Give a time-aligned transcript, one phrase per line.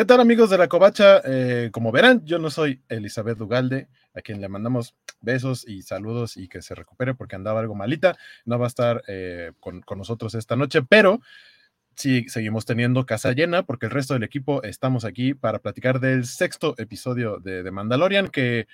[0.00, 1.20] ¿Qué tal amigos de la Covacha?
[1.26, 6.38] Eh, como verán, yo no soy Elizabeth Dugalde, a quien le mandamos besos y saludos
[6.38, 8.16] y que se recupere porque andaba algo malita.
[8.46, 11.20] No va a estar eh, con, nosotros esta noche, pero
[11.96, 16.24] sí seguimos teniendo casa llena porque el resto del equipo estamos aquí para platicar del
[16.24, 18.68] sexto episodio de, de Mandalorian que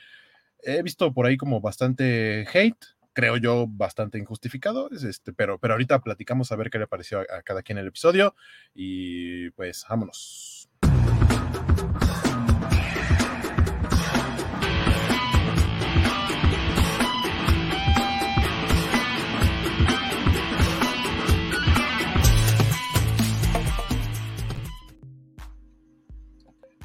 [0.63, 5.99] he visto por ahí como bastante hate, creo yo, bastante injustificado, este, pero, pero ahorita
[6.03, 8.37] platicamos a ver qué le pareció a cada quien el episodio
[8.77, 10.56] y pues vámonos.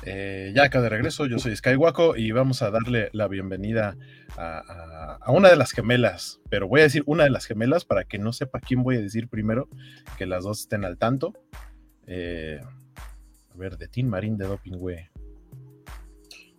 [0.03, 3.95] Eh, ya acá de regreso, yo soy Skywaco y vamos a darle la bienvenida
[4.35, 8.17] a, una de las gemelas, pero voy a decir una de las gemelas para que
[8.17, 9.69] no sepa quién voy a decir primero,
[10.17, 11.33] que las dos estén al tanto.
[12.07, 12.59] Eh,
[13.53, 15.07] a ver, de Tim Marín de Doping, güey.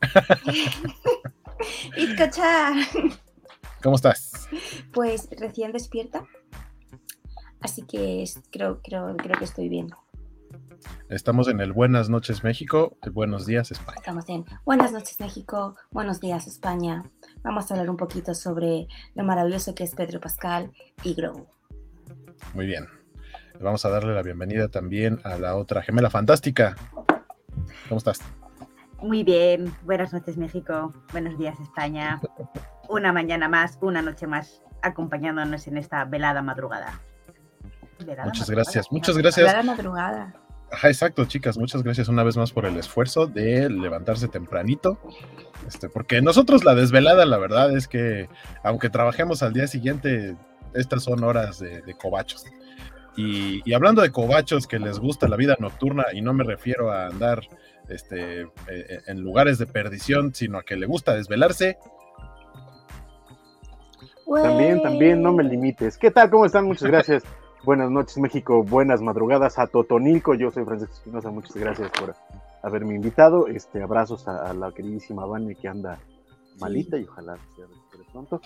[3.82, 4.48] ¿Cómo estás?
[4.92, 6.24] Pues recién despierta,
[7.60, 9.88] así que creo, creo, creo que estoy bien.
[11.08, 13.98] Estamos en el Buenas noches México, el Buenos días España.
[13.98, 17.04] Estamos en Buenas noches México, Buenos días España.
[17.42, 20.72] Vamos a hablar un poquito sobre lo maravilloso que es Pedro Pascal
[21.02, 21.46] y Grogu.
[22.54, 22.86] Muy bien.
[23.60, 26.76] Vamos a darle la bienvenida también a la otra gemela fantástica.
[27.88, 28.20] ¿Cómo estás?
[29.02, 29.74] Muy bien.
[29.82, 32.20] Buenas noches México, buenos días España.
[32.88, 37.00] Una mañana más, una noche más acompañándonos en esta velada madrugada.
[38.24, 39.46] muchas gracias, muchas gracias.
[39.46, 40.34] Velada madrugada.
[40.72, 41.58] Ajá, exacto, chicas.
[41.58, 44.98] Muchas gracias una vez más por el esfuerzo de levantarse tempranito.
[45.68, 48.28] Este, porque nosotros la desvelada, la verdad es que,
[48.64, 50.34] aunque trabajemos al día siguiente,
[50.72, 52.46] estas son horas de, cobachos.
[53.16, 57.08] Y, hablando de cobachos que les gusta la vida nocturna, y no me refiero a
[57.08, 57.40] andar
[57.90, 61.76] este, eh, eh, en lugares de perdición, sino a que le gusta desvelarse.
[64.26, 65.98] También, también, no me limites.
[65.98, 66.30] ¿Qué tal?
[66.30, 66.64] ¿Cómo están?
[66.64, 67.22] Muchas gracias.
[67.64, 68.64] Buenas noches, México.
[68.64, 70.34] Buenas madrugadas a Totonilco.
[70.34, 71.30] Yo soy Francisco Espinosa.
[71.30, 72.16] Muchas gracias por
[72.60, 73.46] haberme invitado.
[73.46, 76.00] Este, abrazos a, la queridísima Vania que anda
[76.58, 78.40] malita y ojalá se recupere pronto.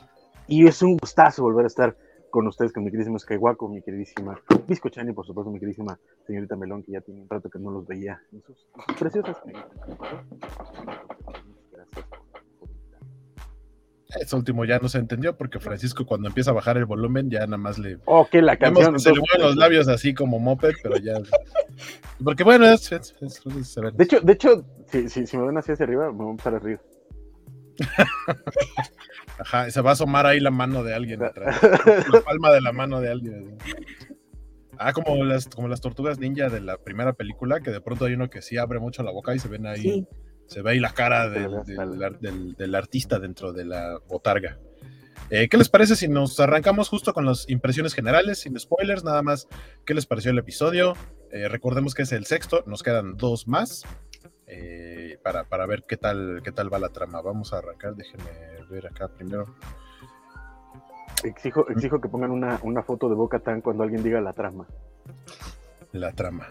[0.47, 1.97] Y es un gustazo volver a estar
[2.29, 4.39] con ustedes, con mi queridísimo Skywaco, mi queridísima
[4.69, 7.71] Visco Chani, por supuesto, mi queridísima señorita Melón, que ya tiene un rato que no
[7.71, 8.67] los veía en sus,
[8.99, 9.39] preciosas.
[11.73, 12.07] Gracias.
[14.15, 17.41] Eso último ya no se entendió porque Francisco cuando empieza a bajar el volumen ya
[17.41, 17.99] nada más le...
[18.05, 18.99] Oh, que la canción...
[19.01, 21.15] se le mueven los labios así como moped, pero ya...
[22.25, 22.89] Porque bueno, es...
[22.89, 26.31] de hecho, de hecho si, si, si, me ven así hacia arriba, me voy a
[26.31, 26.81] empezar a reír.
[29.39, 31.61] Ajá, se va a asomar ahí la mano de alguien atrás.
[32.11, 33.59] la palma de la mano de alguien.
[34.79, 38.15] Ah, como las, como las tortugas ninja de la primera película, que de pronto hay
[38.15, 40.07] uno que sí abre mucho la boca y se ven ahí
[40.47, 44.59] se ve ahí la cara del, artista dentro de la botarga.
[45.31, 49.23] Eh, ¿Qué les parece si nos arrancamos justo con las impresiones generales, sin spoilers, nada
[49.23, 49.49] más?
[49.85, 50.95] ¿Qué les pareció el episodio?
[51.33, 53.85] Eh, recordemos que es el sexto, nos quedan dos más
[54.47, 57.21] eh, para, ver qué tal, qué tal va la trama.
[57.23, 58.31] Vamos a arrancar, déjenme
[58.71, 59.47] ver acá primero.
[61.25, 64.67] Exijo, exijo que pongan una, una foto de Boca Tan cuando alguien diga la trama.
[65.93, 66.47] La trama.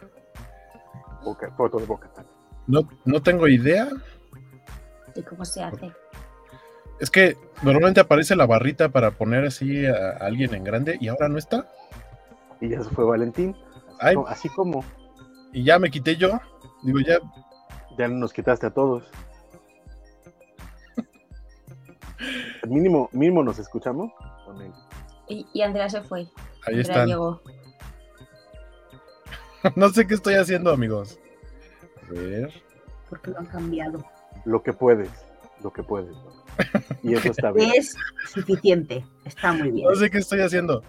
[1.56, 2.35] foto de Boca Tan.
[2.68, 3.90] No, no tengo idea.
[5.16, 5.92] ¿Y cómo se hace?
[7.00, 11.30] Es que normalmente aparece la barrita para poner así a, alguien en grande y ahora
[11.30, 11.70] no está.
[12.60, 13.56] Y ya se fue Valentín.
[14.00, 14.84] Así, como.
[15.54, 16.40] Y ya me quité yo.
[16.84, 17.20] Digo, ya.
[17.98, 19.04] Ya nos quitaste a todos.
[22.68, 24.12] mínimo, mínimo nos escuchamos.
[25.28, 26.28] Y, y Andrea se fue.
[26.66, 27.06] Ahí está.
[27.06, 27.42] llegó.
[29.76, 31.20] no sé qué estoy haciendo, amigos
[32.10, 32.52] ver.
[33.10, 34.04] Porque lo han cambiado.
[34.44, 35.10] Lo que puedes,
[35.64, 36.16] lo que puedes.
[37.04, 37.72] Y eso está bien.
[37.76, 37.96] Es
[38.28, 39.88] suficiente, está muy bien.
[39.88, 40.84] No sé qué estoy haciendo.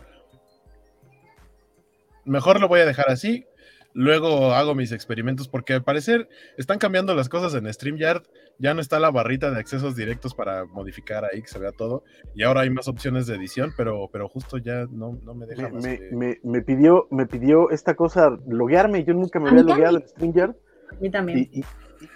[2.25, 3.47] Mejor lo voy a dejar así.
[3.93, 8.25] Luego hago mis experimentos porque al parecer están cambiando las cosas en StreamYard.
[8.59, 12.05] Ya no está la barrita de accesos directos para modificar ahí que se vea todo.
[12.35, 15.71] Y ahora hay más opciones de edición, pero, pero justo ya no, no me deja
[15.71, 19.05] me, me, pidió, me pidió esta cosa loguearme.
[19.05, 20.57] Yo nunca me había logueado en StreamYard
[21.01, 21.51] mí también.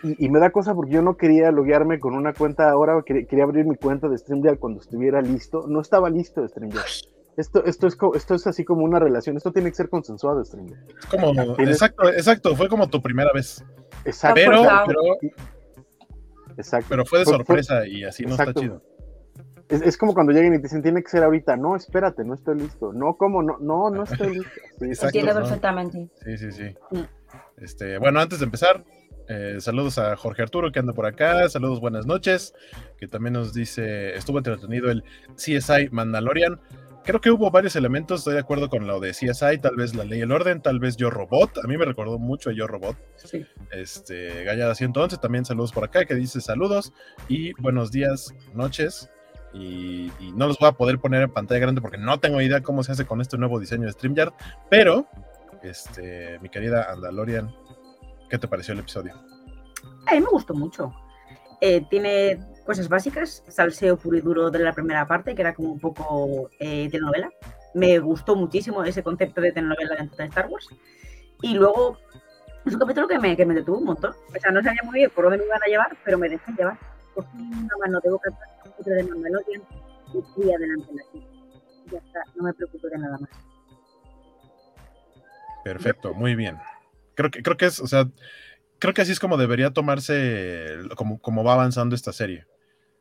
[0.03, 3.65] Y, me da cosa porque yo no quería loguearme con una cuenta ahora, quería, abrir
[3.65, 5.67] mi cuenta de StreamYard cuando estuviera listo.
[5.69, 6.85] No estaba listo de StreamYard.
[7.37, 10.81] Esto, esto, es, esto es así como una relación, esto tiene que ser consensuado, StreamYard.
[11.11, 13.65] como, exacto, exacto, fue como tu primera vez.
[14.05, 14.35] Exacto.
[14.35, 14.63] Pero,
[16.59, 16.87] exacto.
[16.91, 18.83] pero fue de sorpresa y así no está chido.
[19.71, 21.57] Es, como cuando lleguen y te dicen, tiene que ser ahorita.
[21.57, 22.93] No, espérate, no estoy listo.
[22.93, 23.41] No, ¿cómo?
[23.41, 24.41] No, no, no estoy
[24.79, 25.07] listo.
[25.07, 26.11] Entiendo perfectamente.
[26.25, 26.75] Sí, sí, sí.
[26.91, 27.20] Mm.
[27.59, 28.85] Este, bueno, antes de empezar,
[29.33, 31.49] Eh, saludos a Jorge Arturo que anda por acá.
[31.49, 32.53] Saludos, buenas noches.
[32.99, 35.05] Que también nos dice, estuvo entretenido el
[35.37, 36.59] CSI Mandalorian.
[37.05, 40.05] Creo que hubo varios elementos, estoy de acuerdo con lo de CSI, tal vez la
[40.05, 41.59] ley y el orden, tal vez Yo Robot.
[41.63, 42.97] A mí me recordó mucho a Yo Robot.
[43.19, 43.47] Sí.
[43.71, 46.93] Este, Gallada 111, también saludos por acá, que dice saludos
[47.29, 49.11] y buenos días, noches.
[49.55, 52.63] Y, y no los voy a poder poner en pantalla grande porque no tengo idea
[52.63, 54.33] cómo se hace con este nuevo diseño de StreamYard,
[54.69, 55.07] pero,
[55.63, 57.55] este, mi querida Andalorian,
[58.29, 59.15] ¿qué te pareció el episodio?
[60.07, 60.93] A mí me gustó mucho.
[61.61, 65.73] Eh, tiene cosas básicas, salseo puro y duro de la primera parte, que era como
[65.73, 67.31] un poco eh, telenovela.
[67.75, 70.69] Me gustó muchísimo ese concepto de telenovela dentro de Star Wars.
[71.43, 71.99] Y luego
[72.65, 74.15] es un capítulo que me, que me detuvo un montón.
[74.29, 76.53] O sea, no sabía muy bien por dónde me iban a llevar, pero me dejé
[76.53, 76.79] llevar.
[77.15, 79.63] Cogí una mano de boca atrás, de Mandalorian
[80.15, 81.03] y fui adelante en la.
[81.93, 83.31] Ya está, no me preocupo de nada más.
[85.65, 86.59] Perfecto, muy bien.
[87.15, 88.09] Creo que, creo que es, o sea,
[88.79, 92.47] creo que así es como debería tomarse, como, como va avanzando esta serie.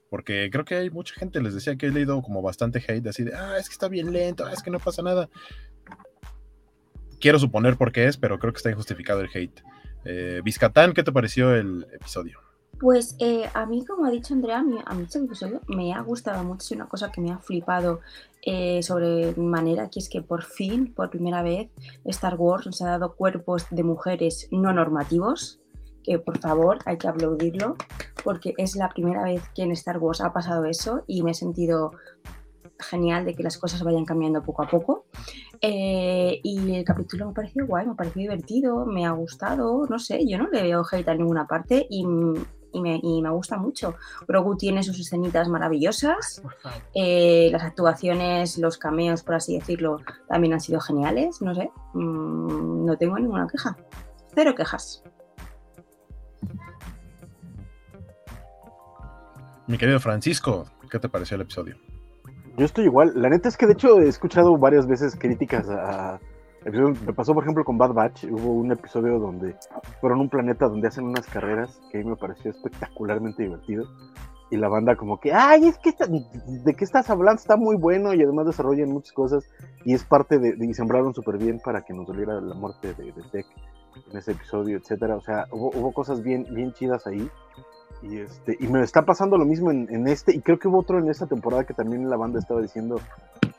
[0.09, 3.23] Porque creo que hay mucha gente, les decía que he leído como bastante hate, así
[3.23, 5.29] de, ah, es que está bien lento, ah, es que no pasa nada.
[7.19, 9.61] Quiero suponer por qué es, pero creo que está injustificado el hate.
[10.05, 12.39] Eh, Vizcatán, ¿qué te pareció el episodio?
[12.79, 15.93] Pues eh, a mí, como ha dicho Andrea, a mí, a mí este episodio me
[15.93, 16.63] ha gustado mucho.
[16.63, 17.99] Es una cosa que me ha flipado
[18.41, 21.69] eh, sobre manera, que es que por fin, por primera vez,
[22.05, 25.59] Star Wars nos ha dado cuerpos de mujeres no normativos.
[26.01, 27.75] Que por favor hay que aplaudirlo,
[28.23, 31.33] porque es la primera vez que en Star Wars ha pasado eso y me he
[31.33, 31.91] sentido
[32.79, 35.05] genial de que las cosas vayan cambiando poco a poco.
[35.61, 39.99] Eh, y el capítulo me ha guay, me ha parecido divertido, me ha gustado, no
[39.99, 42.05] sé, yo no le veo hate a ninguna parte y,
[42.71, 43.95] y, me, y me, gusta mucho.
[44.27, 46.41] Grogu tiene sus escenitas maravillosas,
[46.93, 52.85] eh, las actuaciones, los cameos, por así decirlo, también han sido geniales, no sé, mmm,
[52.85, 53.77] no tengo ninguna queja,
[54.33, 55.03] cero quejas.
[59.67, 61.75] Mi querido Francisco, ¿qué te pareció el episodio?
[62.57, 63.13] Yo estoy igual.
[63.15, 66.19] La neta es que de hecho he escuchado varias veces críticas a.
[66.65, 68.25] Me pasó, por ejemplo, con Bad Batch.
[68.25, 69.55] Hubo un episodio donde
[70.01, 73.85] fueron un planeta donde hacen unas carreras que a mí me pareció espectacularmente divertido.
[74.51, 77.39] Y la banda, como que, ay, es que, ¿de qué estás hablando?
[77.39, 79.43] Está muy bueno y además desarrollan muchas cosas.
[79.85, 80.55] Y es parte de.
[80.59, 83.45] y sembraron súper bien para que nos doliera la muerte de, de Tech
[84.11, 85.15] en ese episodio, etcétera.
[85.15, 87.29] O sea, hubo, hubo cosas bien, bien chidas ahí.
[88.01, 90.79] Y, este, y me está pasando lo mismo en, en, este, y creo que hubo
[90.79, 92.99] otro en esta temporada que también la banda estaba diciendo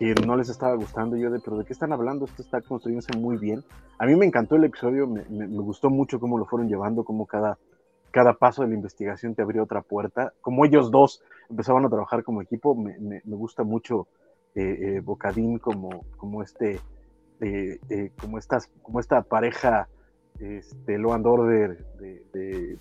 [0.00, 1.16] que no les estaba gustando.
[1.18, 2.24] Yo de, pero ¿de qué están hablando?
[2.24, 3.62] Esto está construyéndose muy bien.
[3.98, 7.26] A mí me encantó el episodio, me, me, gustó mucho cómo lo fueron llevando, cómo
[7.26, 7.58] cada,
[8.10, 10.32] cada paso de la investigación te abrió otra puerta.
[10.40, 14.08] Como ellos dos empezaban a trabajar como equipo, me, me gusta mucho
[14.54, 16.80] eh, eh, Bocadín como, como este,
[17.40, 19.86] eh, como estas, como esta pareja,
[20.38, 22.78] este, Law and Order de, de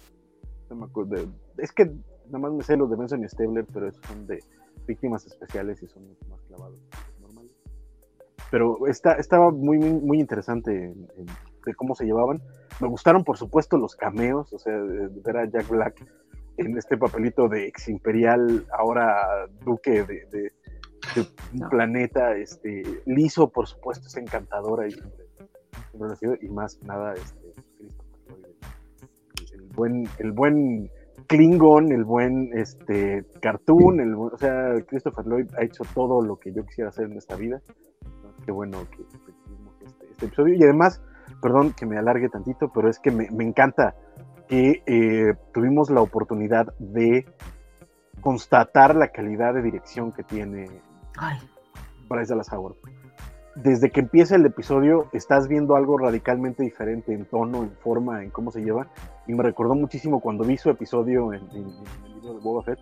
[0.70, 1.28] de,
[1.58, 1.86] es que
[2.28, 4.42] nada más me sé los de Benson y Stabler, pero esos son de
[4.88, 6.80] víctimas especiales y son mucho más clavados.
[8.52, 11.26] Pero está, estaba muy, muy, interesante en, en,
[11.66, 12.42] de cómo se llevaban.
[12.80, 14.74] Me gustaron, por supuesto, los cameos, o sea,
[15.24, 16.06] ver a Jack Black
[16.58, 20.52] en este papelito de ex imperial, ahora duque de, de,
[21.16, 24.96] de un planeta, este, liso, por supuesto, es encantadora y,
[26.42, 27.54] y más nada, este,
[29.54, 30.92] el buen, el buen
[31.28, 36.52] Klingon, el buen este, cartoon, el, o sea, Christopher Lloyd ha hecho todo lo que
[36.52, 37.62] yo quisiera hacer en esta vida.
[38.46, 39.04] Qué bueno que,
[39.46, 40.56] tuvimos este, este, episodio.
[40.56, 41.02] Y además,
[41.42, 43.96] perdón que me alargue tantito, pero es que me, me encanta
[44.48, 47.26] que eh, tuvimos la oportunidad de
[48.22, 50.68] constatar la calidad de dirección que tiene
[51.18, 51.38] Ay.
[52.10, 52.76] Bryce Dallas Howard.
[53.56, 58.30] Desde que empieza el episodio, estás viendo algo radicalmente diferente en tono, en forma, en
[58.30, 58.88] cómo se lleva.
[59.28, 62.64] Y me recordó muchísimo cuando vi su episodio en, en, en el libro de Boba
[62.64, 62.80] Fett,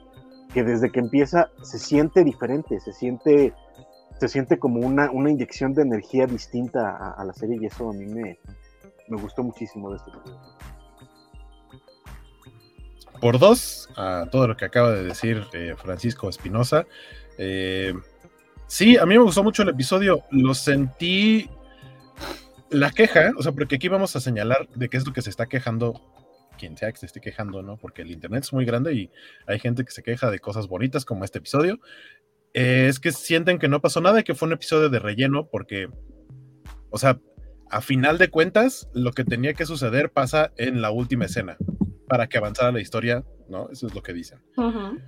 [0.53, 3.53] que desde que empieza se siente diferente, se siente,
[4.19, 7.93] se siente como una, una inyección de energía distinta a, la serie y eso a
[7.93, 8.39] mí me,
[9.07, 10.39] me gustó muchísimo de este episodio.
[13.21, 16.85] Por dos, a todo lo que acaba de decir eh, Francisco Espinosa.
[17.37, 17.93] Eh,
[18.67, 20.23] sí, a mí me gustó mucho el episodio.
[20.29, 21.49] Lo sentí.
[22.69, 25.29] La queja, o sea, porque aquí vamos a señalar de qué es lo que se
[25.29, 26.01] está quejando
[26.57, 27.77] quien sea que se esté quejando, ¿no?
[27.77, 29.11] Porque el internet es muy grande y
[29.45, 31.79] hay gente que se queja de cosas bonitas como este episodio.
[32.59, 35.47] Eh, es que sienten que no pasó nada y que fue un episodio de relleno
[35.47, 35.89] porque,
[36.89, 37.19] o sea,
[37.69, 41.55] a final de cuentas, lo que tenía que suceder pasa en la última escena
[42.07, 43.69] para que avanzara la historia, ¿no?
[43.69, 44.39] Eso es lo que dicen.
[44.55, 45.03] Uh -huh.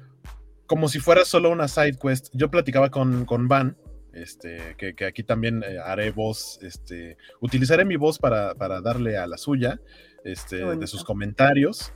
[0.68, 2.28] Como si fuera solo una side quest.
[2.34, 3.76] Yo platicaba con, con Van
[4.14, 9.18] Este, que, que aquí también eh, haré voz, este, utilizaré mi voz para, para darle
[9.18, 9.80] a la suya,
[10.24, 11.94] este, de sus comentarios.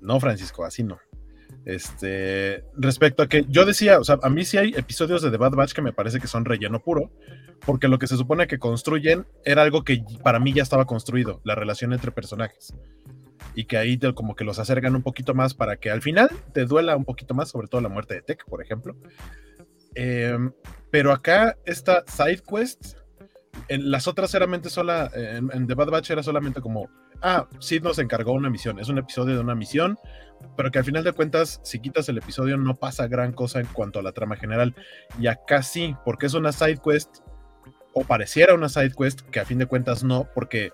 [0.00, 0.98] No, Francisco, así no.
[1.64, 5.72] Este, respecto a que yo decía, a mí sí hay episodios de The Bad Batch
[5.72, 7.10] que me parece que son relleno puro,
[7.64, 11.40] porque lo que se supone que construyen era algo que para mí ya estaba construido,
[11.44, 12.74] la relación entre personajes.
[13.54, 16.66] Y que ahí como que los acercan un poquito más para que al final te
[16.66, 18.96] duela un poquito más, sobre todo la muerte de Tech, por ejemplo.
[19.94, 20.52] Em,
[20.90, 22.98] pero acá esta side quest,
[23.68, 26.90] en las otras solamente sola, en The Bad Batch era solamente como,
[27.22, 29.96] ah, Sid nos encargó una misión, es un episodio de una misión,
[30.56, 33.66] pero que al final de cuentas, si quitas el episodio, no pasa gran cosa en
[33.66, 34.74] cuanto a la trama general.
[35.18, 37.18] Y acá sí, porque es una side quest,
[37.92, 40.70] o pareciera una side quest, que a fin de cuentas no, porque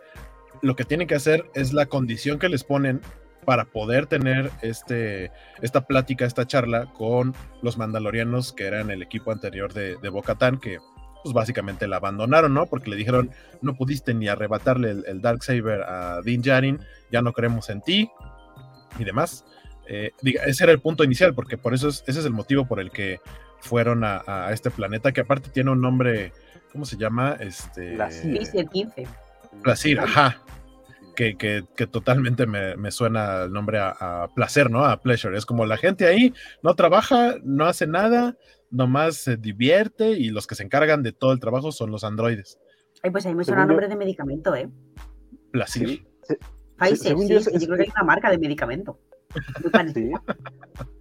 [0.62, 3.00] lo que tienen que hacer es la condición que les ponen
[3.44, 9.32] para poder tener este, esta plática, esta charla con los mandalorianos que eran el equipo
[9.32, 10.78] anterior de, de que
[11.22, 12.66] pues básicamente la abandonaron, ¿no?
[12.66, 17.32] Porque le dijeron, no pudiste ni arrebatarle el, el Darksaber a Din Djarin, ya no
[17.32, 18.10] creemos en ti
[18.98, 19.44] y demás.
[19.88, 22.66] Eh, diga, ese era el punto inicial, porque por eso es, ese es el motivo
[22.66, 23.20] por el que
[23.60, 26.32] fueron a, a este planeta, que aparte tiene un nombre,
[26.72, 27.36] ¿cómo se llama?
[27.40, 29.06] Este, el 15.
[29.62, 30.42] Placir, ajá.
[31.16, 34.84] Que, que, que totalmente me, me suena el nombre a, a placer, ¿no?
[34.84, 35.36] A pleasure.
[35.36, 36.32] Es como la gente ahí
[36.62, 38.36] no trabaja, no hace nada,
[38.70, 42.58] nomás se divierte y los que se encargan de todo el trabajo son los androides.
[43.02, 44.70] Ay, pues a mí me suena yo- nombre de medicamento, ¿eh?
[45.50, 46.06] Placir.
[46.22, 46.34] Sí,
[46.80, 48.98] Pfizer, según sí, yo, sí, es- yo creo que hay una marca de medicamento.
[49.94, 50.10] Sí.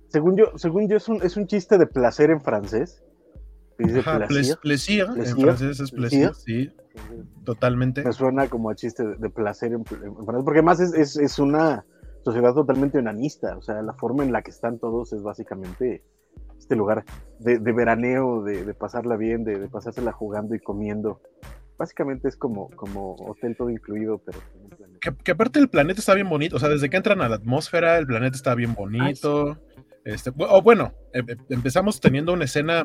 [0.09, 3.03] Según yo, según yo es un, es un chiste de placer en francés.
[3.77, 4.55] Dice Ajá, plaisir.
[4.55, 6.33] ples- plaisir, en francés es plaisir, plaisir.
[6.36, 6.74] sí,
[7.45, 8.03] totalmente.
[8.03, 9.86] Me suena como a chiste de, de placer en, en
[10.25, 11.86] francés, porque además es, es, es una
[12.24, 16.03] sociedad totalmente onanista, o sea, la forma en la que están todos es básicamente
[16.57, 17.05] este lugar
[17.39, 21.21] de, de veraneo, de, de pasarla bien, de, de pasársela jugando y comiendo.
[21.77, 24.39] Básicamente es como, como hotel todo incluido, pero.
[25.01, 27.36] Que, que aparte el planeta está bien bonito, o sea, desde que entran a la
[27.36, 29.58] atmósfera, el planeta está bien bonito.
[30.06, 32.84] Este, o bueno, em- em- empezamos teniendo una escena.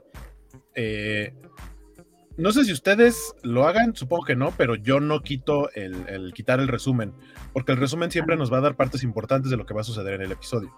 [0.74, 1.32] eh,
[2.36, 6.32] no sé si ustedes lo hagan, supongo que no, pero yo no quito el, el
[6.34, 7.12] quitar el resumen,
[7.52, 9.84] porque el resumen siempre nos va a dar partes importantes de lo que va a
[9.84, 10.74] suceder en el episodio.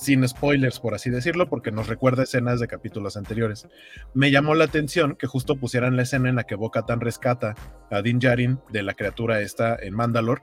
[0.00, 3.66] Sin spoilers, por así decirlo, porque nos recuerda escenas de capítulos anteriores.
[4.14, 7.56] Me llamó la atención que justo pusieran la escena en la que Bo-Katan rescata
[7.90, 10.42] a Din Djarin de la criatura esta en Mandalore,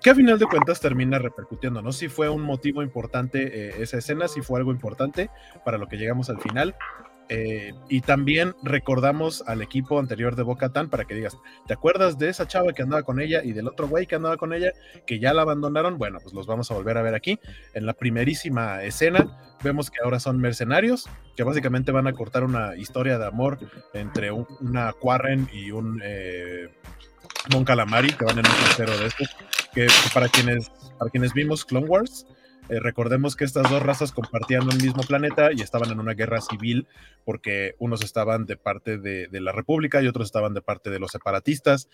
[0.00, 1.92] que a final de cuentas termina repercutiendo, ¿no?
[1.92, 5.28] Si fue un motivo importante eh, esa escena, si fue algo importante
[5.66, 6.74] para lo que llegamos al final.
[7.30, 12.18] Eh, y también recordamos al equipo anterior de Boca Tan para que digas, ¿te acuerdas
[12.18, 14.72] de esa chava que andaba con ella y del otro güey que andaba con ella
[15.06, 15.98] que ya la abandonaron?
[15.98, 17.38] Bueno, pues los vamos a volver a ver aquí.
[17.74, 21.06] En la primerísima escena vemos que ahora son mercenarios,
[21.36, 23.58] que básicamente van a cortar una historia de amor
[23.92, 26.68] entre un- una Quarren y un eh,
[27.52, 29.28] Mon Calamari, que van en un crucero de estos,
[29.74, 32.26] que para, quienes, para quienes vimos Clone Wars,
[32.68, 36.40] eh, recordemos que estas dos razas compartían un mismo planeta y estaban en una guerra
[36.40, 36.86] civil
[37.24, 41.10] porque unos estaban de parte de, la República y otros estaban de parte de los
[41.10, 41.88] separatistas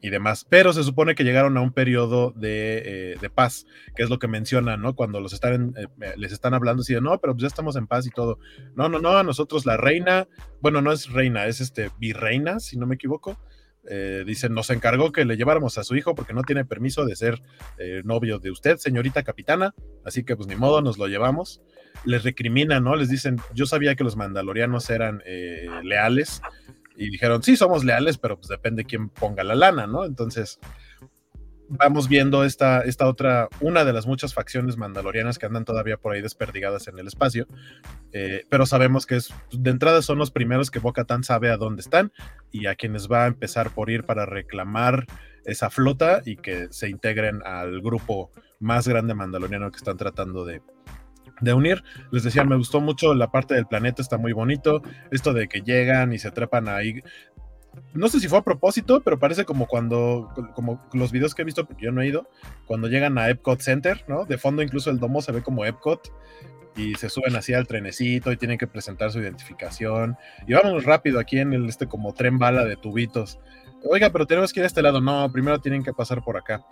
[0.00, 0.46] y demás.
[0.48, 4.28] Pero se supone que llegaron a un periodo de, eh, paz, que es lo que
[4.28, 4.94] mencionan, ¿no?
[4.94, 7.76] Cuando los están, en- eh, les están hablando así de, no, pero pues ya estamos
[7.76, 8.38] en paz y todo.
[8.74, 10.28] No, no, no, a nosotros la reina,
[10.60, 13.38] bueno, no es reina, es este virreina, si no me equivoco.
[13.90, 17.16] Eh, dicen, nos encargó que le lleváramos a su hijo porque no tiene permiso de
[17.16, 17.42] ser
[17.78, 21.62] eh, novio de usted, señorita capitana, así que pues ni modo, nos lo llevamos.
[22.04, 22.96] Les recriminan, ¿no?
[22.96, 26.42] Les dicen, yo sabía que los mandalorianos eran eh, leales
[26.96, 30.04] y dijeron, sí, somos leales, pero pues depende quién ponga la lana, ¿no?
[30.04, 30.58] Entonces,
[31.68, 36.12] vamos viendo esta, esta otra, una de las muchas facciones mandalorianas que andan todavía por
[36.12, 37.46] ahí desperdigadas en el espacio,
[38.12, 41.82] eh, pero sabemos que es, de entrada son los primeros que Bo-Katan sabe a dónde
[41.82, 42.12] están
[42.50, 45.06] y a quienes va a empezar por ir para reclamar
[45.44, 50.62] esa flota y que se integren al grupo más grande mandaloriano que están tratando de,
[51.40, 51.82] de unir.
[52.10, 54.82] Les decía, me gustó mucho la parte del planeta, está muy bonito.
[55.10, 57.02] Esto de que llegan y se trepan ahí.
[57.94, 61.44] No sé si fue a propósito, pero parece como cuando, como los videos que he
[61.44, 62.28] visto, porque yo no he ido,
[62.66, 64.24] cuando llegan a Epcot Center, ¿no?
[64.24, 66.12] De fondo incluso el domo se ve como Epcot
[66.76, 70.16] y se suben así al trenecito y tienen que presentar su identificación.
[70.46, 73.38] Y vámonos rápido aquí en el, este como tren bala de tubitos.
[73.84, 75.00] Oiga, pero tenemos que ir a este lado.
[75.00, 76.64] No, primero tienen que pasar por acá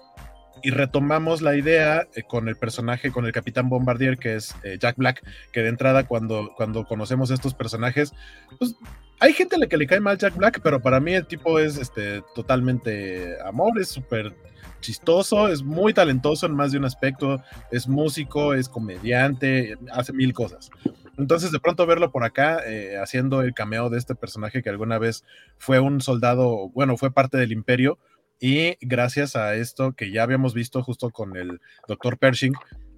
[0.63, 4.79] y retomamos la idea eh, con el personaje, con el capitán Bombardier, que es eh,
[4.81, 5.23] Jack Black,
[5.53, 8.13] que de entrada cuando, cuando conocemos estos personajes,
[8.59, 8.75] pues
[9.21, 11.59] hay gente a la que le cae mal Jack Black, pero para mí el tipo
[11.59, 14.35] es este, totalmente amor, es súper
[14.81, 20.33] chistoso, es muy talentoso en más de un aspecto, es músico, es comediante, hace mil
[20.33, 20.71] cosas.
[21.19, 24.99] Entonces, de pronto verlo por acá, eh, haciendo el cameo de este personaje que alguna
[24.99, 25.25] vez
[25.57, 27.99] fue un soldado, bueno, fue parte del imperio,
[28.39, 32.53] y gracias a esto que ya habíamos visto justo con el doctor Pershing,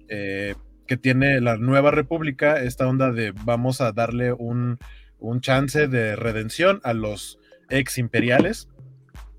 [0.09, 4.79] eh, que tiene la nueva república, esta onda de vamos a darle un,
[5.19, 8.69] un chance de redención a los ex imperiales,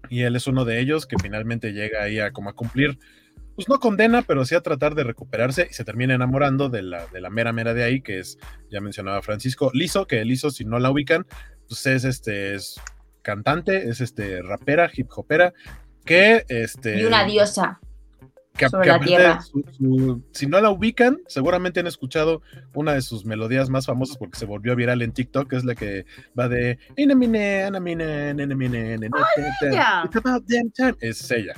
[0.09, 2.99] y él es uno de ellos que finalmente llega ahí a como a cumplir
[3.61, 7.07] pues no condena, pero sí a tratar de recuperarse y se termina enamorando de la,
[7.09, 8.39] de la mera mera de ahí, que es,
[8.71, 11.27] ya mencionaba Francisco, Lizo, que Lizo, si no la ubican,
[11.69, 12.81] pues es este, es
[13.21, 15.53] cantante, es este rapera, hip hopera,
[16.07, 17.01] que este...
[17.01, 17.81] Y una diosa.
[18.61, 19.41] Que, sobre que la aparte tierra.
[19.41, 22.43] su- su- si no la ubican, seguramente han escuchado
[22.75, 25.75] una de sus melodías más famosas porque se volvió viral en TikTok, que es la
[25.75, 26.07] que
[26.39, 26.79] va de.
[31.01, 31.55] Es ella.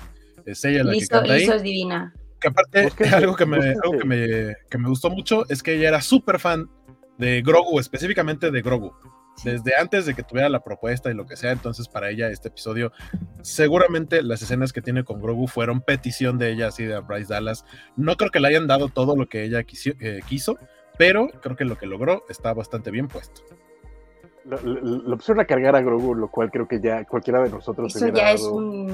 [0.47, 1.41] Es ella la que Liso, canta ahí.
[1.41, 2.15] Liso es divina.
[2.41, 5.89] Que aparte, algo, que me, algo que, me, que me gustó mucho es que ella
[5.89, 6.69] era súper fan
[7.19, 8.93] de Grogu, específicamente de Grogu.
[9.45, 12.49] Desde antes de que tuviera la propuesta y lo que sea, entonces para ella este
[12.49, 12.93] episodio,
[13.41, 17.65] seguramente las escenas que tiene con Grogu fueron petición de ella, así de Bryce Dallas.
[17.97, 20.57] No creo que le hayan dado todo lo que ella quisi- eh, quiso,
[20.99, 23.43] pero creo que lo que logró está bastante bien puesto.
[24.45, 27.51] Lo, lo- lo pusieron a cargar a Grogu, lo cual creo que ya cualquiera de
[27.51, 28.91] nosotros Eso hubiera ya es dado un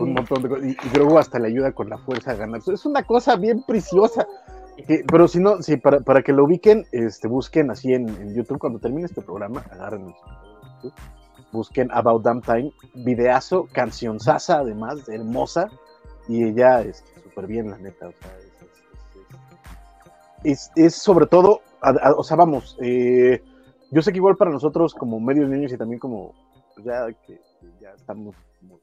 [0.00, 0.14] un...
[0.14, 0.64] montón de cosas.
[0.64, 2.60] Y, y Grogu hasta le ayuda con la fuerza a ganar.
[2.66, 4.26] Es una cosa bien preciosa.
[5.06, 8.78] Pero si no, sí, para, para que lo ubiquen, este, busquen así en, YouTube, cuando
[8.78, 10.92] termine este programa, agarren YouTube,
[11.52, 15.70] busquen About Damn Time, videazo, canción sasa, además, hermosa,
[16.28, 18.36] y ella es súper bien, la neta, o sea,
[20.42, 21.60] es, es- sobre todo,
[22.16, 23.42] o sea, vamos, eh,
[23.90, 26.34] yo sé que igual para nosotros como medios niños y también como,
[26.74, 27.06] pues ya
[27.80, 28.34] ya estamos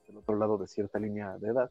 [0.07, 1.69] del otro lado de cierta línea de edad,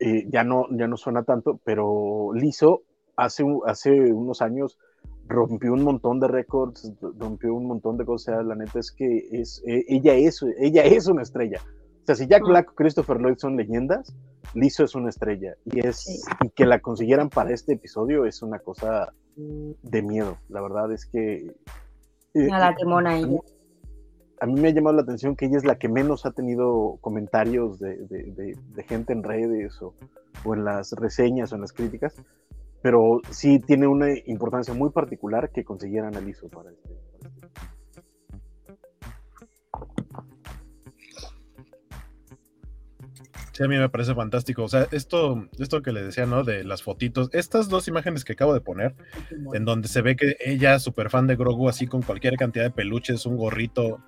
[0.00, 2.82] eh, ya, no, ya no suena tanto, pero Lizo
[3.18, 4.78] hace, hace unos años
[5.26, 8.34] rompió un montón de récords, rompió un montón de cosas.
[8.34, 11.60] o sea, La neta es que es, eh, ella, es, ella es una estrella.
[12.02, 14.14] O sea, si Jack Black Christopher Lloyd son leyendas,
[14.54, 15.56] Lizzo es una estrella.
[15.66, 20.38] Y, es, y que la consiguieran para este episodio es una cosa de miedo.
[20.48, 21.54] La verdad es que.
[22.34, 23.26] eh, A la timona a ella.
[23.26, 23.38] mí,
[24.40, 26.96] a mí me ha llamado la atención que ella es la que menos ha tenido
[27.02, 29.92] comentarios de, de- de- de gente en redes o,
[30.46, 32.14] o en las reseñas o en las críticas,
[32.82, 36.88] pero sí tiene una importancia muy particular que consiguieran a Lizzo para este.
[36.88, 37.58] para este.
[43.52, 44.62] Sí, a mí me parece fantástico.
[44.62, 46.44] O sea, esto, esto que le decía, ¿no?
[46.44, 48.94] De las fotitos, estas dos imágenes que acabo de poner,
[49.52, 52.70] en donde se ve que ella, súper fan de Grogu, así con cualquier cantidad de
[52.70, 53.98] peluches, un gorrito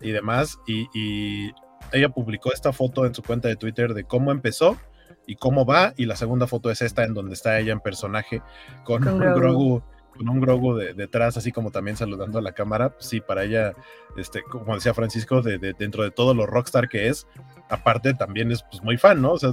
[0.00, 1.50] y demás, y, y
[1.92, 4.78] ella publicó esta foto en su cuenta de Twitter de cómo empezó
[5.26, 8.42] y cómo va, y la segunda foto es esta en donde está ella en personaje
[8.84, 9.38] con, Con un Grogu.
[9.40, 9.82] Grogu,
[10.16, 12.90] con un Grogu de- detrás, así como también saludando a la cámara.
[12.90, 13.72] Pues Sí, para ella,
[14.16, 17.26] este, como decía Francisco, de, de- dentro de todo lo rockstar que es,
[17.68, 19.32] aparte también es pues, muy fan, ¿no?
[19.32, 19.52] O sea,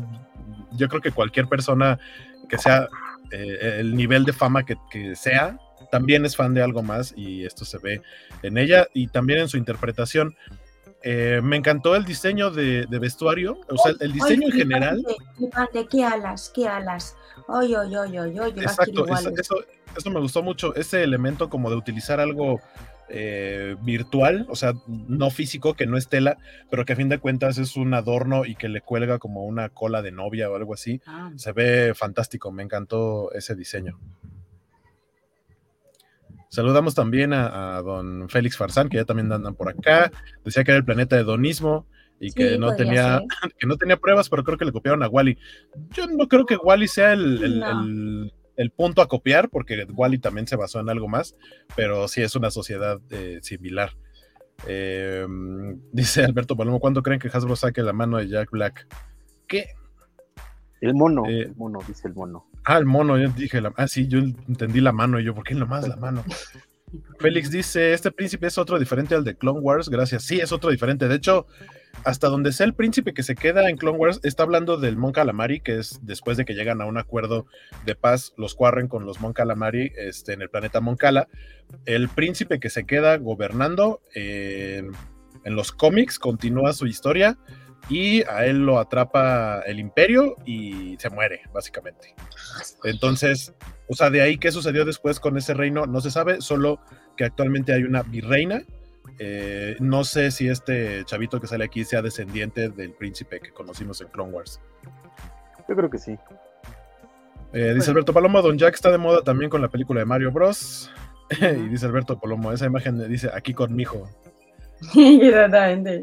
[0.73, 1.99] yo creo que cualquier persona
[2.49, 2.88] que sea
[3.32, 5.58] eh, el nivel de fama que, que sea,
[5.91, 8.01] también es fan de algo más y esto se ve
[8.43, 10.36] en ella y también en su interpretación.
[11.01, 15.05] Eh, me encantó el diseño de, de vestuario, o sea, el diseño en general.
[15.38, 16.51] flipante, ¿Qué alas?
[16.53, 17.15] ¿Qué alas?
[18.62, 19.55] Las quiero Exacto, eso, eso,
[19.97, 22.59] eso me gustó mucho, ese elemento como de utilizar algo
[23.12, 26.38] eh, virtual, o sea, no físico, que no es tela,
[26.69, 29.69] pero que a fin de cuentas es un adorno y que le cuelga como una
[29.69, 31.01] cola de novia o algo así.
[31.07, 33.99] Ah, Se ve fantástico, me encantó ese diseño.
[36.49, 40.12] Saludamos también a, a don Félix Farsán, que ya también andan por acá.
[40.43, 41.85] Decía que era el planeta de Donismo
[42.19, 43.27] y que, Sí, no tenía, ser.
[43.59, 45.38] que no tenía pruebas, pero creo que le copiaron a Wally.
[45.91, 47.83] Yo no creo que Wally sea el, el- No.
[47.83, 51.33] el- el punto a copiar, porque Wally también se basó en algo más,
[51.77, 53.91] pero sí es una sociedad eh, similar.
[54.67, 55.25] Eh,
[55.93, 58.85] dice Alberto Palomo, ¿cuándo creen que Hasbro saque la mano de Jack Black?
[59.47, 59.67] ¿Qué?
[60.81, 62.48] El mono, Eh, el mono, dice el mono.
[62.65, 65.56] Ah, el mono, yo dije, ah, sí, yo entendí la mano y yo, ¿por qué
[65.56, 66.24] nomás la mano?
[67.19, 70.24] Félix dice, este príncipe es otro diferente al de Clone Wars, gracias.
[70.24, 71.08] Sí, es otro diferente.
[71.08, 71.45] De hecho,
[72.04, 75.12] hasta donde sea el príncipe que se queda en Clone Wars, está hablando del Mon
[75.12, 77.45] Calamari, que es después de que llegan a un acuerdo
[77.86, 81.28] de paz, los cuarren con los Mon Calamari este, en el planeta Mon Cala.
[81.86, 84.91] El príncipe que se queda gobernando en,
[85.43, 87.38] en los cómics continúa su historia
[87.89, 92.13] y a él lo atrapa el imperio y se muere, básicamente.
[92.84, 93.54] Entonces,
[93.88, 96.80] o sea, de ahí qué sucedió después con ese reino, no se sabe, solo
[97.17, 98.62] que actualmente hay una virreina.
[99.17, 103.99] Eh, no sé si este chavito que sale aquí sea descendiente del príncipe que conocimos
[104.02, 104.62] en Clone Wars.
[105.67, 106.17] Yo creo que sí.
[107.52, 110.32] Eh, dice Alberto Paloma, Don Jack está de moda también con la película de Mario
[110.32, 110.91] Bros.
[111.41, 114.08] y dice Alberto Polomo, esa imagen dice aquí con mi hijo.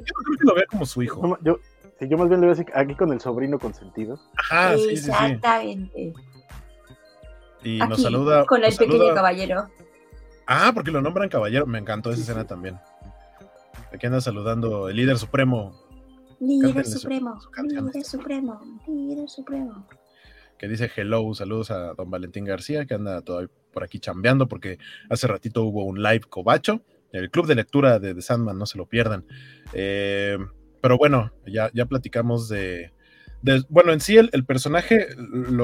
[0.05, 1.39] Yo creo que lo vea como su hijo.
[1.43, 1.59] Yo,
[1.99, 4.19] sí, yo más bien le voy a decir aquí con el sobrino consentido.
[4.37, 5.11] Ajá, sí, sí, sí.
[5.11, 6.13] Exactamente.
[7.65, 8.45] Y nos saluda.
[8.47, 9.67] con el pequeño saluda- caballero.
[10.47, 11.67] Ah, porque lo nombran caballero.
[11.67, 12.49] Me encantó esa Sí, escena sí.
[12.49, 12.79] también.
[13.93, 15.83] Aquí anda saludando el líder supremo,
[16.39, 19.87] Líder Cántenle supremo, su líder supremo, líder supremo.
[20.59, 21.33] que dice hello.
[21.35, 24.79] Saludos a don Valentín García, que anda todavía por aquí chambeando, porque
[25.09, 26.83] hace ratito hubo un live cobacho.
[27.11, 29.25] El club de lectura de The Sandman, no se lo pierdan.
[29.73, 30.37] Eh,
[30.87, 32.93] pero bueno, ya, ya platicamos de,
[33.69, 35.09] Bueno, en sí, el, personaje,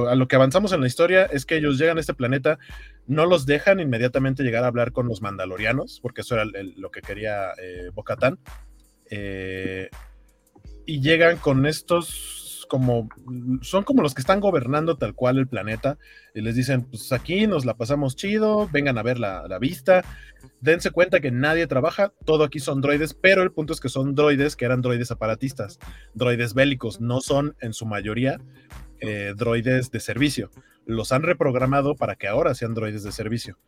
[0.08, 2.58] a lo que avanzamos en la historia es que ellos llegan a este planeta,
[3.06, 7.02] no los dejan inmediatamente llegar a hablar con los mandalorianos, porque eso era lo que
[7.02, 8.40] quería eh, Bo-Katan.
[9.12, 9.90] Eh,
[10.86, 12.41] y llegan con estos
[12.72, 13.10] como
[13.60, 15.98] son como los que están gobernando tal cual el planeta
[16.34, 20.02] y les dicen pues aquí nos la pasamos chido vengan a ver la, vista
[20.62, 24.14] dense cuenta que nadie trabaja todo aquí son droides pero el punto es que son
[24.14, 25.78] droides que eran droides aparatistas
[26.14, 28.40] droides bélicos no son en su mayoría
[29.00, 30.50] eh, droides de servicio
[30.86, 33.58] los han reprogramado para que ahora sean droides de servicio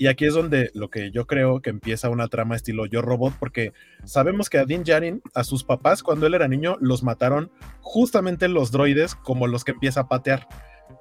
[0.00, 3.34] y aquí es donde lo que yo creo que empieza una trama estilo Yo Robot,
[3.38, 7.52] porque sabemos que a Din Djarin, a sus papás, cuando él era niño, los mataron
[7.82, 10.48] justamente los droides como los que empieza a patear.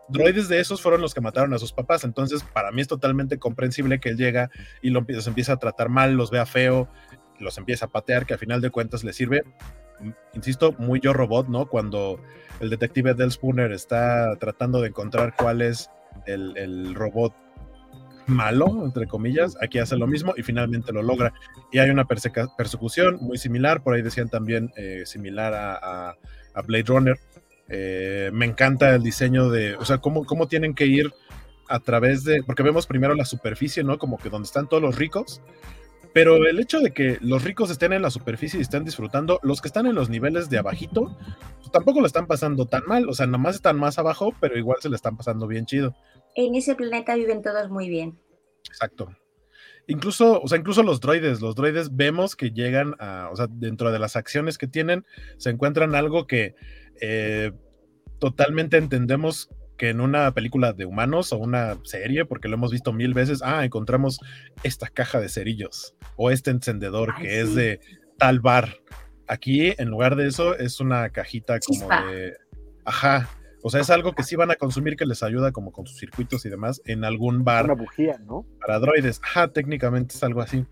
[0.10, 3.39] Droides de esos fueron los que mataron a sus papás, entonces para mí es totalmente
[3.39, 4.51] comprensible que él llega
[4.82, 6.89] y lo, los empieza a tratar mal, los vea feo,
[7.39, 9.45] los empieza a patear, que a final de cuentas le sirve,
[10.34, 11.67] insisto, muy Yo Robot, ¿no?
[11.67, 12.19] Cuando
[12.60, 15.89] el detective Del Spooner está tratando de encontrar cuál es
[16.26, 17.34] el, robot
[18.28, 21.34] malo, entre comillas, aquí hace lo mismo y finalmente lo logra.
[21.72, 26.15] Y hay una persecución muy similar, por ahí decían también eh, similar a
[26.65, 27.19] Blade Runner.
[27.69, 31.13] Eh, me encanta el diseño de, o sea, cómo, cómo tienen que ir
[31.67, 34.00] a través de, porque vemos primero la superficie, ¿no?
[34.00, 35.41] Como que donde están todos los ricos,
[36.13, 39.62] pero el hecho de que los ricos estén en la superficie y estén disfrutando, los
[39.62, 41.17] que están en los niveles de abajito,
[41.58, 44.78] pues tampoco lo están pasando tan mal, o sea, nomás están más abajo, pero igual
[44.82, 45.95] se le están pasando bien chido.
[46.36, 48.19] En ese planeta viven todos muy bien.
[48.67, 49.10] Exacto.
[49.88, 53.91] Incluso, o sea, incluso los droides, los droides vemos que llegan a, o sea, dentro
[53.91, 55.06] de las acciones que tienen,
[55.38, 56.56] se encuentran algo que
[57.02, 57.52] eh,
[58.19, 62.92] totalmente entendemos que en una película de humanos o una serie, porque lo hemos visto
[62.94, 64.20] mil veces, ah, encontramos
[64.62, 67.80] esta caja de cerillos o este encendedor Ay, que es de
[68.18, 68.76] tal bar.
[69.28, 72.06] Aquí, en lugar de eso, es una cajita como Chispa.
[72.06, 72.38] de,
[72.84, 73.30] ajá,
[73.63, 75.98] o sea, es algo que sí van a consumir que les ayuda como con sus
[75.98, 78.46] circuitos y demás en algún bar Una bujía, ¿no?
[78.60, 79.22] para droides.
[79.24, 80.65] Ajá, técnicamente es algo así.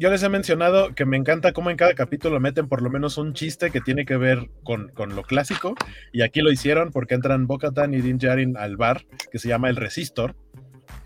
[0.00, 3.18] Yo les he mencionado que me encanta cómo en cada capítulo meten por lo menos
[3.18, 5.74] un chiste que tiene que ver con, con lo clásico.
[6.10, 9.76] Y aquí lo hicieron porque entran Bo-Katan y Din al bar que se llama El
[9.76, 10.36] Resistor.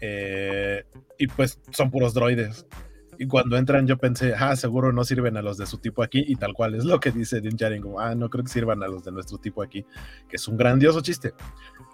[0.01, 0.85] eh,
[1.19, 2.69] y pues son puros droides.
[3.19, 6.25] Y cuando entran yo pensé, ah, seguro no sirven a los de su tipo aquí.
[6.29, 8.87] Y tal cual es lo que dice Din como, ah, no creo que sirvan a
[8.87, 9.85] los de nuestro tipo aquí.
[10.29, 11.33] Que es un grandioso chiste.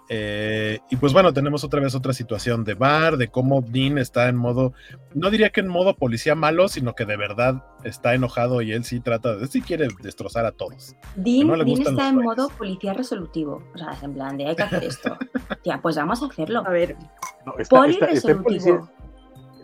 [0.09, 4.27] Eh, y pues bueno, tenemos otra vez otra situación de bar, de cómo Dean está
[4.27, 4.73] en modo,
[5.13, 8.83] no diría que en modo policía malo, sino que de verdad está enojado y él
[8.83, 10.95] sí trata, de, sí quiere destrozar a todos.
[11.15, 13.63] Dean, no Dean está en modo policía resolutivo.
[13.73, 15.17] O sea, es en plan de hay que hacer esto.
[15.63, 16.61] Tía, pues vamos a hacerlo.
[16.65, 16.97] A ver,
[17.45, 18.81] No, está, Poli está- está en policía-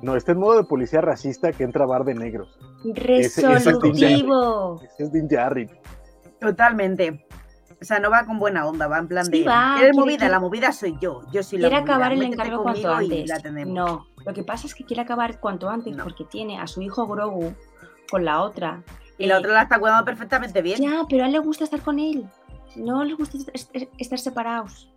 [0.02, 2.58] no, está en modo de policía racista que entra a bar de negros.
[2.93, 4.82] Resolutivo.
[4.82, 5.69] Ese es Din Djarin.
[6.39, 7.26] totalmente.
[7.79, 9.45] O sea, no va con buena onda, va en plan Sí, de.
[9.45, 10.29] va, ¿Quieres quiere- movida?
[10.29, 11.21] La movida soy yo.
[11.31, 11.93] Yo soy la Quiere movida.
[11.93, 13.29] acabar el Métete encargo cuanto antes.
[13.29, 13.65] la.
[13.65, 16.03] No, lo que pasa es que quiere acabar cuanto antes No.
[16.03, 17.53] porque tiene a su hijo Grogu
[18.09, 18.81] con la otra.
[19.19, 20.81] Y la Eh, otra la está cuidando perfectamente bien.
[20.81, 22.27] Ya, pero a él le gusta estar con él.
[22.75, 24.91] No le gusta est- est- estar separados.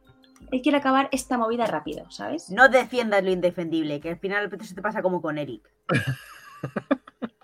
[0.50, 2.50] Él quiere acabar esta movida rápido, ¿sabes?
[2.50, 5.70] No defiendas lo indefendible, que al final se te pasa como con Eric.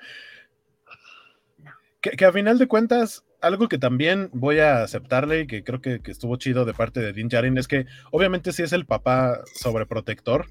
[2.00, 5.80] Que, que a final de cuentas, algo que también voy a aceptarle y que creo
[5.80, 8.86] que, que estuvo chido de parte de Din Djarin es que obviamente sí es el
[8.86, 10.46] papá sobreprotector,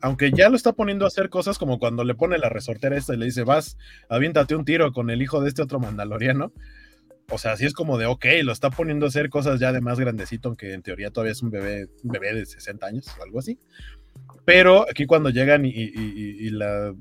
[0.00, 3.14] aunque ya lo está poniendo a hacer cosas como cuando le pone la resortera esta
[3.14, 3.76] y le dice, vas,
[4.08, 6.52] aviéntate un tiro con el hijo de este otro mandaloriano.
[7.28, 9.80] O sea, sí es como de, ok, lo está poniendo a hacer cosas ya de
[9.80, 13.22] más grandecito, aunque en teoría todavía es un bebé, un bebé de 60 años o
[13.24, 13.58] algo así.
[14.44, 16.94] Pero aquí cuando llegan y, la,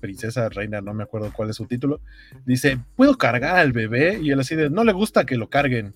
[0.00, 2.00] princesa reina, no me acuerdo cuál es su título,
[2.44, 4.18] dice, ¿puedo cargar al bebé?
[4.20, 5.94] Y él así de, no le gusta que lo carguen.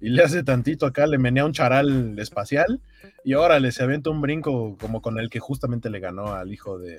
[0.00, 2.80] Y le hace tantito acá, le menea un charal espacial
[3.22, 6.78] y órale, se avienta un brinco como con el que justamente le ganó al hijo
[6.78, 6.96] de...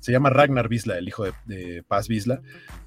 [0.00, 2.40] se llama Ragnar Visla, el hijo de, de Paz Visla.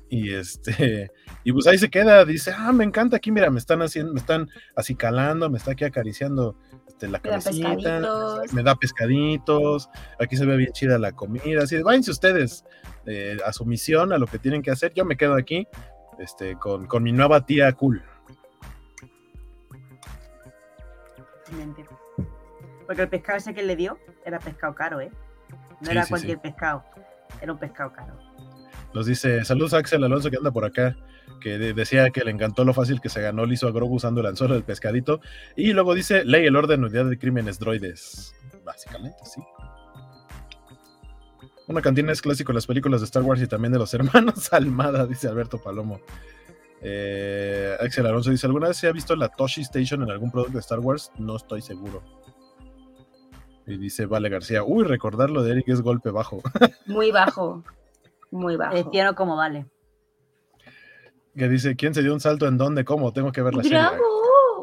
[0.10, 1.10] Y este,
[1.44, 4.20] y pues ahí se queda, dice, ah, me encanta aquí, mira, me están haciendo, me
[4.20, 6.56] están así calando, me está aquí acariciando
[6.94, 8.54] este, la Me da cabecita, pescaditos.
[8.54, 12.64] me da pescaditos, aquí se ve bien chida la comida, así váyanse ustedes
[13.06, 15.68] eh, a su misión, a lo que tienen que hacer, yo me quedo aquí
[16.20, 18.02] este, con, con mi nueva tía cool.
[22.86, 25.12] Porque el pescado ese que le dio era pescado caro, ¿eh?
[25.82, 26.42] No Sí, era sí, cualquier sí.
[26.44, 26.84] pescado,
[27.42, 28.18] era un pescado caro.
[28.94, 30.96] Nos dice, saludos a Axel Alonso que anda por acá,
[31.42, 33.96] que de- decía que le encantó lo fácil que se ganó, le hizo a Grogu
[33.96, 35.20] usando el anzuelo del pescadito.
[35.56, 38.34] Y luego dice, ley el orden unidad de crímenes droides.
[38.64, 39.42] Básicamente, sí.
[41.68, 44.52] Una cantina es clásico en las películas de Star Wars y también de los hermanos
[44.54, 46.00] Almada, dice Alberto Palomo.
[46.82, 50.54] Eh, Axel Alonso dice, ¿alguna vez se ha visto la Toshi Station en algún producto
[50.54, 51.12] de Star Wars?
[51.18, 52.04] No estoy seguro.
[53.66, 56.42] Y dice Vale García, uy, recordarlo de Eric es golpe bajo.
[56.86, 57.64] Muy bajo.
[58.32, 58.76] Muy bajo.
[58.76, 59.66] Decían como vale.
[61.36, 62.86] Que dice, ¿quién se dio un salto en dónde?
[62.86, 63.12] ¿Cómo?
[63.14, 63.80] Tengo que ver la serie.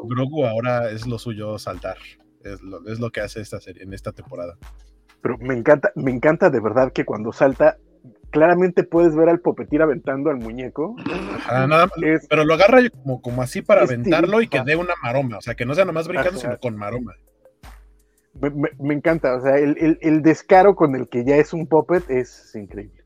[0.03, 1.97] Grogu ahora es lo suyo saltar.
[2.43, 4.57] Es lo, es lo que hace esta serie en esta temporada.
[5.21, 7.77] Pero me encanta, me encanta de verdad que cuando salta,
[8.31, 10.95] claramente puedes ver al popetir aventando al muñeco.
[11.35, 14.75] Ajá, nada más- Es- pero lo agarra como, como así para aventarlo y que dé
[14.75, 15.37] una maroma.
[15.37, 16.39] O sea, que no sea nomás brincando, Ajá.
[16.39, 17.13] sino con maroma.
[18.33, 21.51] me, me- me encanta, o sea, el, el- el descaro con el que ya es
[21.53, 23.03] un puppet es increíble.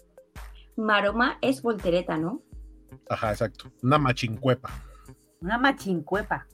[0.78, 2.42] Maroma es voltereta, ¿no?
[3.10, 3.72] Ajá, exacto.
[3.84, 4.70] Una machincuepa.
[5.42, 6.48] Una machincuepa.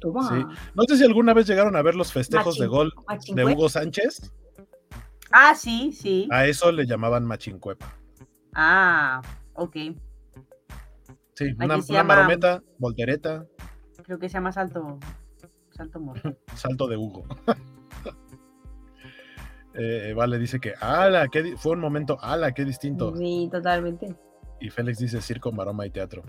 [0.00, 0.28] Toma.
[0.28, 0.44] Sí.
[0.74, 2.92] No sé si alguna vez llegaron a ver los festejos de gol
[3.34, 3.44] de.
[3.44, 4.32] Hugo Sánchez.
[5.30, 6.28] Ah, sí, sí.
[6.30, 7.86] A eso le llamaban machincuepa.
[8.54, 9.20] Ah,
[9.54, 9.74] ok.
[11.34, 13.46] Sí, Aquí una, se una llama- marometa, voltereta,
[14.04, 14.98] Creo que se llama salto.
[15.70, 16.00] Salto
[16.54, 17.24] salto de Hugo.
[19.76, 23.12] Eh, vale, dice que, ala, qué fue un momento, ala, qué distinto.
[23.16, 24.14] Sí, totalmente.
[24.64, 26.22] Y Félix dice circo, maroma y teatro.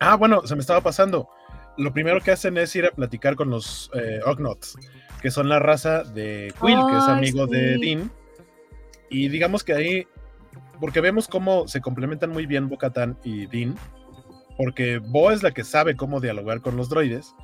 [0.00, 1.28] Ah, bueno, se me estaba pasando.
[1.76, 4.78] Lo primero que hacen es ir a platicar con los eh, Ognots,
[5.20, 7.76] que son la raza de Quill, que es amigo de.
[7.76, 8.10] Dean.
[9.10, 10.06] Y digamos que ahí,
[10.80, 13.76] porque vemos cómo se complementan muy bien Bo-Katan y Dean,
[14.56, 17.34] porque Bo es la que sabe cómo dialogar con los droides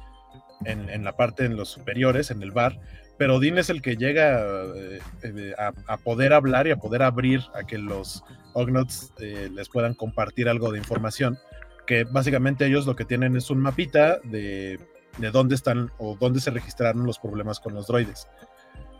[0.64, 2.80] en, en la parte en los superiores, en el bar,
[3.22, 4.42] pero Dean es el que llega
[4.74, 9.48] eh, eh, a, a poder hablar y a poder abrir a que los Ognots eh,
[9.54, 11.38] les puedan compartir algo de información,
[11.86, 14.80] que básicamente ellos lo que tienen es un mapita de,
[15.18, 18.26] de dónde están o dónde se registraron los problemas con los droides.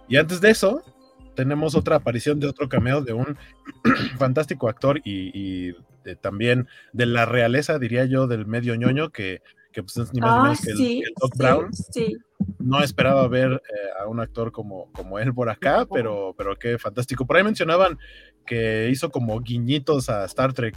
[0.06, 0.84] Y antes de eso,
[1.34, 3.36] tenemos otra aparición de otro cameo de un
[4.18, 9.42] fantástico actor y, y de- también de la realeza, diría yo, del medio ñoño, que,
[9.72, 11.38] que pues es ni más ni Ah, menos que el, sí, que el Doc sí,
[11.38, 11.72] Brown.
[11.74, 12.16] sí.
[12.58, 16.78] No esperaba ver eh, a un actor como, como él por acá, pero, pero qué
[16.78, 17.26] fantástico.
[17.26, 17.98] Por ahí mencionaban
[18.46, 20.74] que hizo como guiñitos a Star Trek.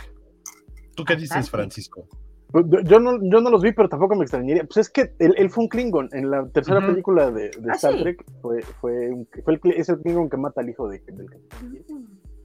[0.96, 1.50] ¿Tú qué ¿A dices?
[1.50, 2.08] Francisco?
[2.52, 4.64] Pues, Yo- no, yo no los vi, pero tampoco me extrañaría.
[4.64, 6.10] Pues es que él, él fue un Klingon.
[6.14, 8.02] En la tercera película de, de Ah, Star sí.
[8.02, 11.30] Trek fue, fue, un- fue el, es el Klingon que mata al hijo de, del
[11.30, 11.82] capitán.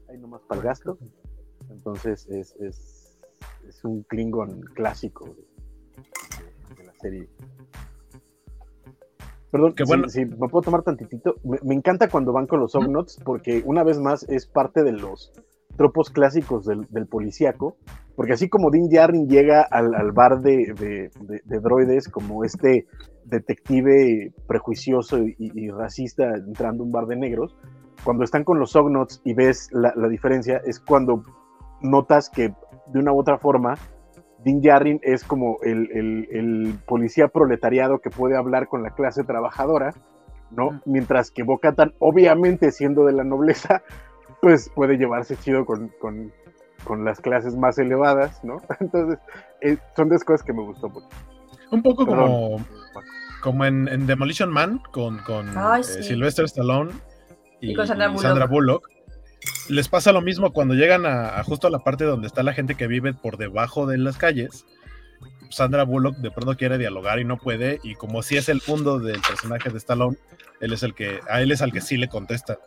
[0.09, 0.98] Ahí nomás para el gasto.
[1.70, 3.18] Entonces es, es,
[3.68, 7.28] es un Klingon clásico de, de la serie.
[9.50, 10.08] Perdón, si- bueno.
[10.08, 11.36] si, me puedo tomar tantitito.
[11.44, 14.92] Me, me encanta cuando van con los Ognots porque una vez más es parte de
[14.92, 15.32] los
[15.76, 17.76] tropos clásicos del, del policíaco.
[18.16, 22.44] Porque así como Din Djarin llega al, al bar de, de- de- de droides como
[22.44, 22.86] este
[23.24, 27.56] detective prejuicioso y, y racista entrando a un bar de negros,
[28.04, 31.22] cuando están con los Ognots y ves la, la diferencia, es cuando
[31.80, 32.52] notas que
[32.86, 33.74] de una u otra forma
[34.44, 39.24] Din Djarin es como el, el- el policía proletariado que puede hablar con la clase
[39.24, 39.92] trabajadora,
[40.50, 40.81] ¿no?
[40.87, 43.83] Mientras que Bo-Katan, obviamente siendo de la nobleza,
[44.40, 46.33] pues puede llevarse chido con, con-
[46.85, 48.57] con las clases más elevadas, ¿no?
[48.81, 49.18] Entonces,
[49.61, 51.07] eh, son las cosas que me gustó mucho.
[51.70, 52.26] Un poco Perdón.
[52.31, 52.57] como,
[53.42, 56.03] como en, en Demolition Man con, con Ay, eh.
[56.03, 56.90] Sylvester Stallone
[57.61, 58.22] y, Y con Sandra y Bullock.
[58.22, 58.88] Sandra Bullock.
[59.68, 62.53] Les pasa lo mismo cuando llegan a, a justo a la parte donde está la
[62.53, 64.66] gente que vive por debajo de las calles.
[65.50, 68.98] Sandra Bullock de pronto quiere dialogar y no puede, y como si es el mundo
[69.00, 70.16] del personaje de Stallone,
[70.61, 72.59] él es el que, a él es al que sí le contesta,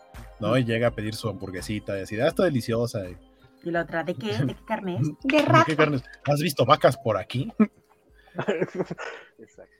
[0.42, 0.58] ¿no?
[0.58, 3.10] Y llega a pedir su hamburguesita y así, ah, está deliciosa.
[3.10, 3.16] y,
[3.64, 4.28] Y la otra, ¿de qué?
[4.46, 5.08] ¿De qué carne es?
[5.24, 5.66] De "¿De raza.
[5.66, 6.04] qué carnes?
[6.26, 7.52] ¿Has visto vacas por aquí?
[8.36, 9.74] Exacto.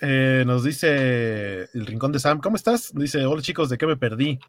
[0.00, 2.92] Eh, nos dice el rincón de Sam, ¿cómo estás?
[2.94, 4.40] Dice, hola chicos, ¿de qué me perdí?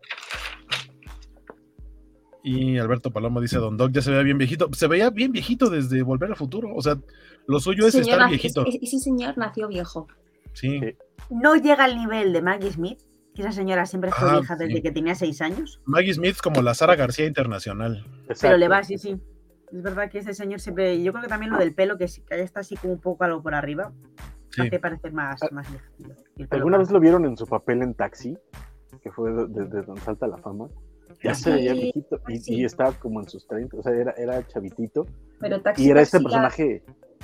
[2.44, 4.68] Y Alberto Palomo dice, Don Doc ya se veía bien viejito.
[4.74, 6.74] Se veía bien viejito desde Volver al Futuro.
[6.76, 6.98] O sea,
[7.48, 8.66] lo suyo es Señor estar nació- viejito.
[8.68, 10.08] ese- ese señor nació viejo.
[10.54, 10.80] Sí.
[10.80, 10.96] Sí.
[11.30, 13.00] No llega al nivel de Maggie Smith,
[13.34, 14.82] que esa señora siempre fue Ah, vieja desde sí.
[14.82, 15.82] que tenía seis años.
[15.86, 18.04] Maggie Smith como la Sara García internacional.
[18.04, 18.58] Pero Exacto.
[18.58, 19.16] le va, sí, sí.
[19.72, 21.02] Es verdad que este señor siempre.
[21.02, 23.56] Yo creo que también lo del pelo, que, está así como un poco algo por
[23.56, 23.92] arriba.
[24.52, 24.62] sí.
[24.62, 25.66] hace parecer más, más
[26.52, 28.38] ¿Alguna vez lo vieron en su papel en Taxi?
[29.02, 30.68] Que fue desde donde salta la fama.
[31.24, 35.06] Ya se veía viejito y, estaba como en sus 30, o sea, era, era chavitito.
[35.40, 36.84] Pero taxi, y era este personaje.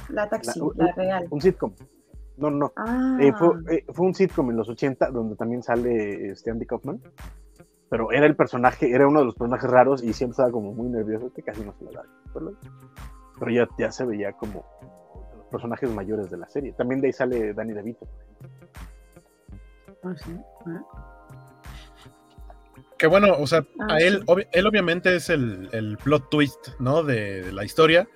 [0.10, 1.28] La, taxi, la, real.
[1.30, 1.74] Un sitcom.
[2.38, 2.72] No, no.
[2.78, 3.18] Ah.
[3.20, 7.02] Eh, fue, eh, fue, un sitcom en los 80 donde también sale este Andy Kaufman.
[7.90, 10.88] Pero era el personaje, era uno de los personajes raros y siempre estaba como muy
[10.90, 12.04] nervioso, que casi no se lo da.
[12.34, 14.64] Pero ya, ya se veía como
[15.36, 16.72] los personajes mayores de la serie.
[16.74, 18.08] También de ahí sale Danny DeVito.
[20.04, 20.32] Ah, sí.
[20.68, 21.19] ¿Ah?
[23.00, 27.02] Que bueno, o sea, a ah, él, él obviamente es el, plot twist, ¿no?
[27.02, 28.10] De, la historia,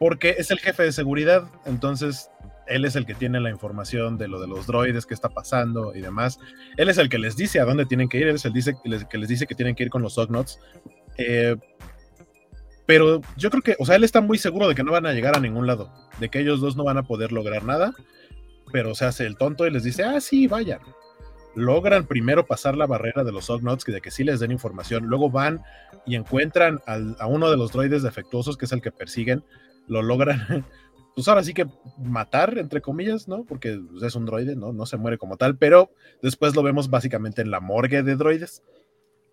[0.00, 2.30] porque es el jefe de seguridad, entonces
[2.66, 5.94] él es el que tiene la información de lo de los droides, qué está pasando
[5.94, 6.40] y demás.
[6.76, 8.74] Él es el que les dice a dónde tienen que ir, él es el dice,
[9.08, 10.58] que les dice que tienen que ir con los Ognots.
[11.16, 11.54] Eh,
[12.86, 15.12] pero yo creo que, o sea, él está muy seguro de que no van a
[15.12, 17.94] llegar a ningún lado, de que ellos dos no van a poder lograr nada,
[18.72, 20.80] pero se hace el tonto y les dice, ah, sí, vayan
[21.54, 25.06] logran primero pasar la barrera de los Ognots, que de que sí les den información,
[25.06, 25.62] luego van
[26.06, 29.44] y encuentran a uno de los droides defectuosos, que es el que persiguen,
[29.86, 30.64] lo logran,
[31.14, 31.66] pues ahora sí que
[31.98, 33.44] matar, entre comillas, ¿no?
[33.44, 34.72] Porque pues, es un droide, ¿no?
[34.72, 35.90] No se muere como tal, pero
[36.22, 38.62] después lo vemos básicamente en la morgue de droides,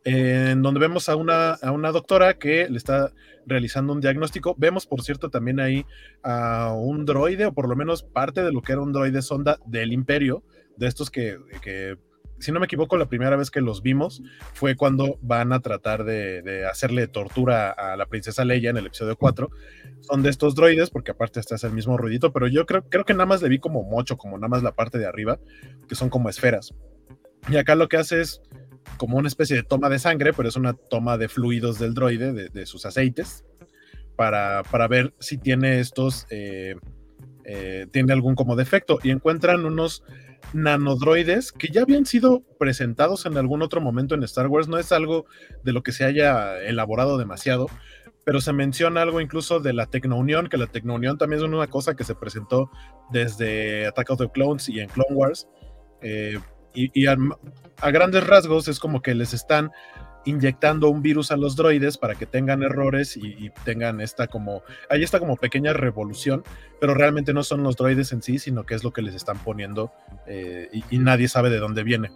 [0.03, 3.11] en donde vemos a una, a una doctora que le está
[3.45, 4.55] realizando un diagnóstico.
[4.57, 5.85] Vemos, por cierto, también ahí
[6.23, 9.59] a un droide, o por lo menos parte de lo que era un droide sonda
[9.65, 10.43] del imperio,
[10.77, 11.97] de estos que, que
[12.41, 14.21] si no me equivoco, la primera vez que los vimos
[14.53, 19.15] fue cuando van a tratar de, hacerle tortura a la princesa Leia en el episodio
[19.15, 19.49] 4.
[20.01, 23.05] Son de estos droides, porque aparte este es el mismo ruidito, pero yo creo, creo
[23.05, 25.39] que nada más le vi como mocho, como nada más la parte de arriba,
[25.87, 26.73] que son como esferas.
[27.49, 28.41] Y acá lo que hace es
[28.97, 32.49] como una especie de toma de sangre, pero es una toma de fluidos del droide,
[32.49, 33.45] de, sus aceites,
[34.15, 36.75] para, para, ver si tiene estos, eh,
[37.45, 38.99] eh, tiene algún como defecto.
[39.03, 40.03] Y encuentran unos
[40.53, 44.67] nanodroides que ya habían sido presentados en algún otro momento en Star Wars.
[44.67, 45.25] No es algo
[45.63, 47.67] de lo que se haya elaborado demasiado,
[48.23, 51.95] pero se menciona algo incluso de la Tecnounión, que la Tecnounión también es una cosa
[51.95, 52.69] que se presentó
[53.11, 55.47] desde Attack of the Clones y en Clone Wars.
[56.01, 56.39] Eh,
[56.73, 57.17] y, a,
[57.91, 59.71] grandes rasgos es como que les están
[60.25, 65.03] inyectando un virus a los droides para que tengan errores y, tengan esta como, ahí
[65.03, 66.43] está como pequeña revolución,
[66.79, 69.37] pero realmente no son los droides en sí, sino que es lo que les están
[69.39, 69.91] poniendo
[70.27, 72.11] eh, y, nadie sabe de dónde viene.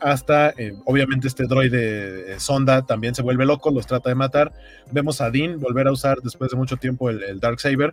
[0.00, 4.50] Hasta, eh, obviamente, este droide eh, sonda también se vuelve loco, los trata de matar.
[4.90, 7.92] Vemos a Dean volver a usar después de mucho tiempo el, el Dark Saber.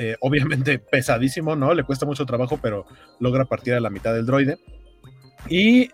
[0.20, 1.74] obviamente pesadísimo, ¿no?
[1.74, 2.86] Le cuesta mucho trabajo, pero
[3.18, 4.58] logra partir a la mitad del droide.
[5.46, 5.90] Y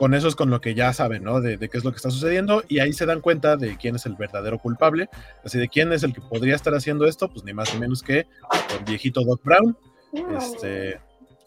[0.00, 1.42] con eso es con lo que ya saben, ¿no?
[1.42, 4.06] De, qué es lo que está sucediendo y ahí se dan cuenta de quién es
[4.06, 5.10] el verdadero culpable,
[5.44, 8.02] así de quién es el que podría estar haciendo esto, pues ni más ni menos
[8.02, 8.20] que
[8.78, 9.76] el viejito Doc Brown,
[10.38, 10.98] este,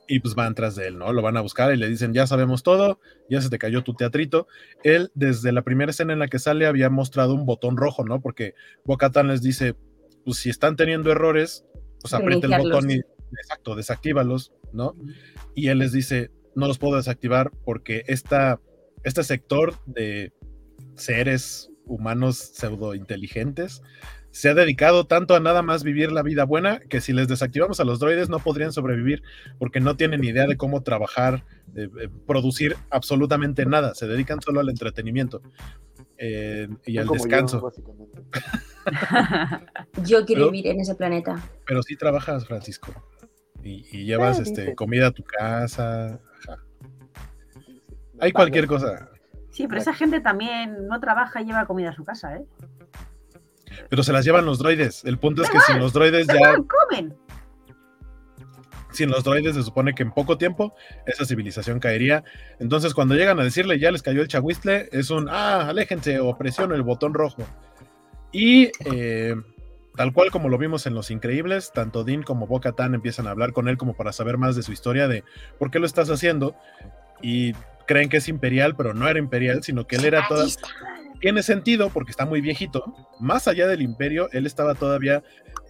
[0.08, 1.12] y pues van tras de él, ¿no?
[1.14, 3.96] Lo van a buscar y le dicen, ya sabemos todo, ya se te cayó tu
[3.96, 4.46] teatrito.
[4.84, 8.22] Él, desde la primera escena en la que sale, había mostrado un botón rojo, ¿no?
[8.22, 8.54] Porque
[8.86, 9.76] Bocatan les dice,
[10.26, 11.66] pues si están teniendo errores,
[12.02, 14.96] pues apriete el botón y, exacto, desactívalos, ¿no?
[15.56, 18.60] Y él les dice, no los puedo desactivar porque esta,
[19.04, 20.32] este sector de
[20.96, 23.82] seres humanos pseudo inteligentes
[24.34, 27.80] se ha dedicado tanto a nada más vivir la vida buena que si les desactivamos
[27.80, 29.22] a los droides no podrían sobrevivir
[29.60, 31.46] porque no tienen idea de cómo trabajar,
[32.26, 35.44] producir absolutamente nada, se dedican solo al entretenimiento
[36.18, 37.72] eh, y al descanso.
[40.04, 41.48] Yo, quiero vivir en ese planeta.
[41.68, 42.92] Pero sí trabajas, Francisco,
[43.64, 46.20] y, llevas este, comida a tu casa,
[48.24, 49.10] hay cualquier cosa.
[49.52, 52.46] Sí, pero esa gente también no trabaja y lleva comida a su casa, ¿eh?
[53.90, 55.04] Pero se las llevan los droides.
[55.04, 56.56] El punto es que sin los droides ya.
[56.56, 57.16] comen!
[58.92, 60.74] Sin los droides se supone que en poco tiempo
[61.06, 62.24] esa civilización caería.
[62.60, 66.38] Entonces, cuando llegan a decirle ya les cayó el chagüistle, es un ah, aléjense o
[66.38, 67.44] presiono el botón rojo.
[68.32, 69.36] Y eh,
[69.96, 73.32] tal cual como lo vimos en Los Increíbles, tanto Dean como Boca Tan empiezan a
[73.32, 75.24] hablar con él como para saber más de su historia, de
[75.58, 76.56] por qué lo estás haciendo.
[77.22, 77.54] Y
[77.88, 80.46] creen que es imperial, pero no era imperial, sino que él era toda...
[81.20, 82.84] Tiene sentido porque está muy viejito.
[83.20, 85.24] Más allá del imperio, él estaba todavía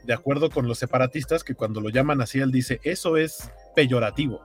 [0.03, 4.41] de acuerdo con los separatistas, que cuando lo llaman así, él dice, eso es peyorativo.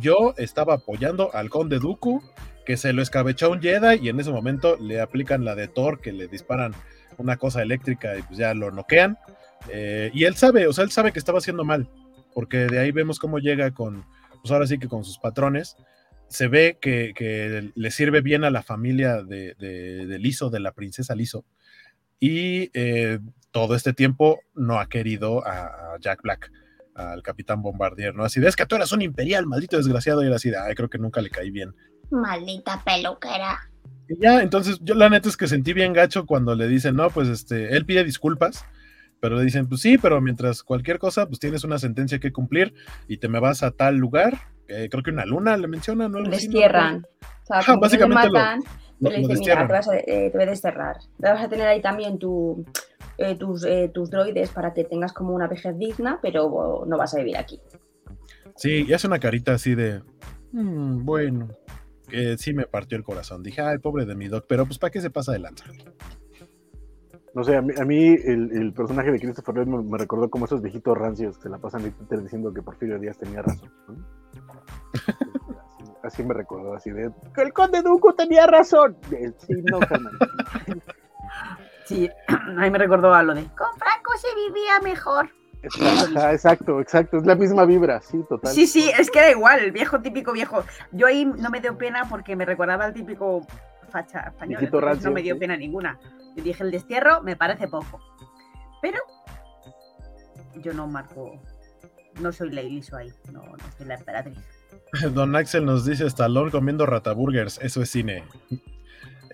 [0.00, 2.22] Yo estaba apoyando al conde Dooku,
[2.66, 6.00] que se lo escabechó un Jedi y en ese momento le aplican la de Thor,
[6.00, 6.74] que le disparan
[7.16, 9.18] una cosa eléctrica y pues ya lo noquean.
[9.70, 11.88] Eh, y él sabe, o sea, él sabe que estaba haciendo mal,
[12.34, 14.04] porque de ahí vemos cómo llega con,
[14.42, 15.76] pues ahora sí que con sus patrones,
[16.28, 21.14] se ve que, le sirve bien a la familia de, de, Liso, de la princesa
[21.14, 21.44] Liso,
[22.20, 23.18] y eh,
[23.50, 26.50] todo este tiempo no ha querido a, Jack Black,
[26.94, 28.24] al capitán Bombardier, ¿no?
[28.24, 30.74] Así de, es que tú eras un imperial, maldito desgraciado, y era así de, ay,
[30.74, 31.74] creo que nunca le caí bien.
[32.10, 33.70] Maldita peluquera.
[34.08, 37.10] Y ya, entonces yo la neta es que sentí bien gacho cuando le dicen, no,
[37.10, 38.64] pues este, él pide disculpas,
[39.20, 42.74] pero le dicen, pues sí, pero mientras cualquier cosa, pues tienes una sentencia que cumplir
[43.08, 44.38] y te me vas a tal lugar,
[44.68, 46.18] eh, creo que una luna le mencionan, ¿no?
[46.30, 47.06] Destierran.
[47.60, 48.60] O sea, básicamente matan,
[49.00, 50.96] lo- le dicen, mira, te, vas a, eh, te voy a desterrar.
[51.20, 52.64] Te vas a tener ahí también tu,
[53.16, 57.14] eh, tus, eh, tus droides para que tengas como una vejez digna, pero no vas
[57.14, 57.60] a vivir aquí.
[58.56, 60.02] Sí, y hace una carita así de,
[60.52, 61.48] "Mm, bueno,
[62.08, 63.42] que sí me partió el corazón.
[63.42, 65.64] Dije, ay, pobre de mi doc, pero pues ¿para qué se pasa de lanza?
[67.34, 70.28] No sé, a mí, a mí el, el personaje de Christopher Lloyd me, me recordó
[70.30, 73.42] como esos viejitos rancios que se la pasan en Twitter diciendo que Porfirio Díaz tenía
[73.42, 73.70] razón.
[73.88, 73.94] ¿no?
[74.94, 78.96] así, así me recordó, así de que el conde Duco tenía razón.
[79.12, 80.12] Eh, Sí, no, carnal.
[81.84, 85.30] Sí, a mí me recordó a lo de con Franco se vivía mejor.
[85.62, 88.52] Exacto, exacto, es la misma vibra, sí, total.
[88.52, 90.62] Sí, sí, es que era igual, el viejo típico viejo.
[90.92, 93.44] Yo ahí no me dio pena porque me recordaba al típico
[93.90, 94.68] facha español.
[95.02, 95.98] No me dio pena ninguna.
[96.42, 98.00] Dije, el destierro me parece poco.
[98.82, 98.98] Pero
[100.56, 101.40] yo no marco,
[102.20, 104.38] no soy la Iliso ahí, no, no soy la emperatriz.
[105.14, 108.24] Don Axel nos dice, Stallone comiendo rataburgers, eso es cine.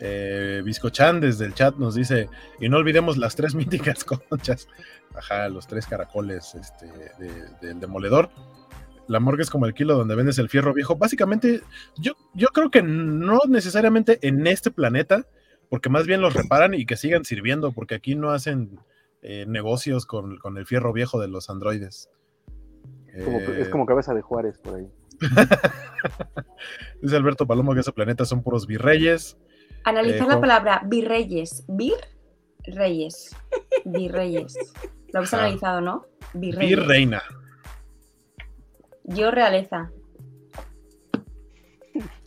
[0.00, 2.28] Eh, Biscochan desde el chat nos dice,
[2.60, 4.68] y no olvidemos las tres míticas conchas.
[5.14, 6.86] Ajá, los tres caracoles este,
[7.18, 8.30] de- del demoledor.
[9.06, 10.96] La morgue es como el kilo donde vendes el fierro viejo.
[10.96, 11.60] Básicamente,
[11.98, 15.26] yo, yo creo que no necesariamente en este planeta,
[15.68, 18.78] porque más bien los reparan y que sigan sirviendo, porque aquí no hacen
[19.22, 22.10] eh, negocios con, con el fierro viejo de los androides.
[23.24, 24.88] Como- Eh, es como cabeza de Juárez por ahí.
[27.00, 29.36] Dice Alberto Palomo que ese planeta son puros virreyes.
[29.84, 31.64] Analizar Eh, la palabra virreyes.
[31.68, 31.94] Bir,
[32.66, 33.34] reyes.
[33.84, 34.56] Virreyes.
[35.12, 35.38] Lo habéis Ah.
[35.38, 36.06] analizado, ¿no?
[36.32, 36.78] Virreyes.
[36.78, 37.22] Virreina.
[39.04, 39.90] Yo realeza.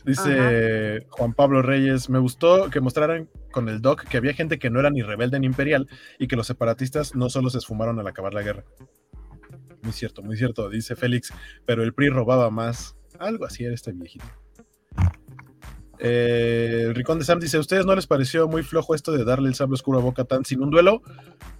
[0.08, 4.70] Dice Juan Pablo Reyes, me gustó que mostraran con el doc que había gente que
[4.70, 5.86] no era ni rebelde ni imperial
[6.18, 8.64] y que los separatistas no solo se esfumaron al acabar la guerra.
[9.82, 11.30] Muy cierto, muy cierto, dice Félix,
[11.66, 12.96] pero el PRI robaba más.
[13.18, 14.24] Algo así era este viejito.
[15.98, 19.26] Eh, el Ricón de Sam dice, ¿a ustedes no les pareció muy flojo esto de
[19.26, 21.02] darle el sable oscuro a Boca Tan sin un duelo?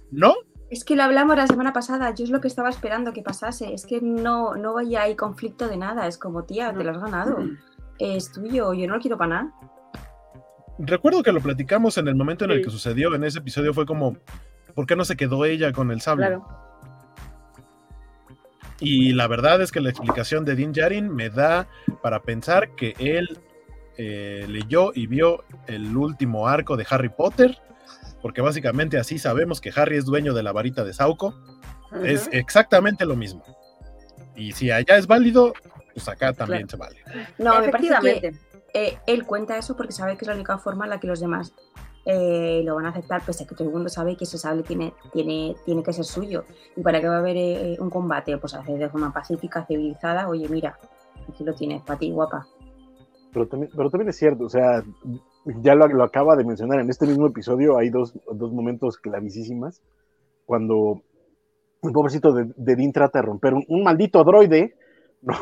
[0.09, 0.33] No,
[0.71, 3.75] Es que lo hablamos la semana pasada, yo es lo que estaba esperando que pasase,
[3.75, 6.99] es que no, no vaya ahí conflicto de nada, es como, tía, te lo has
[6.99, 7.37] ganado,
[7.99, 9.53] es tuyo, yo no lo quiero para nada.
[10.81, 12.63] recuerdo que lo platicamos en el momento en el Sí.
[12.63, 14.15] que sucedió, en ese episodio fue como,
[14.75, 16.27] ¿por qué no se quedó ella con el sable?
[16.27, 16.47] Claro.
[18.79, 21.67] Y la verdad es que la explicación de Din Djarin me da
[22.01, 23.37] para pensar que él
[23.97, 27.57] eh, leyó y vio el último arco de Harry Potter,
[28.21, 31.35] porque básicamente así sabemos que Harry es dueño de la varita de Sauco.
[32.05, 33.43] Es exactamente lo mismo.
[34.35, 35.53] Y si allá es válido,
[35.99, 36.97] pues acá también se vale.
[37.37, 38.33] No, me parece que
[38.73, 41.19] eh, él cuenta eso porque sabe que es la única forma en la que los
[41.19, 41.53] demás
[42.05, 44.63] eh, lo van a aceptar, pese a que todo el mundo sabe que ese sable
[44.63, 46.45] tiene, tiene, tiene que ser suyo.
[46.75, 48.37] ¿Y para qué va a haber eh, un combate?
[48.37, 50.77] Pues hacer de forma pacífica, civilizada, oye, mira,
[51.27, 52.47] aquí lo tienes para ti, guapa.
[53.31, 54.83] Pero también, pero también es cierto, o sea,
[55.61, 59.83] ya lo, lo acaba de mencionar, en este mismo episodio hay dos, dos momentos clavísimas,
[60.45, 61.03] cuando
[61.83, 64.75] el pobrecito de, de Dean trata de romper un, un maldito droide,
[65.21, 65.35] ¿no?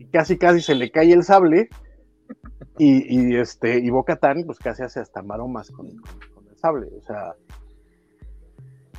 [0.00, 1.68] Y casi casi se le cae el sable,
[2.78, 6.88] y, y este, y Bo-Katan, pues casi hace hasta maromas con, con- con el sable,
[6.98, 7.34] o sea,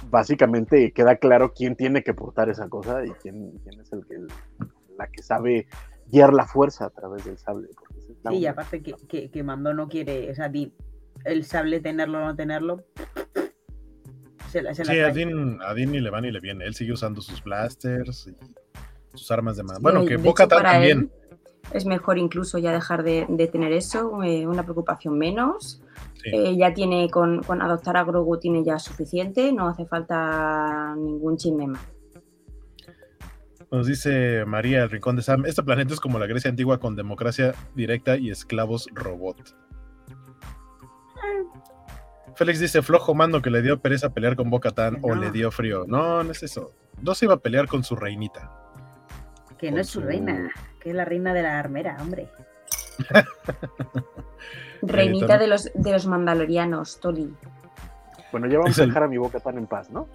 [0.10, 4.16] básicamente queda claro quién tiene que portar esa cosa y quién, quién es el que,
[4.98, 5.68] la que sabe
[6.08, 7.70] guiar la fuerza a través del sable.
[8.30, 10.52] Sí, y aparte que, que, que Mando no quiere, o sea,
[11.26, 12.84] el sable tenerlo o no tenerlo.
[14.50, 15.26] Se la, se la Sí, a trae.
[15.26, 16.66] Din, a Din ni le va ni le viene.
[16.66, 18.36] Él sigue usando sus blasters y
[19.14, 19.80] sus armas de mano.
[19.82, 21.12] Bueno, que Boca también.
[21.74, 25.82] Es mejor incluso ya dejar de, de tener eso, eh, una preocupación menos.
[26.16, 26.30] Sí.
[26.34, 31.38] Eh, ya tiene con, con adoptar a Grogu tiene ya suficiente, no hace falta ningún
[31.38, 31.82] chisme más.
[33.72, 36.96] Nos dice María, el rincón de Sam, este planeta es como la Grecia antigua con
[36.98, 39.56] democracia directa y esclavos robot.
[42.36, 45.22] Félix dice, flojo mando que le dio pereza pelear con Boca Tan o No.
[45.22, 45.86] le dio frío.
[45.88, 46.72] No, no es eso.
[47.02, 48.58] No se iba a pelear con su reinita.
[49.62, 52.28] Que no es su su- reina, que es la reina de la armera, hombre.
[54.82, 57.34] Reinita de los, de los mandalorianos, Toli.
[58.32, 60.08] Bueno, ya vamos Es a el- dejar a mi boca tan en paz, ¿no?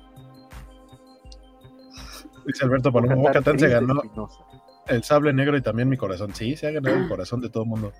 [2.46, 4.38] Dice Alberto Palomo, Boca Tan se ganó Espinosa.
[4.86, 6.32] el sable negro y también mi corazón.
[6.34, 7.92] Sí, se ha ganado el corazón de todo el mundo.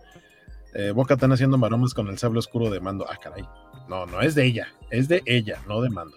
[0.74, 3.07] Eh, Boca Tan haciendo maromas con el sable oscuro de mando.
[3.11, 3.42] Ah, caray.
[3.88, 6.16] No, no es de ella, es de ella, no de mando.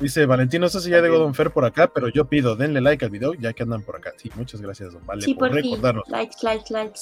[0.00, 2.80] Dice Valentín, no sé si ya llegó Don Fer por acá, pero yo pido, denle
[2.80, 4.12] like al video ya que andan por acá.
[4.16, 6.08] Sí, muchas gracias, Don Vale, Sí, por por recordarnos.
[6.08, 7.00] Likes, likes, likes.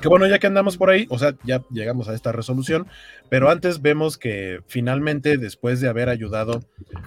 [0.00, 2.88] Que bueno, ya que andamos por ahí, o sea, ya llegamos a esta resolución,
[3.28, 6.60] pero antes vemos que finalmente, después de haber ayudado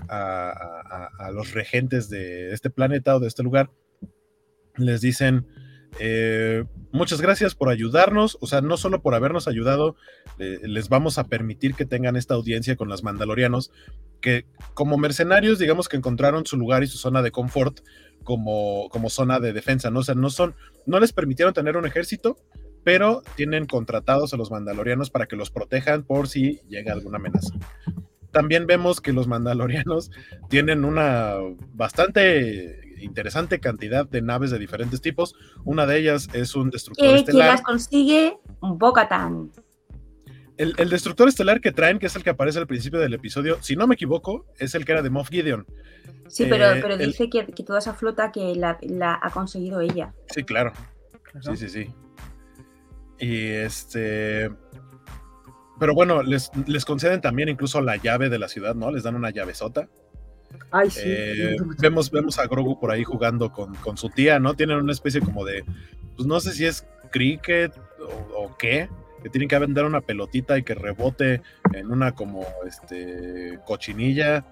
[0.07, 0.82] a, a-
[1.19, 3.69] a- a los regentes de este planeta o de este lugar,
[4.78, 5.45] les dicen,
[5.99, 9.95] eh, muchas gracias por ayudarnos, o sea, no solo por habernos ayudado,
[10.39, 13.71] eh, les vamos a permitir que tengan esta audiencia con los mandalorianos,
[14.21, 17.79] que como mercenarios, digamos que encontraron su lugar y su zona de confort
[18.23, 20.03] como, como zona de defensa, ¿no?
[20.03, 22.37] Sea, no son, no les permitieron tener un ejército,
[22.83, 27.53] pero tienen contratados a los mandalorianos para que los protejan por si llega alguna amenaza.
[28.31, 30.11] También vemos que los mandalorianos
[30.49, 31.35] tienen una
[31.73, 35.35] bastante interesante cantidad de naves de diferentes tipos.
[35.63, 37.47] Una de ellas es un destructor quien estelar.
[37.51, 39.51] las consigue, Bocatan.
[40.57, 43.57] El, el destructor estelar que traen, que es el que aparece al principio del episodio,
[43.61, 45.65] si no me equivoco, es el que era de Moff Gideon.
[46.27, 49.29] Sí, pero, Eh, pero el- dice que, que toda esa flota que la, la ha
[49.31, 50.13] conseguido ella.
[50.29, 50.71] Sí, claro.
[51.23, 51.55] Claro.
[51.55, 51.93] Sí, sí, sí.
[53.19, 54.49] Y este.
[55.77, 58.91] Pero bueno, les, les conceden también incluso la llave de la ciudad, ¿no?
[58.91, 59.89] Les dan una llavezota.
[60.97, 64.53] Eh, vemos, vemos a Grogu por ahí jugando con, con su tía, ¿no?
[64.53, 65.63] Tienen una especie como de.
[66.15, 68.89] Pues no sé si es cricket o, o qué.
[69.21, 71.41] Que tienen que vender una pelotita y que rebote
[71.73, 74.45] en una como este cochinilla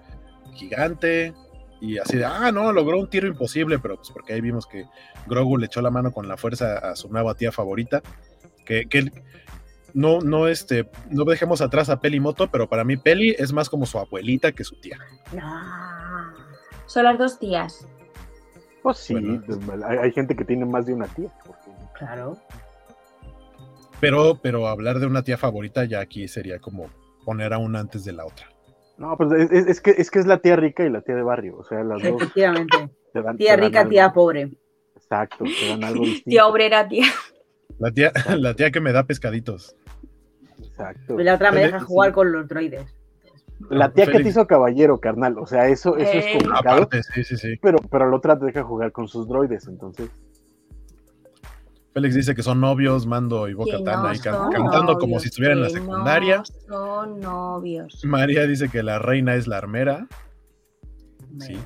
[0.54, 1.32] gigante.
[1.80, 4.86] Y así de, ah, no, logró un tiro imposible, pero pues porque ahí vimos que
[5.26, 8.02] Grogu le echó la mano con la fuerza a su nueva tía favorita.
[8.64, 9.10] Que, que
[9.94, 13.70] no, no, este, no dejemos atrás a Peli Moto, pero para mí Peli es más
[13.70, 14.98] como su abuelita que su tía.
[15.40, 16.32] Ah,
[16.86, 17.88] Son las dos tías.
[18.82, 19.42] Pues sí, Bueno.
[19.46, 21.30] pues, hay, hay gente que tiene más de una tía.
[21.46, 22.36] porque- claro.
[24.00, 26.90] Pero, pero hablar de una tía favorita ya aquí sería como
[27.24, 28.48] poner a una antes de la otra.
[28.98, 31.14] No, pues es, es- es que, es que es la tía rica y la tía
[31.14, 31.56] de barrio.
[31.58, 32.90] O sea, las dos Efectivamente.
[33.12, 33.36] te dan.
[33.36, 33.90] Tía te dan rica, algo.
[33.90, 34.50] tía pobre.
[34.96, 36.30] Exacto, te dan algo distinto.
[36.30, 37.06] Tía obrera, tía.
[37.78, 39.74] La tía, la tía que me da pescaditos.
[40.62, 41.20] Exacto.
[41.20, 42.14] Y la otra me deja jugar sí.
[42.14, 42.94] con los droides.
[43.70, 45.38] La tía que te hizo caballero, carnal.
[45.38, 46.38] O sea, eso, eso es Eh.
[46.38, 46.76] complicado.
[46.82, 47.56] Aparte, sí, sí, sí.
[47.62, 50.10] Pero, pero la otra te deja jugar con sus droides, entonces.
[51.94, 55.28] Félix dice que son novios, Mando y Boca no ahí can- son cantando como si
[55.28, 56.38] estuvieran en la secundaria.
[56.38, 56.44] No
[56.76, 58.02] son novios.
[58.04, 60.08] María dice que la reina es la armera.
[61.38, 61.56] Sí.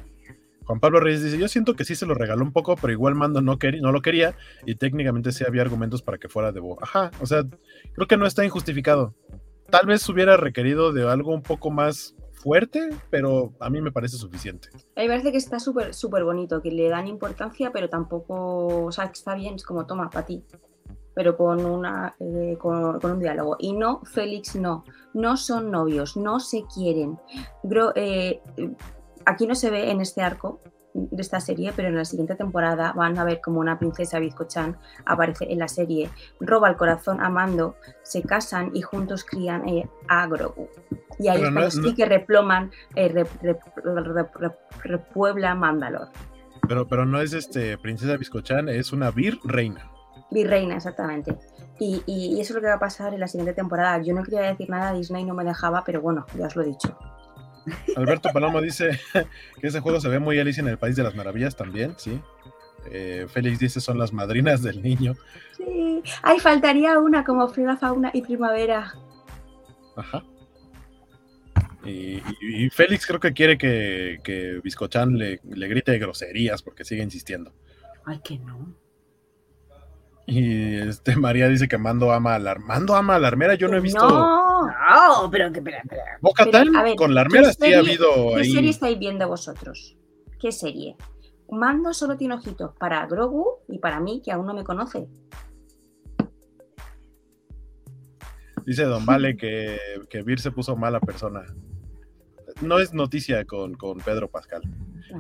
[0.69, 3.14] Juan Pablo Reyes dice, yo siento que sí se lo regaló un poco, pero igual
[3.14, 4.35] Mando no, no lo quería
[4.66, 6.77] y técnicamente sí había argumentos para que fuera de Bo.
[6.83, 7.43] Ajá, o sea,
[7.95, 9.14] creo que no está injustificado.
[9.71, 14.19] Tal vez hubiera requerido de algo un poco más fuerte, pero a mí me parece
[14.19, 14.69] suficiente.
[14.95, 18.85] A mí me parece que está súper súper bonito, que le dan importancia, pero tampoco,
[18.85, 20.45] o sea, está bien, es como, toma, para ti.
[21.14, 23.57] Pero con, una, eh, con, con un diálogo.
[23.59, 24.85] Y no, Félix, no.
[25.14, 27.19] No son novios, no se quieren.
[27.64, 28.41] Gro- eh,
[29.29, 30.61] aquí no se ve en este arco
[30.95, 34.76] de esta serie, pero en la siguiente temporada van a ver como una princesa bizcochan
[35.05, 36.11] aparece en la serie,
[36.41, 40.68] roba el corazón a Mando, se casan y juntos crían eh, a Grogu.
[41.18, 46.09] Y ahí no- sí no- que reploman, eh, rep- rep- rep- rep- repuebla Mandalor.
[46.66, 49.91] Pero, pero no es este Princesa Biscochan, es una vir reina.
[50.31, 51.37] Virreina, exactamente.
[51.79, 54.03] Y, y- y eso es lo que va a pasar en la siguiente temporada.
[54.03, 56.66] Yo no quería decir nada, Disney no me dejaba, pero bueno, ya os lo he
[56.66, 56.99] dicho.
[57.97, 58.99] Alberto Palomo dice
[59.61, 62.21] que ese juego se ve muy Alicia en el País de las Maravillas también, sí.
[62.91, 65.14] Eh, Félix dice son las madrinas del niño.
[65.57, 66.03] Sí.
[66.23, 68.95] Ay, faltaría una como Flora, Fauna y Primavera.
[69.97, 70.25] Ajá.
[71.85, 76.85] Y, y- y Félix creo que quiere que, que Biscochan le, le grite groserías porque
[76.85, 77.53] sigue insistiendo.
[78.05, 78.75] Ay, que no.
[80.31, 83.55] Y este María dice que Mando ama a la Mando ama a la armera.
[83.55, 84.66] Yo no he visto No.
[84.66, 86.83] No, pero que espera, espera.
[86.83, 88.53] Ver, con la ¿qué armera sí ha habido ¿Qué ahí.
[88.53, 89.97] serie estáis viendo vosotros?
[90.39, 90.97] ¿Qué serie?
[91.51, 95.09] Mando solo tiene ojitos para Grogu y para mí, que aún no me conoce.
[98.66, 99.79] Dice Don Vale que,
[100.11, 101.47] que Vir se puso mala persona.
[102.61, 104.61] No es noticia con, con Pedro Pascal.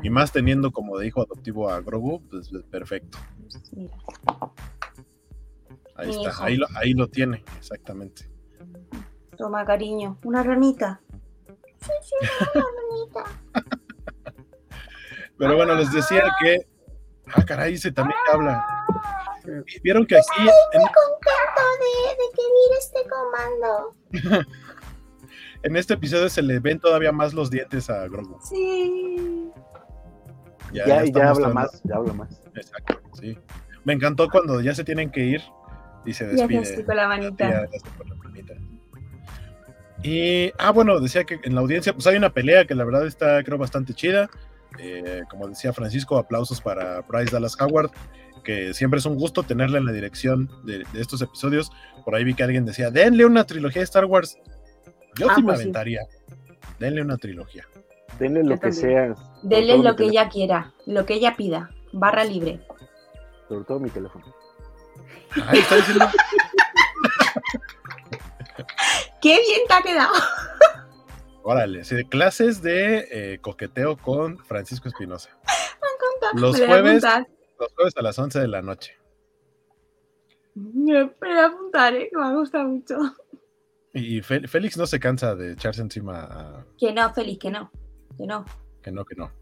[0.02, 3.16] Y más teniendo como de hijo adoptivo a Grogu, pues perfecto.
[3.72, 3.96] Mira.
[5.98, 6.44] Ahí Mi está, hijo.
[6.44, 8.30] ahí lo, ahí lo tiene, exactamente.
[9.36, 10.18] Toma, cariño.
[10.24, 11.00] Una ranita.
[11.80, 12.14] Sí, sí,
[12.54, 13.24] una ranita.
[15.38, 16.66] Pero bueno, les decía que.
[17.34, 18.64] Ah, caray, dice también que habla.
[19.82, 20.26] Vieron que aquí.
[20.40, 24.46] en- contento de, de que Vir esté comando.
[25.64, 28.38] En este episodio se le ven todavía más los dientes a Grogu.
[28.42, 29.50] Sí.
[30.72, 32.40] Ya, Ya, ya, habla más, ya habla más.
[32.54, 33.36] Exacto, sí.
[33.84, 35.42] Me encantó cuando ya se tienen que ir
[36.08, 36.84] y se Y despide.
[36.84, 37.48] con la manita.
[37.48, 38.54] hace con la manita.
[40.02, 43.06] Y, ah, bueno, decía que en la audiencia, pues hay una pelea que la verdad
[43.06, 44.30] está, creo, bastante chida.
[44.78, 47.90] Eh, como decía Francisco, aplausos para Bryce Dallas Howard,
[48.44, 51.70] que siempre es un gusto tenerla en la dirección de, estos episodios.
[52.04, 54.38] Por ahí vi que alguien decía, denle una trilogía de Star Wars.
[55.16, 56.02] Yo ah, sí me pues aventaría.
[56.78, 57.66] Denle una trilogía.
[58.18, 59.14] Denle lo que sea.
[59.42, 61.70] Denle lo que ella quiera, lo que ella pida.
[61.92, 62.60] Barra libre.
[63.48, 64.37] Sobre todo mi teléfono.
[65.46, 66.08] Ahí está diciendo.
[69.20, 70.12] ¡Qué bien te ha quedado!
[71.42, 75.30] Órale, sí, clases de eh, coqueteo con Francisco Espinosa.
[76.34, 77.02] Los jueves,
[77.58, 78.98] los jueves a las 11 de la noche.
[80.54, 82.08] Me voy a apuntar, ¿eh?
[82.10, 82.96] que me gusta mucho.
[83.94, 86.66] Y Félix no se cansa de echarse encima a...
[86.78, 87.70] Que no, Félix, que no.
[88.16, 88.44] Que no.
[88.82, 89.32] Que no, que no.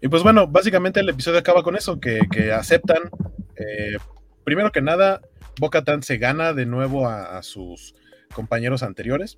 [0.00, 3.10] Y pues bueno, básicamente el episodio acaba con eso, que, aceptan,
[3.56, 3.98] eh,
[4.44, 5.20] primero que nada,
[5.58, 7.94] Bocatan se gana de nuevo a, sus
[8.34, 9.36] compañeros anteriores.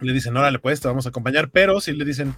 [0.00, 2.34] Le dicen, órale, pues te vamos a acompañar, pero si le dicen,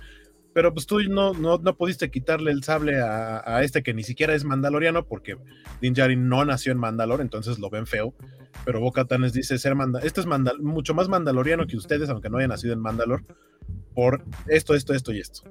[0.52, 4.34] pero pues tú no, no, no pudiste quitarle el sable a, este que ni siquiera
[4.34, 5.36] es mandaloriano, porque
[5.80, 5.94] Din
[6.28, 8.14] no nació en Mandalor, entonces lo ven feo.
[8.64, 10.26] Pero Bocatan les dice, ser manda este es
[10.60, 13.24] mucho más mandaloriano que ustedes, aunque no haya nacido en Mandalor,
[13.94, 15.42] por esto, esto, esto y esto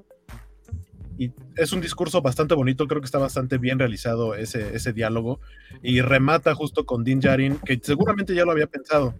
[1.18, 5.40] y es un discurso bastante bonito, creo que está bastante bien realizado ese, ese diálogo
[5.82, 9.14] y remata justo con Din Djarin, que seguramente ya lo había pensado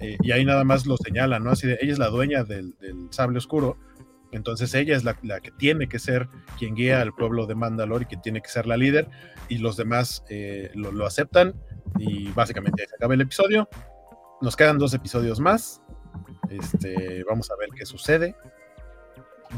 [0.00, 1.50] eh, y ahí nada más lo señala, ¿no?
[1.50, 2.74] Así de, ella es la dueña del,
[3.10, 3.78] sable oscuro,
[4.32, 6.28] entonces ella es la, que tiene que ser
[6.58, 9.08] quien guía al pueblo de Mandalor y que tiene que ser la líder
[9.48, 11.54] y los demás eh, lo, aceptan
[11.98, 13.68] y básicamente se acaba el episodio.
[14.40, 15.80] Nos quedan dos episodios más.
[16.50, 18.34] Este, vamos a ver qué sucede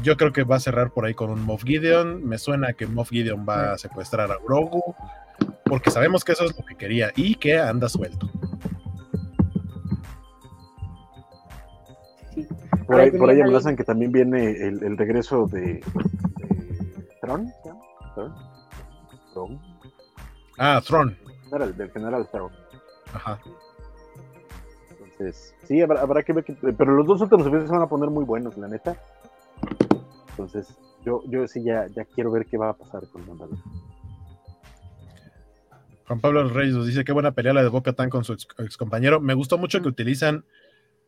[0.03, 2.25] yo creo que va a cerrar por ahí con un Moff Gideon.
[2.25, 4.95] Me suena que Moff Gideon va a secuestrar a Grogu,
[5.65, 8.29] porque sabemos que eso es lo que quería y que anda suelto.
[12.85, 15.83] Por ahí, por ahí amenazan que también viene el, regreso de,
[17.21, 17.51] Tron.
[19.33, 19.59] ¿Tron?
[20.57, 21.17] Ah, Tron.
[21.75, 22.51] del general Tron.
[23.13, 23.39] Ajá.
[24.89, 26.45] Entonces, sí, habrá, que ver.
[26.77, 28.95] pero los dos últimos episodios se van a poner muy buenos, la neta.
[30.29, 33.63] Entonces, yo, yo sí ya, ya quiero ver qué va a pasar con Mandalorian.
[36.07, 38.77] Juan Pablo Reyes nos dice qué buena pelea la de Boca Tan con su ex,
[38.77, 39.19] compañero.
[39.19, 40.45] Me gustó mucho que utilizan,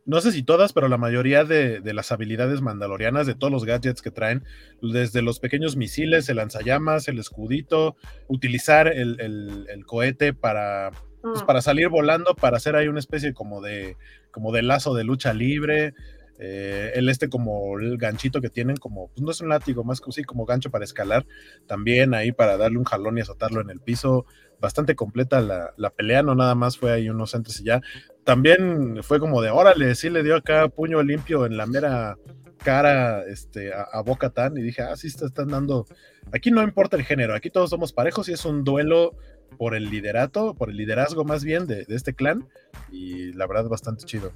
[0.04, 4.02] no sé si todas, pero la mayoría de, las habilidades mandalorianas, de todos los gadgets
[4.02, 4.44] que traen,
[4.82, 7.96] desde los pequeños misiles, el lanzallamas, el escudito,
[8.28, 10.90] utilizar el, cohete para,
[11.22, 11.46] pues, mm.
[11.46, 13.96] para salir volando, para hacer ahí una especie como de,
[14.30, 15.94] como de lazo de lucha libre.
[16.42, 20.00] Eh, el este como el ganchito que tienen, como, pues no es un látigo, más
[20.00, 21.26] que sí, como gancho para escalar,
[21.66, 24.24] también ahí para darle un jalón y azotarlo en el piso.
[24.58, 27.82] Bastante completa la, pelea, no nada más fue ahí unos antes y ya.
[28.24, 32.16] También fue como de, órale, sí le dio acá puño limpio en la mera
[32.58, 35.86] cara este, a, Boca Tan y dije, ah, sí, están dando.
[36.32, 39.14] Aquí no importa el género, aquí todos somos parejos y es un duelo
[39.58, 42.48] por el liderato, por el liderazgo más bien de, de este clan
[42.90, 44.32] y la verdad bastante chido.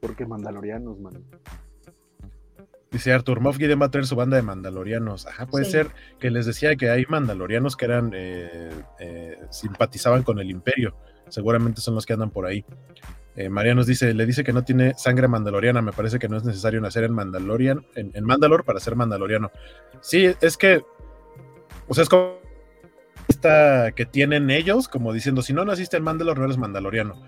[0.00, 1.24] Porque mandalorianos, man.
[2.90, 5.26] Dice Arthur, Moff Gideon va a tener su banda de mandalorianos.
[5.26, 5.88] Ajá, puede ser
[6.18, 10.96] que les decía que hay mandalorianos que eran eh, eh, simpatizaban con el imperio.
[11.28, 12.64] Seguramente son los que andan por ahí.
[13.36, 15.82] Eh, María nos dice, le dice que no tiene sangre mandaloriana.
[15.82, 19.52] Me parece que no es necesario nacer en Mandalorian, en, en Mandalor para ser mandaloriano.
[20.00, 20.82] Sí, es que,
[21.86, 22.40] o sea, es como
[23.28, 27.22] esta que tienen ellos, como diciendo, si no naciste en Mandalor, no eres mandaloriano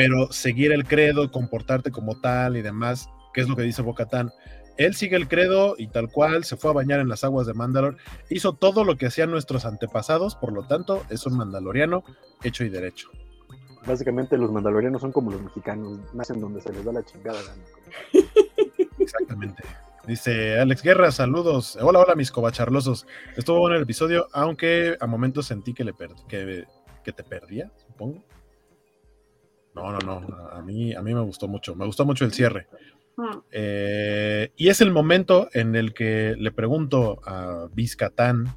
[0.00, 4.32] pero seguir el credo, comportarte como tal y demás, que es lo que dice Bocatán.
[4.78, 7.52] Él sigue el credo y tal cual, se fue a bañar en las aguas de
[7.52, 7.98] Mandalor,
[8.30, 12.02] hizo todo lo que hacían nuestros antepasados, por lo tanto, es un mandaloriano
[12.42, 13.10] hecho y derecho.
[13.86, 17.38] Básicamente los mandalorianos son como los mexicanos, nacen donde se les da la chingada
[18.98, 19.62] Exactamente.
[20.06, 21.76] Dice Alex Guerra, saludos.
[21.78, 23.06] Hola, hola, mis cobacharlosos.
[23.36, 25.92] Estuvo bueno el episodio, aunque a momentos sentí que, le
[26.26, 26.64] que,
[27.04, 28.24] que te perdía, supongo.
[29.74, 30.48] No, no, no.
[30.48, 31.74] A mí, a mí me gustó mucho.
[31.74, 32.66] Me gustó mucho el cierre.
[33.50, 38.56] Eh, y es el momento en el que le pregunto a Vizcatán,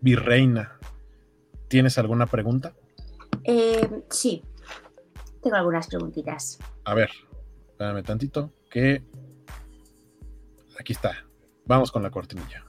[0.00, 0.78] Virreina,
[1.68, 2.74] ¿tienes alguna pregunta?
[3.44, 4.42] Eh, sí,
[5.42, 6.58] tengo algunas preguntitas.
[6.84, 7.10] A ver,
[7.70, 9.02] espérame tantito, que
[10.78, 11.24] aquí está.
[11.64, 12.64] Vamos con la cortinilla.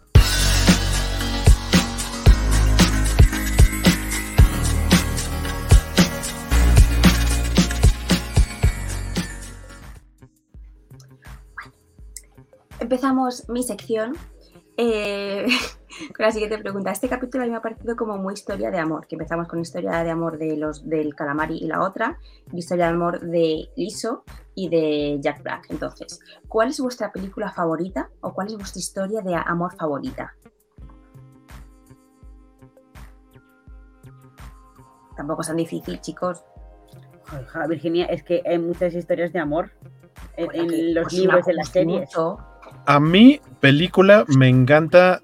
[12.83, 14.13] Empezamos mi sección.
[14.77, 15.45] Eh,
[16.15, 16.91] Con la siguiente pregunta.
[16.91, 19.59] Este capítulo a mí me ha parecido como muy historia de amor, que empezamos con
[19.59, 22.17] historia de amor de los del calamari y la otra,
[22.51, 24.23] y historia de amor de Liso
[24.55, 25.67] y de Jack Black.
[25.69, 30.33] Entonces, ¿cuál es vuestra película favorita o cuál es vuestra historia de amor favorita?
[35.15, 36.43] Tampoco es tan difícil, chicos.
[37.69, 39.71] Virginia, es que hay muchas historias de amor
[40.37, 41.99] en, Bueno, en que los os libros, en las series.
[41.99, 42.52] mucho.
[42.85, 45.21] A mí, película, me encanta.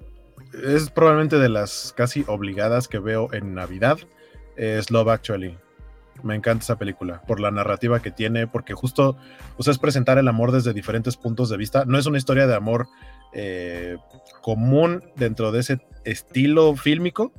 [0.64, 3.98] Es probablemente de las casi obligadas que veo en Navidad.
[4.56, 5.58] Es Love Actually.
[6.22, 9.16] Me encanta esa película por la narrativa que tiene, porque justo
[9.56, 11.84] o sea, es presentar el amor desde diferentes puntos de vista.
[11.86, 12.88] No es una historia de amor
[13.32, 13.96] eh,
[14.42, 17.32] común dentro de ese estilo fílmico,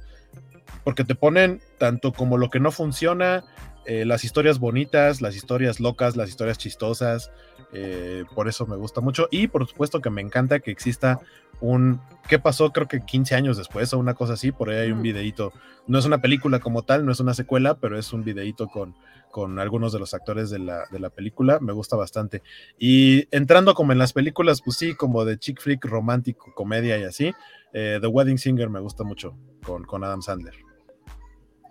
[0.84, 3.44] porque te ponen tanto como lo que no funciona,
[3.86, 7.32] eh, las historias bonitas, las historias locas, las historias chistosas.
[7.74, 9.28] eh, por eso me gusta mucho.
[9.32, 11.20] Y por supuesto que me encanta que exista
[11.62, 12.02] un.
[12.28, 12.72] ¿Qué pasó?
[12.74, 14.52] Creo que 15 años después o una cosa así.
[14.52, 15.04] Por ahí hay un Mm.
[15.04, 15.54] videíto.
[15.88, 18.94] No es una película como tal, no es una secuela, pero es un videíto con,
[19.32, 21.60] con algunos de los actores de la, de la película.
[21.62, 22.42] Me gusta bastante.
[22.78, 27.04] Y entrando como en las películas, pues sí, como de chick flick, romántico, comedia y
[27.04, 27.32] así.
[27.74, 30.56] eh, The Wedding Singer me gusta mucho con, con Adam Sandler.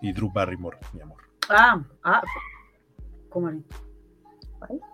[0.01, 1.20] Y Drew Barrymore, mi amor.
[1.49, 2.21] Ah, ah.
[3.29, 3.55] ¿Cómo es?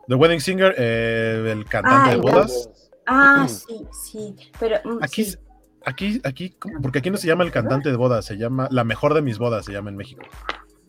[0.07, 2.69] The Wedding Singer, eh, el cantante Ah, de bodas.
[3.05, 4.35] Ah, sí, sí.
[4.59, 5.37] Pero mm, Aquí, sí.
[5.85, 9.13] aquí, aquí, porque aquí no se llama el cantante de bodas, se llama La mejor
[9.13, 10.23] de mis bodas, se llama en México.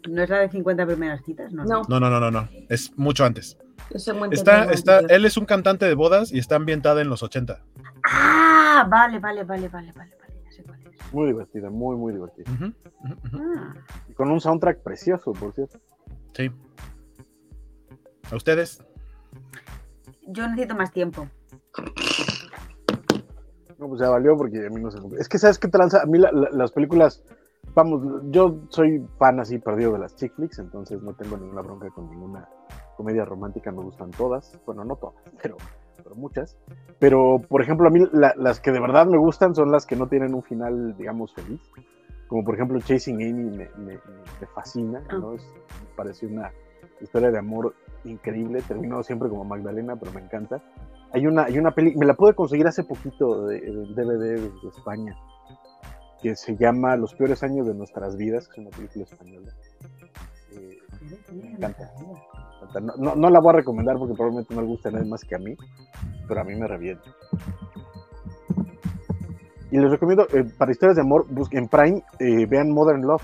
[0.09, 1.53] ¿No es la de 50 primeras citas?
[1.53, 1.65] No.
[1.65, 3.59] No, No, no, no, no, no, es mucho antes.
[4.31, 7.61] Está, está, él es un cantante de bodas y está ambientada en los 80.
[8.05, 10.13] Ah, vale, vale, vale, vale, vale,
[11.13, 12.51] Muy divertida, muy, muy divertida.
[13.35, 13.75] Ah,
[14.09, 15.79] Y con un soundtrack precioso, por cierto.
[16.35, 16.51] Sí.
[18.31, 18.83] ¿A ustedes?
[20.31, 21.27] yo necesito más tiempo.
[23.79, 25.17] No, pues ya valió porque a mí no se me...
[25.19, 26.03] Es que, ¿sabes qué tranza?
[26.03, 27.23] A mí la- la- las películas...
[27.75, 31.89] Vamos, yo soy fan así perdido de las chick flicks, entonces no tengo ninguna bronca
[31.91, 32.49] con ninguna
[32.97, 34.59] comedia romántica, me gustan todas.
[34.67, 35.57] Bueno, no todas, pero,
[36.03, 36.57] pero muchas.
[36.99, 39.97] Pero, por ejemplo, a mí la- las que de verdad me gustan son las que
[39.97, 41.61] no tienen un final, digamos, feliz.
[42.27, 43.99] Como por ejemplo Chasing Amy me, me-
[44.41, 45.35] me fascina, ¿no?
[45.35, 45.47] Es-
[45.81, 46.51] me parece una
[47.01, 47.75] historia de amor
[48.05, 48.61] increíble.
[48.67, 50.63] Terminó siempre como Magdalena, pero me encanta.
[51.13, 54.69] Hay una, hay una peli, me la pude conseguir hace poquito de, del DVD de
[54.69, 55.17] España,
[56.21, 59.53] que se llama Los peores años de nuestras vidas, que es una película española.
[60.53, 60.77] Eh,
[61.33, 61.91] me encanta.
[62.99, 65.39] No, la voy a recomendar porque probablemente no le guste a nadie más que a
[65.39, 65.57] mí,
[66.27, 67.15] pero a mí me revienta.
[69.71, 73.23] Y les recomiendo, eh, para historias de amor, busquen en Prime, eh, vean Modern Love.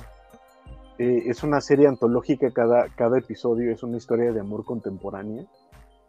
[0.98, 5.46] Eh, es una serie antológica, cada, cada episodio es una historia de amor contemporánea.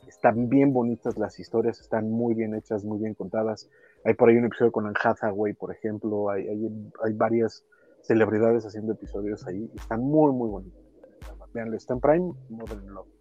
[0.07, 3.69] Están bien bonitas las historias, están muy bien hechas, muy bien contadas.
[4.03, 6.29] Hay por ahí un episodio con Anne Hathaway, por ejemplo.
[6.29, 7.63] Hay, hay, hay varias
[8.01, 9.71] celebridades haciendo episodios ahí.
[9.75, 10.85] Están muy, muy bonitos.
[11.53, 13.14] Veanlo, está en Prime, Modern Love.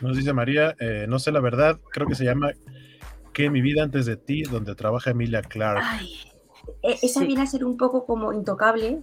[0.00, 2.50] Nos dice María, eh, no sé la verdad, creo que se llama
[3.32, 5.82] Que mi vida antes de ti, donde trabaja Emilia Clark.
[5.84, 6.08] Ay,
[6.82, 7.26] E- Esa Sí.
[7.26, 9.02] viene a ser un poco como intocable,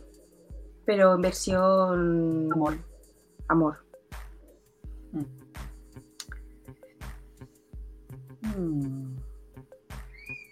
[0.85, 2.77] pero en versión amor.
[3.47, 3.77] amor.
[8.41, 9.10] Mm.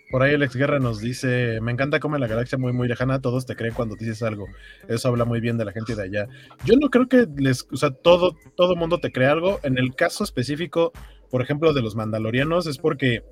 [0.09, 3.21] Por ahí Alex Guerra nos dice, me encanta cómo en la galaxia muy muy lejana
[3.21, 4.47] todos te creen cuando dices algo.
[4.87, 6.27] Eso habla muy bien de la gente de allá.
[6.65, 9.59] Yo no creo que les, o sea, todo todo mundo te cree algo.
[9.61, 10.91] En el caso específico,
[11.29, 13.23] por ejemplo, de los mandalorianos es porque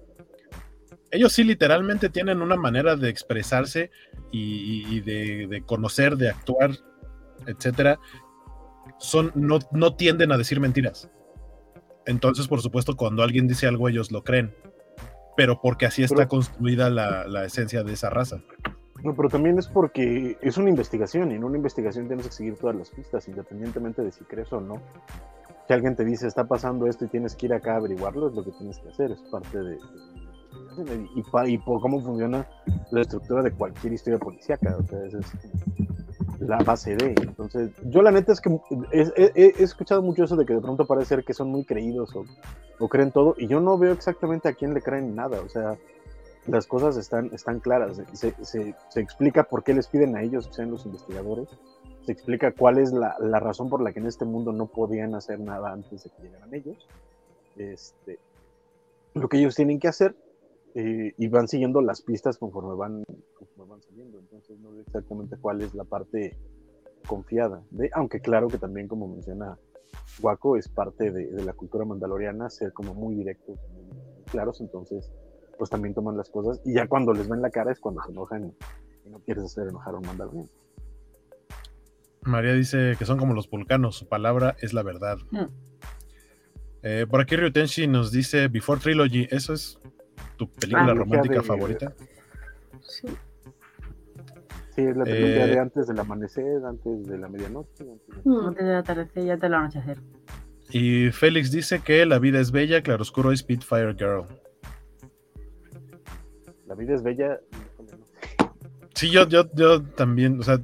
[1.10, 3.90] ellos sí literalmente tienen una manera de expresarse
[4.32, 6.72] y, de, de conocer, de actuar,
[7.48, 8.00] etcétera.
[9.00, 11.10] Son no no tienden a decir mentiras.
[12.06, 14.54] Entonces, por supuesto, cuando alguien dice algo ellos lo creen
[15.38, 18.40] pero porque así está Pero- construida la, la esencia de esa raza.
[19.04, 22.56] No, pero también es porque es una investigación y en una investigación tienes que seguir
[22.58, 24.82] todas las pistas, independientemente de si crees o no.
[25.68, 28.36] Si alguien te dice está pasando esto y tienes que ir acá a averiguarlo, es
[28.36, 29.78] lo que tienes que hacer, es parte de,
[31.16, 32.48] y, pa- y por cómo funciona
[32.92, 34.76] la estructura de cualquier historia policíaca.
[34.78, 35.28] O sea, esa es
[36.40, 37.16] la base de.
[37.22, 38.50] Entonces, yo la neta es que
[38.92, 42.14] he, escuchado mucho eso de que de pronto parece ser que son muy creídos
[42.80, 45.42] o, creen todo, y yo no veo exactamente a quién le creen nada.
[45.42, 45.78] O sea,
[46.48, 48.02] las cosas están, están claras.
[48.14, 51.50] Se, se- se explica por qué les piden a ellos que sean los investigadores.
[52.06, 55.14] Se explica cuál es la, la razón por la que en este mundo no podían
[55.16, 56.88] hacer nada antes de que llegaran ellos.
[57.58, 58.20] Este,
[59.14, 60.16] lo que ellos tienen que hacer
[60.80, 63.04] eh, y van siguiendo las pistas conforme van,
[63.34, 64.20] conforme van saliendo.
[64.20, 66.38] Entonces no veo exactamente cuál es la parte
[67.08, 67.64] confiada.
[67.72, 69.58] De, aunque claro que también, como menciona
[70.22, 73.58] Waco, es parte de, de la cultura mandaloriana ser como muy directos.
[73.74, 73.88] muy-
[74.32, 75.12] claros, entonces
[75.58, 78.12] pues también toman las cosas y ya cuando les ven la cara es cuando se
[78.12, 78.54] enojan
[79.06, 80.50] y no quieres hacer enojar a un mandaloriano.
[82.22, 85.18] María dice que son como los vulcanos, su palabra es la verdad.
[85.32, 85.46] Mm.
[86.84, 89.80] Eh, por aquí Ryutenshi nos dice Before Trilogy, ¿eso es
[90.38, 91.94] tu película Ah, romántica de- favorita?
[92.82, 93.08] Sí.
[94.76, 97.84] Sí, es la Eh, de antes del amanecer, antes de la medianoche.
[97.84, 98.46] antes de-.
[98.48, 99.98] Antes del atardecer y antes del anochecer.
[100.70, 104.26] Y Félix dice que la vida es bella, claroscuro es Spitfire Girl.
[106.68, 107.40] La vida es bella.
[108.94, 110.60] Sí, yo, yo, yo también, o sea,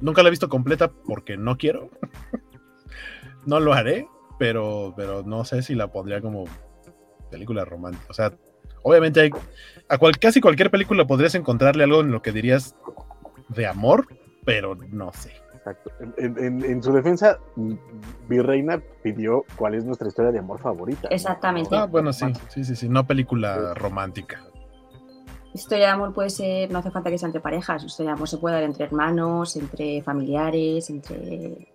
[0.00, 1.90] nunca la he visto completa porque no quiero.
[3.46, 4.06] no lo haré,
[4.38, 6.44] pero, pero no sé si la pondría como
[7.30, 8.06] película romántica.
[8.08, 8.32] O sea,
[8.82, 9.30] obviamente hay,
[9.88, 12.74] a cual- casi cualquier película podrías encontrarle algo en lo que dirías
[13.48, 14.06] de amor,
[14.44, 15.32] pero no sé.
[15.54, 15.90] Exacto.
[16.16, 17.38] En, en- en su defensa,
[18.28, 21.02] Virreina pidió cuál es nuestra historia de amor favorita.
[21.08, 21.14] ¿no?
[21.14, 21.76] Exactamente.
[21.76, 24.42] Ah, bueno, sí, sí, sí, sí, no película romántica.
[25.52, 28.28] Historia de amor puede ser, no hace falta que sea entre parejas, historia de amor
[28.28, 31.66] se puede dar entre hermanos, entre familiares, entre...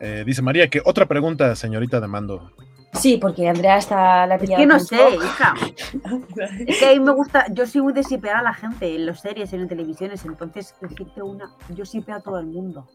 [0.00, 2.50] Eh, dice María que otra pregunta, señorita de mando.
[2.96, 5.54] Sí, porque Andrea está la Es que no sé, hija.
[6.66, 9.06] Es que a mí me gusta, yo soy muy de sipear a la gente en
[9.06, 12.88] las series, en las televisiones, entonces decirte una, yo sipeo a todo el mundo.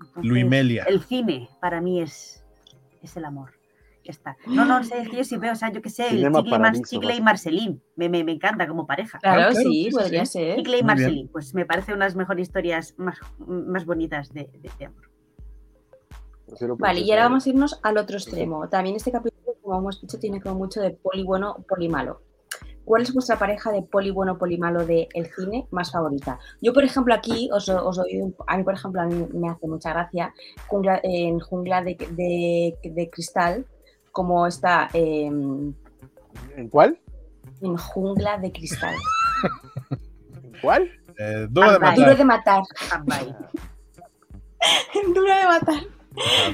[0.00, 0.84] Entonces, Luimelia.
[0.84, 2.44] El cine para mí es,
[3.02, 3.52] es el amor.
[4.04, 4.36] Ya está.
[4.46, 6.74] No, no, sé, es que yo sipeo, o sea, yo qué sé, el Chicle, Mar-
[6.82, 7.20] Chicle y.
[7.22, 9.18] Marcelín, me, me, me encanta como pareja.
[9.18, 10.32] Claro, claro, sí, sí, sí, podría sí.
[10.32, 10.56] ser.
[10.56, 10.82] Chicle y.
[10.82, 14.84] Marcelín, pues me parece una de las mejores historias más, más bonitas de, de- de
[14.84, 15.10] amor.
[16.46, 18.68] Prefiero Vale, y ahora vamos a irnos al otro extremo.
[18.68, 22.20] También este capítulo, como hemos dicho, tiene como mucho de poli bueno, poli malo.
[22.84, 26.38] ¿Cuál es vuestra pareja de poli bueno, poli malo del cine más favorita?
[26.60, 29.48] Yo, por ejemplo, aquí os, os doy, un- a mí, por ejemplo, a mí me
[29.48, 30.34] hace mucha gracia
[30.68, 33.64] Jungla- en Jungla de, de- de Cristal,
[34.12, 35.72] como está em,
[36.56, 36.98] ¿En cuál?
[37.62, 38.94] en Jungla de Cristal.
[40.44, 40.90] ¿En cuál?
[41.18, 41.96] Eh, duro de matar.
[42.04, 42.62] Duro de matar.
[45.14, 45.82] Duro de matar.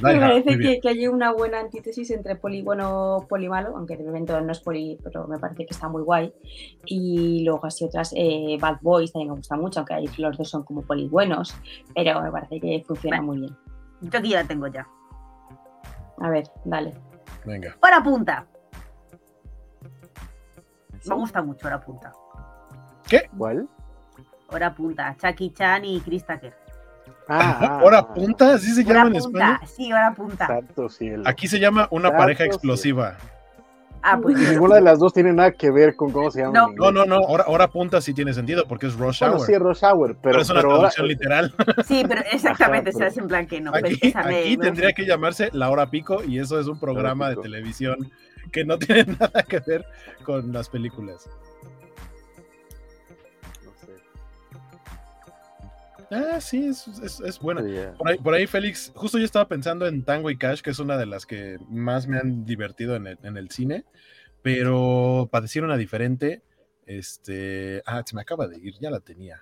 [0.03, 4.05] Me parece que, que hay una buena antítesis entre poli bueno poli malo, aunque de
[4.05, 6.33] momento no es poli, pero me parece que está muy guay.
[6.87, 10.49] Y luego así otras, eh, Bad Boys también me gusta mucho, aunque ahí los dos
[10.49, 11.55] son como poli buenos,
[11.95, 13.27] pero me parece que funciona Vale.
[13.27, 13.57] muy bien.
[14.01, 14.87] Yo aquí ya la tengo ya.
[16.19, 16.95] A ver, dale.
[17.45, 17.77] Venga.
[17.83, 18.47] Hora punta.
[21.01, 21.09] ¿Sí?
[21.09, 22.13] Me gusta mucho Hora punta.
[23.37, 23.69] ¿Cuál?
[24.49, 25.17] Hora punta.
[25.21, 26.55] Chucky Chan y Chris Tucker.
[27.33, 28.55] Ah, ah, ¿Hora ah, punta?
[28.55, 29.29] ¿Así se llama en punta.
[29.55, 29.61] España?
[29.67, 30.47] Sí, hora punta.
[30.47, 31.23] Santo cielo.
[31.27, 32.55] Aquí se llama una Santo pareja cielo.
[32.55, 33.17] explosiva.
[34.03, 36.55] Ah, pues ninguna de las dos tiene nada que ver con cómo se llama.
[36.55, 36.69] No.
[36.73, 39.47] No, no, no, hora, hora punta sí tiene sentido porque es rush Bueno, hour.
[39.47, 41.55] sí, Rush Hour, pero, pero es una pero traducción literal.
[41.87, 43.73] sí, pero exactamente, Ajá, se hace en plan que no.
[43.75, 46.81] Aquí, es me- aquí me tendría que llamarse La Hora Pico y eso es un
[46.81, 48.11] programa de televisión
[48.51, 49.85] que no tiene nada que ver
[50.25, 51.29] con las películas.
[56.11, 57.63] Ah, sí, es, es, es buena.
[57.97, 60.79] Por ahí, por ahí, Félix, justo yo estaba pensando en Tango y Cash, que es
[60.81, 63.85] una de las que más me han divertido en el, en el cine,
[64.43, 66.43] pero para decir una diferente,
[66.85, 69.41] este, ah, se me acaba de ir, ya la tenía.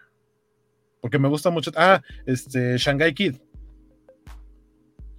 [1.01, 3.37] Porque me gusta mucho, ah, este, Shanghai Kid.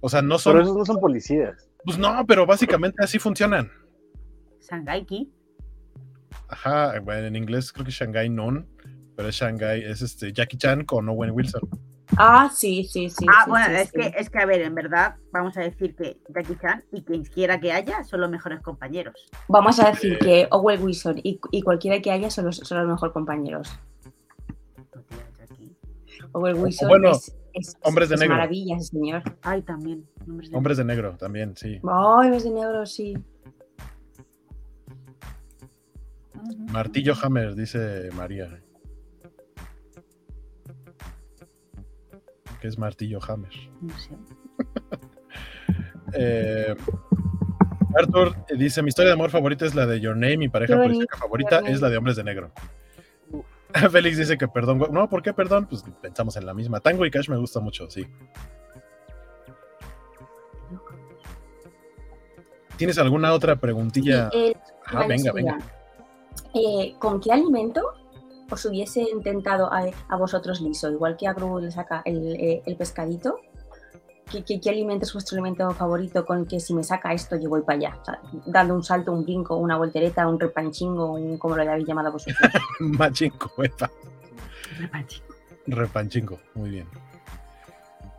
[0.00, 1.68] O sea, no son, Pero esos no son policías.
[1.84, 3.70] pues no, pero básicamente así funcionan.
[4.60, 5.32] Shangaiki.
[6.48, 8.68] Ajá, bueno, en inglés creo que Shanghai Non,
[9.20, 11.60] pero es Shanghai, es este Jackie Chan con Owen Wilson.
[12.16, 13.26] Ah, sí, sí, sí.
[13.28, 13.98] Ah, sí, bueno, sí, es, sí.
[14.00, 17.24] Que, es que, a ver, en verdad, vamos a decir que Jackie Chan y quien
[17.24, 19.28] quiera que haya son los mejores compañeros.
[19.46, 22.88] Vamos a decir que Owen Wilson y, y cualquiera que haya son los, son los
[22.88, 23.70] mejores compañeros.
[26.32, 28.36] Owen Wilson bueno, es, es- Hombres de es Negro.
[28.36, 29.22] maravilla, ese señor.
[29.42, 30.06] Ay, también.
[30.26, 31.78] Hombres de- Hombres de negro también, sí.
[31.86, 33.18] Ay, es de negro, sí.
[36.72, 38.62] Martillo Hammer, dice María.
[42.60, 43.52] ¿Qué es Martillo Hammer?
[43.80, 44.10] No sé.
[46.12, 46.74] Eh,
[47.96, 50.38] Arthur dice: Mi historia de amor favorita es la de Your Name.
[50.38, 52.50] Mi pareja bonito, policíaca favorita es la de Hombres de Negro.
[53.92, 54.84] Félix dice que perdón.
[54.90, 55.66] No, ¿por qué perdón?
[55.66, 56.80] Pues pensamos en la misma.
[56.80, 58.08] Tango y Cash me gusta mucho, sí.
[62.76, 64.30] ¿Tienes alguna otra preguntilla?
[64.32, 64.54] Eh,
[64.86, 65.58] Ah, venga, venga.
[66.54, 67.82] Eh, ¿Con qué alimento
[68.50, 70.90] os hubiese intentado a, a vosotros liso?
[70.90, 73.40] Igual que a Gru le saca el, eh, el pescadito.
[74.30, 77.36] ¿Qué, qué, qué alimento es vuestro alimento favorito con el que si me saca esto
[77.36, 77.98] yo voy para allá?
[78.00, 81.86] O sea, dando un salto, un brinco, una voltereta, un repanchingo, un, como lo habéis
[81.86, 82.38] llamado vosotros.
[82.80, 83.90] Machinco, epa.
[84.78, 85.22] Repanchi.
[85.66, 86.86] Repanchingo, muy bien.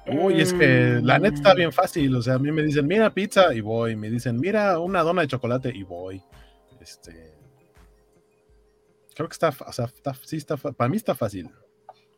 [0.08, 2.16] Uy, es que la neta está bien fácil.
[2.16, 3.96] O sea, a mí me dicen, mira pizza y voy.
[3.96, 6.22] Me dicen, mira una dona de chocolate y voy.
[6.80, 7.31] Este.
[9.22, 11.50] Creo que está, o sea, está- sí está, para mí está fácil.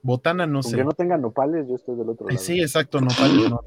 [0.01, 0.69] Botana no sé.
[0.75, 2.39] Aunque no tengan nopales, yo estoy del otro lado.
[2.39, 3.61] sí, exacto, no vale, no.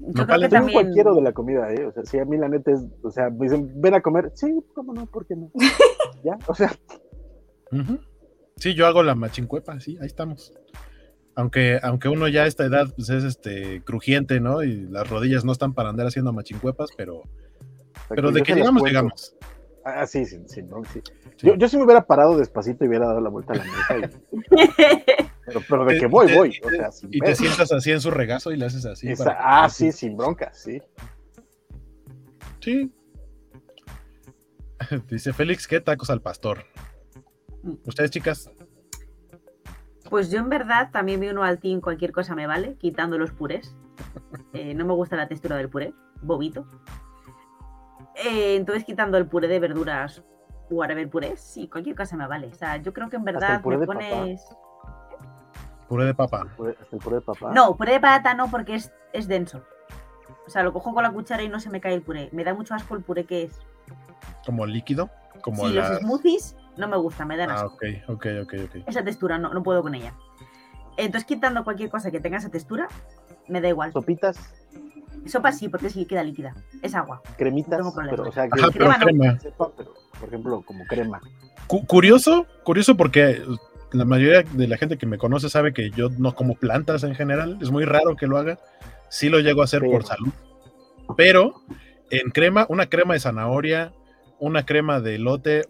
[0.00, 0.72] Yo No, creo que también.
[0.72, 1.84] cualquiera de la comida, ¿eh?
[1.86, 4.30] O sea, si a mí la neta es, o sea, me dicen, ven a comer,
[4.34, 5.50] sí, cómo no, ¿por qué no?
[6.24, 6.38] ¿Ya?
[6.46, 6.72] O sea.
[8.56, 10.52] Sí, yo hago la machincuepa, sí, ahí estamos.
[11.34, 14.62] Aunque, aunque uno ya a esta edad pues, es este crujiente, ¿no?
[14.62, 17.22] Y las rodillas no están para andar haciendo machincuepas, pero,
[18.08, 18.86] pero de que llegamos, cuento.
[19.00, 19.36] llegamos.
[19.90, 21.00] Ah, sí, sí, sí, no, sí.
[21.36, 21.46] Sí.
[21.46, 23.96] Yo, yo sí me hubiera parado despacito y hubiera dado la vuelta a la mesa.
[23.98, 24.44] y-
[25.46, 26.60] pero, pero de Te- que voy, te- voy.
[26.64, 29.08] O sea, sin Y te sientas así en su regazo y le haces así.
[29.10, 30.82] Esa- para- ah, sí, sin bronca, sí.
[32.60, 32.92] Sí.
[35.10, 36.64] Dice Félix, ¿qué tacos al pastor?
[37.84, 38.50] Ustedes, chicas,
[40.08, 43.32] Pues yo en verdad también vi uno al team, cualquier cosa me vale, quitando los
[43.32, 43.74] purés.
[44.54, 46.66] Eh, no me gusta la textura del puré, bobito.
[48.24, 50.22] Eh, entonces quitando el puré de verduras,
[50.70, 52.48] whatever purés, sí, cualquier cosa me vale.
[52.48, 53.98] O sea, yo creo que en el verdad puré me papá.
[54.00, 54.44] pones...
[55.88, 56.46] puré de papa.
[56.56, 57.52] Puré- hasta el puré de papá.
[57.52, 59.62] No, puré de patata no, porque es, es denso.
[60.46, 62.28] O sea, lo cojo con la cuchara y no se me cae el puré.
[62.32, 63.60] Me da mucho asco el puré que es.
[64.44, 65.10] Como líquido.
[65.42, 67.74] Como sí, las- los smoothies no me gustan, me dan Ah, asco.
[67.74, 68.82] ok, ok, ok, ok.
[68.86, 70.12] Esa textura no, no puedo con ella.
[70.96, 72.88] Entonces, quitando cualquier cosa que tenga esa textura,
[73.46, 73.92] me da igual.
[73.92, 74.52] Sopitas,
[75.28, 76.54] Sopa sí, porque es líquida, líquida.
[76.82, 77.22] Es agua.
[77.36, 78.16] cremitas, tengo problema.
[78.16, 79.04] pero, o sea, que Ajá, pero crema no.
[79.04, 79.40] crema.
[79.40, 81.20] sepa, pero, por ejemplo, como crema.
[81.66, 83.42] Cu- curioso, curioso porque
[83.92, 87.14] la mayoría de la gente que me conoce sabe que yo no como plantas en
[87.14, 87.58] general.
[87.60, 88.58] Es muy raro que lo haga.
[89.10, 90.06] Sí lo llego a hacer por Pero.
[90.06, 90.32] salud.
[91.16, 91.54] Pero
[92.10, 93.92] en crema, una crema de zanahoria,
[94.38, 95.64] una crema de elote.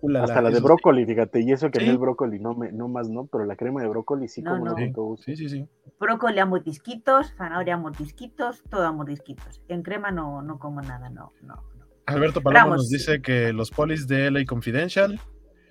[0.00, 1.88] Ulala, Hasta la de brócoli, fíjate, y eso que Sí.
[1.88, 4.64] el brócoli no me, no más no, pero la crema de brócoli sí No, como
[4.66, 4.70] no.
[4.72, 5.24] no Sí, con todo gusto.
[5.24, 5.66] sí, sí, sí.
[5.98, 9.60] Brócoli a mordisquitos, zanahoria a mordisquitos, todo a mordisquitos.
[9.68, 11.54] En crema no, no como nada, no, no.
[11.54, 11.84] no.
[12.06, 15.20] Alberto Palomo Vamos, nos dice que los polis de LA Confidential.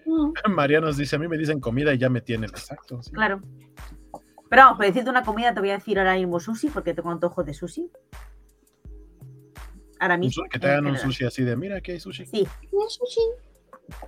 [0.06, 0.32] Mm.
[0.56, 2.50] María nos dice, a mí me dicen comida y ya me tienen.
[2.50, 3.02] Exacto.
[3.02, 3.12] sí.
[3.12, 3.42] Claro.
[4.50, 7.10] Pero vamos, para decirte una comida, te voy a decir ahora mismo sushi, porque tengo
[7.12, 7.92] antojo de sushi.
[10.00, 10.44] Ahora mismo.
[10.50, 12.26] que te hagan un sushi así de, mira, aquí hay sushi.
[12.28, 13.20] Sí, ¿No sushi?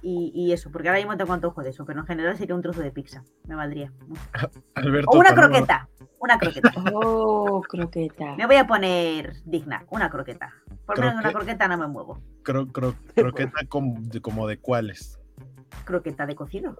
[0.01, 2.61] Y, y eso, porque ahora mismo tengo antojo de eso, pero en general sería un
[2.61, 3.23] trozo de pizza.
[3.47, 3.91] Me valdría.
[4.75, 5.87] Alberto O una croqueta.
[6.19, 6.71] Una croqueta.
[6.93, 8.35] Oh, croqueta.
[8.35, 10.53] Me voy a poner digna, una croqueta.
[10.85, 12.19] Por menos de una Croque- croqueta no me muevo.
[12.43, 15.19] cro- cro- croqueta como de, como de cuáles.
[15.85, 16.77] Croqueta de cocido.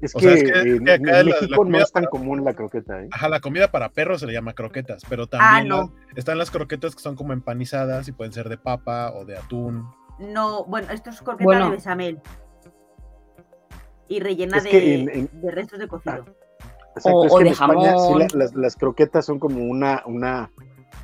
[0.00, 1.92] Es O que, sea, es que- en, que acá en la- la México no es
[1.92, 3.08] tan para- común la croqueta, ¿eh?
[3.12, 5.76] Ajá, la comida para perros se le llama croquetas, pero Ah, también no.
[6.08, 9.36] las- están las croquetas que son como empanizadas y pueden ser de papa o de
[9.38, 9.88] atún.
[10.18, 11.70] No, bueno, esto es croqueta Bueno.
[11.70, 12.20] de bechamel.
[14.08, 16.24] Y rellena de, que en- en- de restos de cocido.
[16.94, 20.02] Exacto, O- es o que de en España sí las, las croquetas son como una,
[20.06, 20.50] una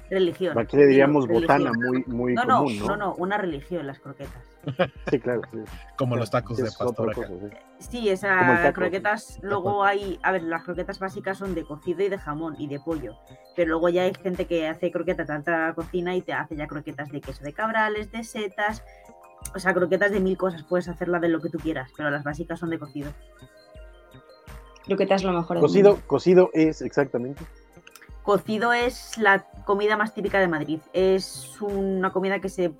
[0.08, 0.58] Religión.
[0.58, 2.86] aquí le diríamos botana muy, muy No, no, común, ¿no?
[2.88, 4.42] no, no, una religión las croquetas.
[5.10, 5.58] Sí, claro, sí.
[5.96, 7.26] Como los tacos de Es pastor acá.
[7.26, 7.48] cosa,
[7.80, 8.08] sí.
[8.08, 12.54] Esas croquetas, luego hay, a ver, las croquetas básicas son de cocido y de jamón
[12.58, 13.16] y de pollo,
[13.56, 16.68] pero luego ya hay gente que hace croquetas de alta cocina y te hace ya
[16.68, 18.84] croquetas de queso de cabrales, de setas,
[19.54, 22.24] o sea, croquetas de mil cosas, puedes hacerla de lo que tú quieras, pero las
[22.24, 23.10] básicas son de cocido.
[24.86, 25.56] Croqueta es lo mejor.
[25.56, 26.06] del Cocido, mundo.
[26.06, 27.44] cocido es exactamente.
[28.22, 32.72] Cocido es la comida más típica de Madrid, es una comida que se...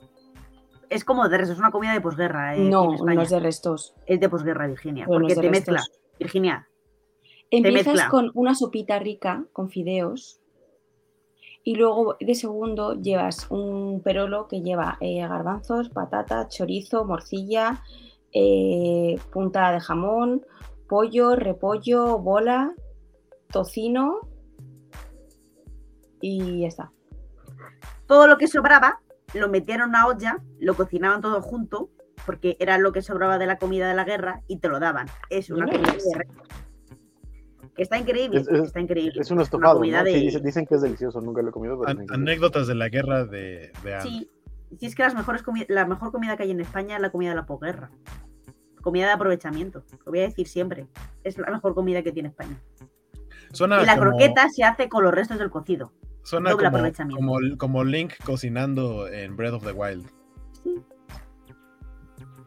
[0.90, 2.54] Es como de restos, es una comida de posguerra.
[2.54, 3.94] eh, No, no es de restos.
[4.06, 5.74] Es de posguerra, Virginia, Pero porque te restos.
[5.74, 5.82] mezcla.
[6.18, 6.68] Virginia,
[7.50, 8.10] Empiezas mezcla.
[8.10, 10.40] con una sopita rica con fideos
[11.64, 17.82] y luego de segundo llevas un perolo que lleva eh, garbanzos, patata, chorizo, morcilla,
[18.32, 20.44] eh, punta de jamón,
[20.88, 22.74] pollo, repollo, bola,
[23.50, 24.20] tocino
[26.20, 26.92] y ya está.
[28.06, 29.00] todo lo que sobraba
[29.34, 31.90] lo metían en una olla, lo cocinaban todo junto,
[32.26, 35.06] porque era lo que sobraba de la comida de la guerra y te lo daban.
[35.30, 36.24] Es una comida de guerra.
[37.74, 39.20] Que está increíble, Es- es- está increíble.
[39.20, 40.04] Es un estofado, comida ¿no?
[40.04, 42.88] de- Sí, dicen, que es delicioso, nunca lo he comido, pero An- anécdotas de la
[42.88, 44.00] guerra de, de.
[44.02, 44.30] Sí,
[44.78, 47.30] sí, es que las mejores la mejor comida que hay en España es la comida
[47.30, 47.90] de la posguerra.
[48.82, 50.86] Comida de aprovechamiento, lo voy a decir siempre.
[51.24, 52.60] Es la mejor comida que tiene España.
[53.52, 55.92] Suena y la como, croqueta se hace con los restos del cocido.
[56.24, 57.16] suena como, aprovechamiento.
[57.16, 60.06] como, como Link cocinando en Breath of the Wild.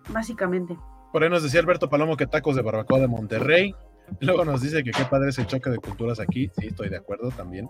[0.10, 0.78] Básicamente.
[1.12, 3.74] Por ahí nos decía Alberto Palomo que tacos de barbacoa de Monterrey.
[4.20, 6.50] Luego nos dice que qué padre es el choque de culturas aquí.
[6.58, 7.70] Sí, estoy de acuerdo también.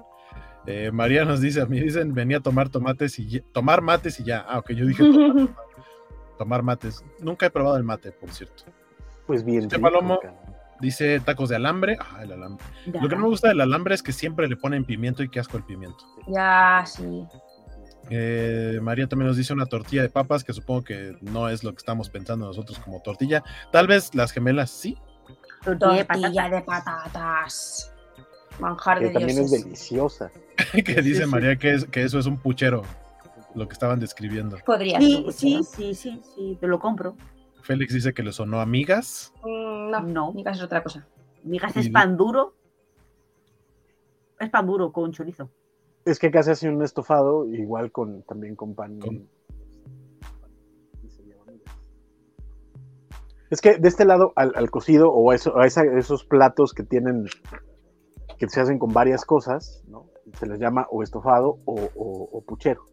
[0.68, 4.20] Eh, María nos dice, a mí dicen, venía a tomar tomates y ya- tomar mates
[4.20, 4.46] y ya.
[4.48, 5.48] Ah, ok, yo dije tomar,
[6.38, 7.04] tomar mates.
[7.20, 8.64] Nunca he probado el mate, por cierto.
[9.28, 9.70] Pues bien.
[9.70, 10.20] Rico, Palomo.
[10.82, 11.98] Dice tacos de alambre.
[12.00, 12.66] Ah, el alambre.
[12.92, 13.02] Ya.
[13.02, 15.40] Lo que no me gusta del alambre es que siempre le ponen pimiento y qué
[15.40, 16.04] asco el pimiento.
[16.28, 17.26] Ya, sí.
[18.10, 21.72] Eh, María también nos dice una tortilla de papas, que supongo que no es lo
[21.72, 23.44] que estamos pensando nosotros como tortilla.
[23.72, 24.98] Tal vez las gemelas sí.
[25.66, 26.56] Tortilla de Tortilla patata.
[26.56, 27.94] de patatas.
[28.60, 30.32] Manjar Que de también es deliciosa.
[30.86, 31.30] que dice sí.
[31.30, 32.84] María que, es- que eso es un puchero,
[33.54, 34.58] lo que estaban describiendo.
[34.66, 37.16] Podría Sí, ser, sí, sí, sí, sí, te lo compro.
[37.62, 39.34] Félix dice que le sonó amigas.
[39.44, 40.34] Mm, No, No.
[40.34, 41.06] migas es otra cosa.
[41.44, 42.56] Migas Y- es pan duro.
[44.40, 45.50] Es pan duro con chorizo.
[46.06, 49.00] Es que casi hace un estofado, igual con también con pan.
[49.00, 49.28] Con-
[53.50, 56.74] Es que de este lado al, al cocido o a, eso- a esa- esos platos
[56.74, 57.26] que tienen,
[58.38, 60.08] que se hacen con varias cosas, ¿no?
[60.40, 62.86] se les llama o estofado o, o- o puchero,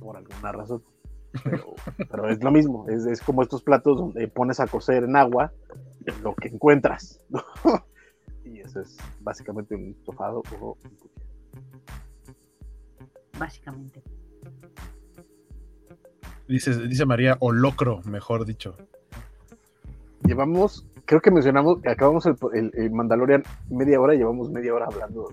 [0.00, 0.82] por alguna razón.
[1.44, 1.74] Pero,
[2.10, 5.52] pero es lo mismo, es, es como estos platos donde pones a cocer en agua
[6.22, 7.20] lo que encuentras.
[7.28, 7.42] ¿no?
[8.44, 11.14] Y eso es básicamente un estofado o un puchero.
[13.38, 14.02] Básicamente.
[16.48, 18.76] Dice, dice María, o locro, mejor dicho.
[20.30, 25.26] Llevamos, creo que mencionamos, acabamos el, el- el Mandalorian media hora, llevamos media hora hablando.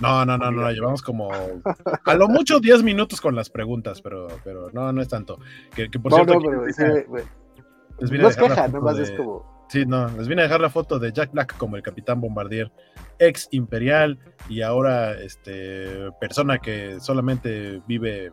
[0.00, 4.00] No, no, no, no, no, llevamos como a lo mucho 10 minutos con las preguntas,
[4.00, 5.38] pero, pero no, no es tanto.
[5.74, 9.10] Que, que por no, cierto, no, pero les vine no es queja, nomás de- es
[9.12, 9.66] como.
[9.68, 12.72] Sí, no, les vine a dejar la foto de Jack Black como el Capitán Bombardier,
[13.20, 14.18] ex imperial
[14.48, 18.26] y ahora este persona que solamente vive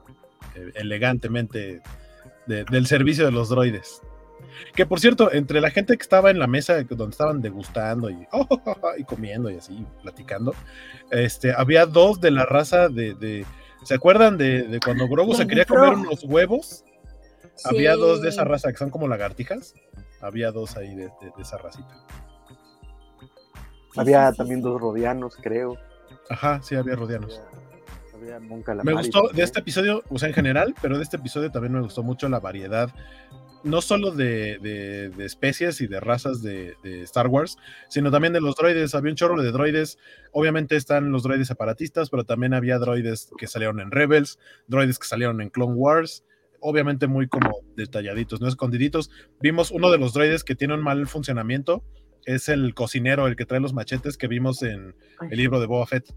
[0.56, 1.82] eh, elegantemente
[2.48, 4.02] de- del servicio de los droides.
[4.74, 8.28] Que por cierto, entre la gente que estaba en la mesa donde estaban degustando y,
[8.98, 10.54] y comiendo y así, platicando,
[11.12, 13.14] este, había dos de la raza de.
[13.14, 13.46] de-
[13.84, 16.84] ¿Se acuerdan de, de cuando Grogu se quería comer unos huevos?
[17.64, 19.76] Había dos de esa raza que son como lagartijas.
[20.20, 21.96] Había dos ahí de, de- de esa racita.
[23.94, 24.64] Sí, había también sí.
[24.64, 25.78] dos rodianos, creo.
[26.30, 27.40] Ajá, sí, había rodianos.
[28.14, 31.18] Había, había Mon Me gustó de este episodio, o sea, en general, pero de este
[31.18, 32.90] episodio también me gustó mucho la variedad,
[33.68, 37.58] no solo de, de- de especies y de razas de, de Star Wars,
[37.90, 38.96] sino también de los droides.
[38.96, 39.98] Había un chorro de droides.
[40.32, 45.08] Obviamente están los droides separatistas, pero también había droides que salieron en Rebels, droides que
[45.08, 46.24] salieron en Clone Wars.
[46.60, 49.12] Obviamente muy como detalladitos, no escondiditos.
[49.42, 51.84] Vimos uno de los droides que tiene un mal funcionamiento.
[52.26, 54.96] Es el cocinero, el que trae los machetes que vimos en,
[55.30, 56.14] el libro de Boba Fett.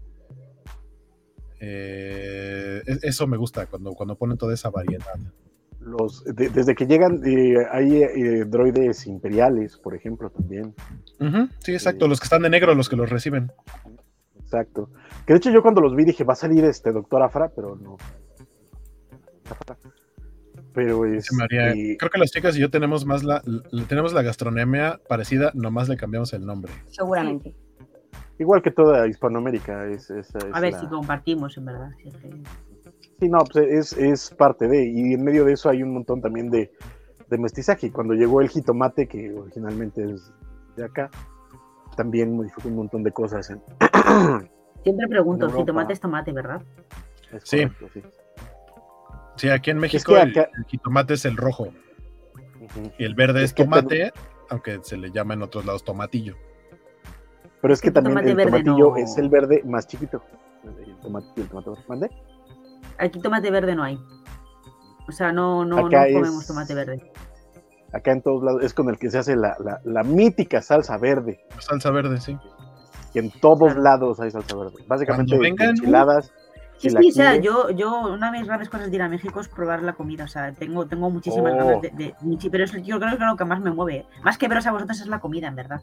[1.59, 5.05] Eh, es- eso me gusta cuando, cuando ponen toda esa variedad.
[5.81, 10.75] Los, de- desde que llegan, eh, hay eh, droides imperiales, por ejemplo, también.
[11.59, 12.07] Sí, exacto.
[12.07, 13.51] Los que están de negro, los que los reciben.
[14.39, 14.89] Exacto.
[15.25, 17.75] Que de hecho yo cuando los vi dije, va a salir este Doctor Afra, pero
[17.75, 17.97] no.
[20.73, 21.31] Pero es.
[21.33, 24.99] María, y- creo que las chicas y yo tenemos más la, la- tenemos la gastronomía
[25.09, 26.71] parecida, nomás le cambiamos el nombre.
[26.91, 27.55] Seguramente.
[28.39, 29.85] igual que toda Hispanoamérica.
[29.87, 31.89] Es, esa es A ver la- si compartimos, en verdad.
[32.01, 32.41] si es que-
[33.21, 34.83] Sí, no, pues es, es parte de.
[34.83, 36.71] Y en medio de eso hay un montón también de,
[37.29, 37.91] de mestizaje.
[37.91, 40.33] Cuando llegó el jitomate, que originalmente es
[40.75, 41.11] de acá,
[41.95, 43.47] también modificó un montón de cosas.
[43.51, 43.61] en-
[44.83, 45.65] Siempre pregunto, En si Europa.
[45.67, 46.63] tomate es tomate, ¿verdad?
[47.31, 47.57] es Sí.
[47.61, 48.01] correcto, sí.
[49.35, 51.67] Sí, aquí en México que el, acá- el jitomate es el rojo
[52.97, 54.11] y el verde Es es que tomate,
[54.49, 56.35] aunque se le llama en otros lados tomatillo.
[57.61, 60.23] Pero es que El también tomate el verde tomatillo no- es el verde más chiquito.
[60.63, 61.83] El tomate, el tomate verde.
[61.87, 62.09] ¿Mande?
[63.01, 63.97] Aquí tomate verde no hay.
[65.07, 67.11] O sea, no, no, no es- comemos tomate verde.
[67.93, 70.97] Acá en todos lados es con el que se hace la, la- la mítica salsa
[70.97, 71.39] verde.
[71.59, 72.37] Salsa verde, sí.
[73.13, 73.81] Y en todos Claro.
[73.81, 74.75] lados hay salsa verde.
[74.87, 76.31] Básicamente vengan, enchiladas.
[76.77, 79.39] Sí, sí, o sea, yo, yo, una de mis grandes cosas de ir a México
[79.41, 80.23] es probar la comida.
[80.23, 81.57] O sea, tengo, tengo muchísimas Oh.
[81.57, 82.15] ganas de, de-
[82.49, 84.05] Pero es, yo creo que lo que más me mueve.
[84.23, 85.81] Más que veros a vosotros es la comida, en verdad.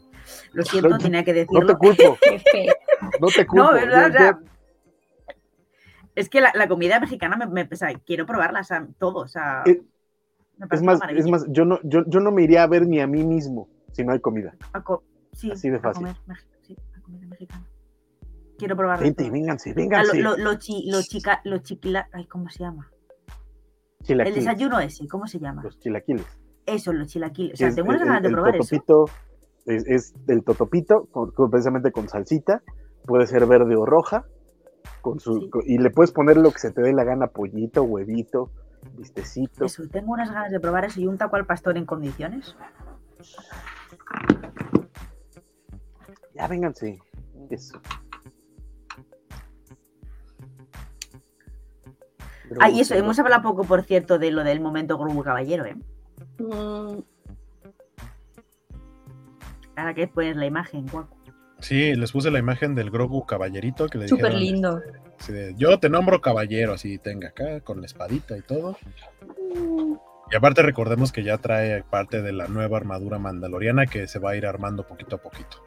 [0.54, 1.66] Lo siento, No, tenía que No decirlo.
[1.66, 2.02] te culpo,
[3.20, 3.64] no te culpo.
[3.64, 4.06] No, ¿verdad?
[4.06, 4.38] Yo- O sea, yo-
[6.18, 9.20] es que la, la comida mexicana me, me- o sea, quiero probarla, o sea, todo.
[9.20, 9.80] O sea, Eh,
[10.60, 13.00] es parece más, es más, yo no, yo, yo no me iría a ver ni
[13.00, 14.54] a mí mismo si no hay comida.
[14.72, 16.04] A co- sí, así de a fácil.
[16.06, 17.64] comer mex- sí, a comida mexicana.
[18.58, 19.04] Quiero probarla.
[19.04, 20.20] Vente, vénganse, Ah, vénganse.
[20.20, 22.90] lo, lo, lo chi- lo chica, lo chiquila, ay, ¿cómo se llama?
[24.00, 25.62] El Chilaquiles, desayuno ese, ¿cómo se llama?
[25.62, 26.26] Los chilaquiles.
[26.66, 27.54] Eso, los chilaquiles.
[27.54, 28.76] O sea, es tengo unas el- ganas de el probar eso.
[28.76, 29.04] totopito,
[29.66, 32.62] Es, es el totopito, con- precisamente con salsita.
[33.04, 34.24] Puede ser verde o roja.
[35.10, 35.50] Con su, Sí.
[35.50, 38.50] con- y le puedes poner lo que se te dé la gana, pollito, huevito,
[38.96, 39.64] vistecito.
[39.64, 42.56] Eso, tengo unas ganas de probar eso y un taco al pastor en condiciones.
[46.34, 46.98] Ya vénganse.
[47.50, 47.80] Eso.
[52.48, 55.66] Pero Ah, y eso, hemos hablado poco, por cierto, de lo del momento Grogu Caballero,
[55.66, 55.76] ¿eh?
[56.38, 57.00] Mm,
[59.76, 61.16] Ahora que pones la imagen, guapo.
[61.60, 64.82] Sí, les puse la imagen del Grogu caballerito que le Súper dijeron, lindo.
[65.18, 68.76] este, de, yo te nombro caballero, así tenga acá, con la espadita y todo.
[70.30, 74.30] Y aparte recordemos que ya trae parte de la nueva armadura mandaloriana que se va
[74.30, 75.62] a ir armando poquito a poquito.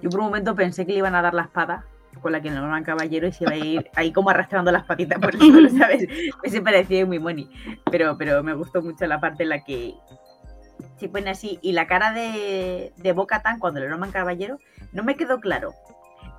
[0.00, 1.84] Yo por un momento pensé que le iban a dar la espada
[2.22, 5.18] con la que nombran caballero y se iba a ir ahí como arrastrando las patitas
[5.18, 6.06] por el suelo, ¿sabes?
[6.52, 7.50] Me parecía muy money.
[7.90, 9.94] Pero, pero me gustó mucho la parte en la que
[11.00, 11.58] se pone así.
[11.62, 14.58] Y la cara de, de Boca Tan cuando le nombran caballero,
[14.92, 15.74] no me quedó claro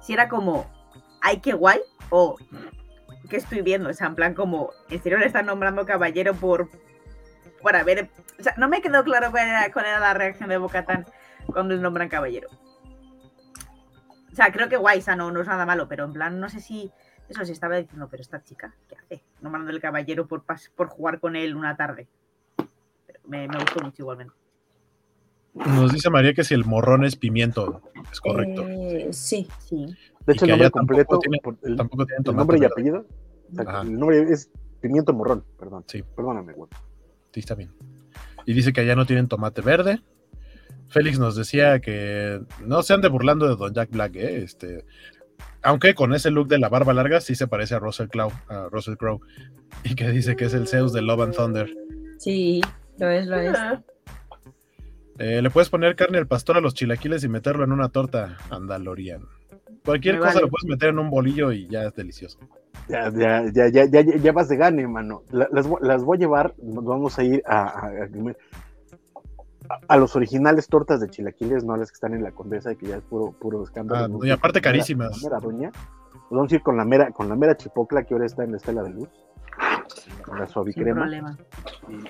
[0.02, 0.70] si era como,
[1.22, 1.80] ay, qué guay,
[2.10, 2.36] o
[3.30, 3.90] qué estoy viendo.
[3.90, 6.70] O sea, en plan, como, ¿en serio le están nombrando caballero por.
[7.62, 8.10] por haber.
[8.40, 11.06] O sea, no me quedó claro cuál era, la reacción de Boca Tan
[11.46, 12.50] cuando le nombran caballero.
[14.32, 16.40] O sea, creo que guay, o sea, no, no es nada malo, pero en plan,
[16.40, 16.92] no sé si.
[17.30, 19.24] Eso se estaba diciendo, pero esta chica, ¿qué hace?
[19.40, 20.44] Nombrando el caballero por,
[20.76, 22.10] por jugar con él una tarde.
[23.26, 24.34] Me, me gustó mucho igualmente.
[25.54, 28.66] Nos dice María que si el morrón es pimiento, es correcto.
[28.68, 29.48] Eh, sí.
[29.60, 29.86] Sí.
[30.26, 32.74] De hecho, el nombre allá tampoco completo, tiene- el, Tampoco el nombre y verde.
[32.74, 33.06] apellido,
[33.84, 34.50] el nombre es
[34.80, 35.84] Pimiento Morrón, perdón.
[35.88, 36.04] Sí.
[36.16, 36.70] Perdóname, güey.
[37.34, 37.72] Sí, está bien.
[38.46, 40.02] Y dice que allá no tienen tomate verde.
[40.88, 44.44] Félix nos decía que no se ande burlando de Don Jack Black, ¿eh?
[44.44, 44.86] Este,
[45.62, 48.68] aunque con ese look de la barba larga sí se parece a Russell Crowe, a
[48.72, 49.22] Russell Crowe
[49.84, 51.70] y que dice que es el Zeus de Love and Thunder.
[52.18, 52.62] Sí,
[52.98, 53.58] lo es, lo es.
[55.20, 58.38] Eh, Le puedes poner carne al pastor a los chilaquiles y meterlo en una torta
[58.50, 59.24] andalorian.
[59.86, 60.42] Cualquier Me cosa vale.
[60.46, 62.40] lo puedes meter en un bolillo y ya es delicioso.
[62.88, 65.24] Ya, ya, ya, ya, ya, ya- ya vas de gane, mano.
[65.32, 68.38] La- Las, las voy a llevar, nos vamos a ir a, a- a comer
[69.70, 72.76] a- a los originales tortas de chilaquiles, no a las que están en la condesa,
[72.76, 74.20] que ya es puro, puro escándalo.
[74.22, 75.22] Ah, y aparte la- carísimas.
[75.22, 75.72] La mera doña.
[76.14, 78.52] Nos vamos a ir con la mera, con la mera chipocla que ahora está en
[78.52, 79.10] la estela de luz.
[80.52, 81.02] Suavicrema.
[81.02, 81.38] problema.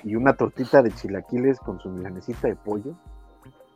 [0.04, 2.94] Y, y una tortita de chilaquiles con su milanesita de pollo.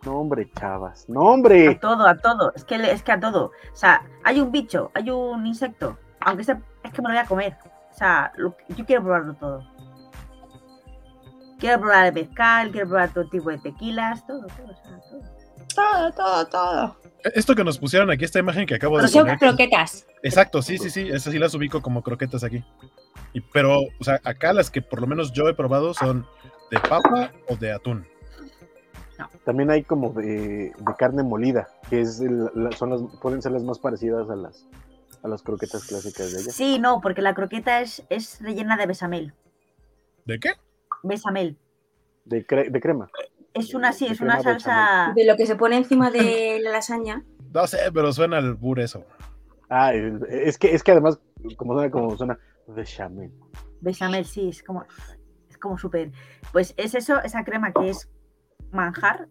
[0.04, 1.08] No, hombre, chavas.
[1.08, 1.74] No, A hombre.
[1.76, 2.52] todo, a todo.
[2.54, 3.46] Es que, le- es que a todo.
[3.72, 5.98] O sea, hay un bicho, hay un insecto.
[6.20, 7.56] Aunque sea, es que me lo voy a comer.
[7.92, 9.64] O sea, lo- yo quiero probarlo todo.
[11.58, 15.36] Quiero probar el mezcal, quiero probar todo tipo de tequilas, todo, todo, o sea, todo.
[15.74, 16.96] Todo, todo, todo.
[17.34, 19.38] Esto que nos pusieron aquí, esta imagen que acabo de Pero son poner.
[19.38, 20.06] croquetas.
[20.22, 22.62] Exacto, sí, sí, sí, esas sí las ubico como croquetas aquí.
[23.36, 26.26] Y, pero, o sea, acá las que por lo menos yo he probado son
[26.70, 28.06] de papa o de atún.
[29.44, 33.52] También hay como de, de carne molida, que es el- la- son las, pueden ser
[33.52, 34.66] las más parecidas a las,
[35.22, 36.50] a las croquetas clásicas de ella.
[36.50, 39.34] Sí, no, porque la croqueta es, es rellena de besamel.
[40.24, 40.52] ¿De qué?
[41.02, 41.58] Besamel.
[42.24, 43.10] De, cre- de crema.
[43.52, 45.12] Es una, sí, De es una salsa.
[45.14, 47.22] De lo que se pone encima de la lasaña.
[47.52, 49.04] No sé, pero suena al bur eso.
[49.68, 51.18] Ah, es que, es que además,
[51.58, 53.32] como suena, como suena, bechamel.
[53.80, 54.84] Bechamel, sí, es como.
[55.48, 56.12] Es como súper.
[56.52, 58.08] Pues es eso, esa crema que es
[58.72, 59.26] manjar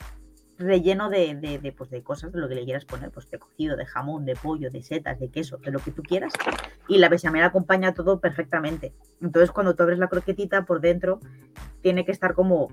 [0.57, 3.39] relleno de, de, de, pues de cosas, de lo que le quieras poner, pues de
[3.39, 6.33] cocido, de jamón, de pollo, de setas, de queso, de lo que tú quieras.
[6.87, 8.93] Y la bechamel acompaña todo perfectamente.
[9.21, 11.19] Entonces, cuando tú abres la croquetita, por dentro
[11.81, 12.69] tiene que estar como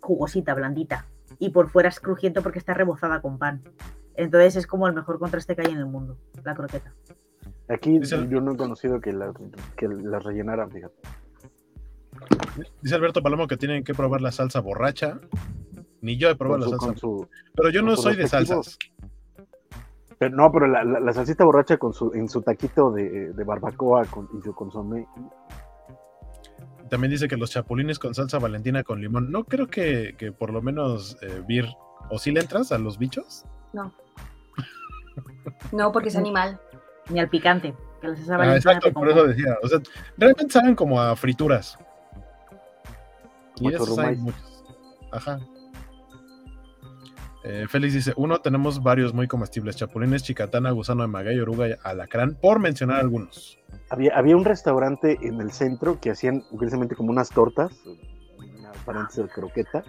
[0.00, 1.06] jugosita, blandita.
[1.38, 3.62] Y por fuera es crujiente porque está rebozada con pan.
[4.14, 6.92] Entonces es como el mejor contraste que hay en el mundo, la croqueta.
[7.72, 9.32] Aquí el- yo no he conocido que las
[9.76, 10.94] que las rellenaran, fíjate.
[12.82, 15.20] Dice Alberto Palomo que tienen que probar la salsa borracha.
[16.02, 17.00] Ni yo he probado Con la su- salsa.
[17.00, 18.78] su- Pero yo no su soy de salsas.
[20.18, 23.44] pero no, pero la, la, la salsita borracha con su, en su taquito de, de
[23.44, 25.06] barbacoa con, y su consomé.
[26.90, 29.30] También dice que los chapulines con salsa valentina con limón.
[29.30, 31.66] No creo que, que por lo menos eh, Vir.
[32.10, 33.44] ¿O si le entras a los bichos?
[33.72, 33.92] No.
[35.70, 36.60] No, porque es animal.
[37.10, 37.74] Ni al picante.
[38.00, 39.56] Que la salsa Ah, exacto, por eso decía.
[39.62, 39.78] O sea,
[40.16, 41.78] realmente saben como a frituras.
[43.56, 44.64] Y esos hay muchos.
[45.12, 45.38] Ajá.
[47.42, 51.74] Eh, Félix dice, uno, tenemos varios muy comestibles, chapulines, chicatana, gusano de maguey, oruga y
[51.82, 53.58] alacrán, por mencionar algunos.
[53.88, 57.72] Había, había un restaurante en el centro que hacían precisamente como unas tortas,
[58.36, 59.84] una paréntesis de croqueta,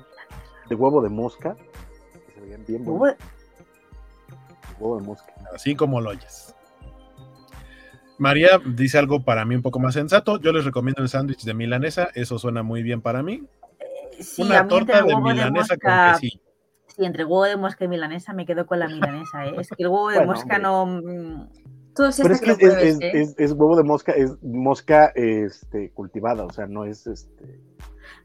[0.69, 1.57] de huevo de mosca,
[2.25, 3.17] que se veían bien buenos,
[4.79, 5.33] huevo de mosca.
[5.53, 6.55] Así como lo oyes.
[8.21, 10.39] María dice algo para mí un poco más sensato.
[10.39, 12.09] Yo les recomiendo el sándwich de milanesa.
[12.13, 13.43] Eso suena muy bien para mí.
[14.19, 16.41] Sí, a Una mí torta de milanesa mosca- con quesillo.
[16.85, 19.53] Sí, entre huevo de mosca y milanesa me quedo con la milanesa, ¿eh?
[19.59, 20.85] Es que el huevo de Bueno, mosca no.
[20.85, 21.47] mm,
[21.95, 23.11] Todo se Pero es que que es, pruebes, es- ¿eh?
[23.21, 27.59] es- es huevo de mosca, es mosca este, cultivada, o sea, no es este,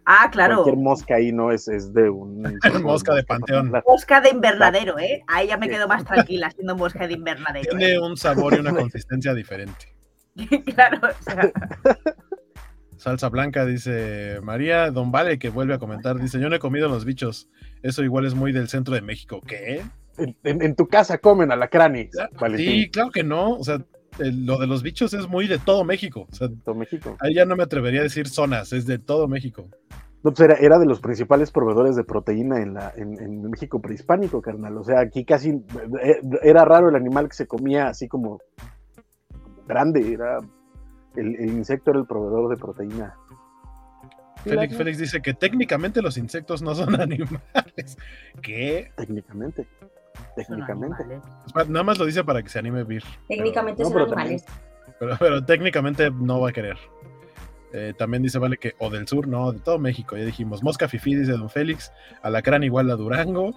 [0.06, 0.62] Ah, claro.
[0.62, 2.42] cualquier mosca ahí, no es, es de un...
[2.82, 3.72] Mosca de panteón.
[3.86, 5.22] Mosca de invernadero, ¿eh?
[5.26, 7.76] Ahí ya me quedo más tranquila siendo mosca de invernadero.
[7.76, 7.98] Tiene ¿eh?
[7.98, 9.94] un sabor y una consistencia diferente.
[10.74, 11.50] claro, o sea,
[12.98, 14.90] Salsa blanca, dice María.
[14.90, 17.48] Don Vale, que vuelve a comentar, dice, yo no he comido los bichos.
[17.82, 19.40] Eso igual es muy del centro de México.
[19.46, 19.82] ¿Qué?
[20.18, 22.10] En, en- en tu casa comen alacranes,
[22.40, 22.66] Valentín.
[22.84, 23.50] Sí, claro que no.
[23.56, 23.82] O sea,
[24.18, 26.26] el- lo de los bichos es muy de todo México.
[26.30, 27.16] O sea, Todo México.
[27.20, 29.68] ahí ya no me atrevería a decir zonas, es de todo México.
[30.26, 33.80] No, pues era, era de los principales proveedores de proteína en, la, en, en México
[33.80, 34.76] prehispánico, carnal.
[34.76, 38.40] O sea, aquí casi eh, era raro el animal que se comía así como
[39.68, 40.12] grande.
[40.12, 40.38] Era
[41.14, 43.14] el, el insecto era el proveedor de proteína.
[44.42, 47.96] Félix, dice que técnicamente los insectos no son animales.
[48.42, 48.90] ¿Qué?
[48.96, 49.68] Técnicamente.
[50.34, 51.04] Técnicamente.
[51.04, 51.68] animales.
[51.68, 53.04] Nada más lo dice para que se anime Vir.
[53.28, 54.44] Técnicamente son pero animales.
[54.98, 56.76] Pero, pero técnicamente no va a querer.
[57.76, 60.62] Eh, también dice, vale, que o del sur, no, de todo México, ya dijimos.
[60.62, 61.92] Mosca Fifi, dice Don Félix.
[62.22, 63.54] Alacrán igual a Durango.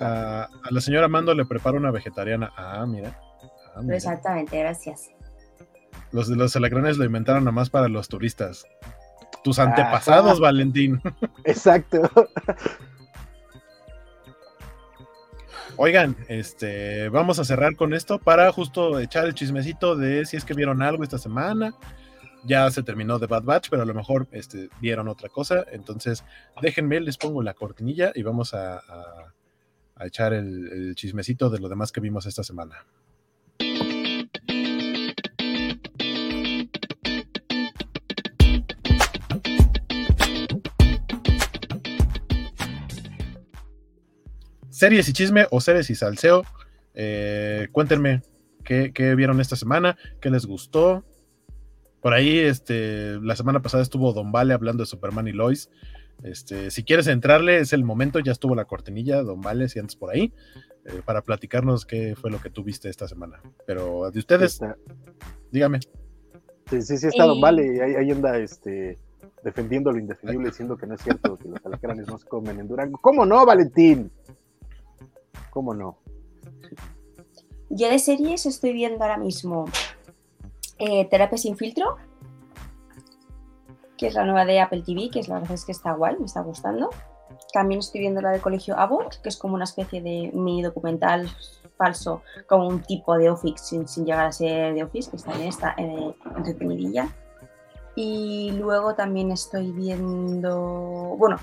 [0.00, 2.52] A, a la señora Mando le prepara una vegetariana.
[2.56, 3.20] Ah, mira.
[3.76, 3.96] Ah, mira.
[3.96, 5.10] Exactamente, gracias.
[6.10, 8.66] Los, los alacranes lo inventaron nada más para los turistas.
[9.44, 10.40] Tus antepasados, Ajá.
[10.40, 11.00] Valentín.
[11.44, 12.10] Exacto.
[15.76, 20.44] Oigan, este, vamos a cerrar con esto para justo echar el chismecito de si es
[20.44, 21.74] que vieron algo esta semana.
[22.44, 25.64] Ya se terminó The Bad Batch, pero a lo mejor este, vieron otra cosa.
[25.70, 26.24] Entonces,
[26.62, 28.82] déjenme, les pongo la cortinilla y vamos a,
[30.00, 32.86] echar el, chismecito de lo demás que vimos esta semana.
[44.70, 46.42] Series y chisme o series y salseo.
[46.94, 48.22] Eh, cuéntenme
[48.64, 51.04] qué vieron esta semana, qué les gustó.
[52.00, 55.70] Por ahí, este, la semana pasada estuvo Don Vale hablando de Superman y Lois.
[56.22, 59.96] Este, si quieres entrarle, es el momento, ya estuvo la cortinilla, Don Vale, si andas
[59.96, 60.32] por ahí,
[60.86, 63.40] eh, para platicarnos qué fue lo que tú viste esta semana.
[63.66, 64.76] Pero de ustedes, Está-
[65.50, 65.80] dígame.
[66.70, 67.40] Sí, sí, sí, está Don Eh.
[67.42, 67.76] Vale.
[67.76, 68.98] y Ahí, ahí anda este,
[69.42, 72.68] defendiendo lo indefendible, diciendo que no es cierto que los alacranes no se comen en
[72.68, 72.98] Durango.
[73.02, 74.10] ¿Cómo no, Valentín?
[75.50, 75.98] ¿Cómo no?
[77.70, 79.66] Yo de series estoy viendo ahora mismo
[80.80, 81.96] eh, Terapia sin filtro,
[83.96, 86.16] que es la nueva de Apple TV, que es la verdad es que está guay,
[86.18, 86.90] me está gustando.
[87.52, 91.28] También estoy viendo la del Colegio Abbott, que es como una especie de mini documental
[91.76, 95.48] falso, como un tipo de Office sin, sin llegar a ser de Office, que también
[95.48, 97.08] está eh, entretenidilla.
[97.96, 101.36] Y luego también estoy viendo, bueno,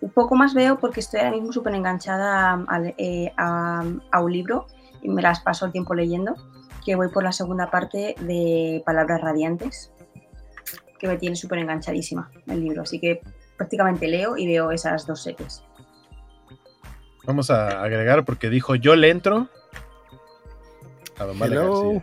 [0.00, 4.20] un poco más veo porque estoy ahora mismo súper enganchada a, al- eh, a- a
[4.20, 4.66] un libro
[5.00, 6.34] y me las paso el tiempo leyendo,
[6.84, 9.92] que voy por la segunda parte de Palabras Radiantes,
[10.98, 13.20] que me tiene súper enganchadísima el libro, así que
[13.56, 15.62] prácticamente leo y veo esas dos series.
[17.24, 19.48] Vamos a agregar porque dijo yo le entro
[21.18, 21.92] a Don Vale Hello.
[21.92, 22.02] García.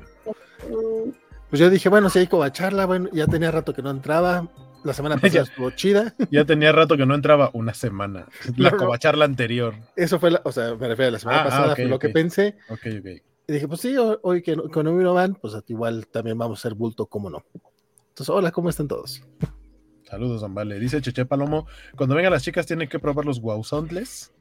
[1.50, 4.48] Pues yo dije, bueno, si hay charla, bueno, ya tenía rato que no entraba.
[4.84, 5.22] La semana Ya.
[5.22, 6.14] pasada estuvo chida.
[6.32, 8.28] Ya tenía rato que no entraba una semana.
[8.56, 8.84] La No, no.
[8.84, 9.74] covacharla anterior.
[9.96, 12.00] Eso fue, la, o sea, me refiero a la semana Ah, ah, pasada, fue lo
[12.00, 12.56] que pensé.
[12.70, 13.22] Ok, ok.
[13.50, 16.60] Y dije, pues sí, ho- hoy que no, que no van, pues igual también vamos
[16.60, 17.44] a hacer bulto, cómo no.
[18.10, 19.24] Entonces, hola, ¿cómo están todos?
[20.04, 20.80] Saludos, Don Vale.
[20.80, 21.66] Dice Cheche Palomo,
[21.98, 24.32] cuando vengan las chicas tienen que probar los guauzontles.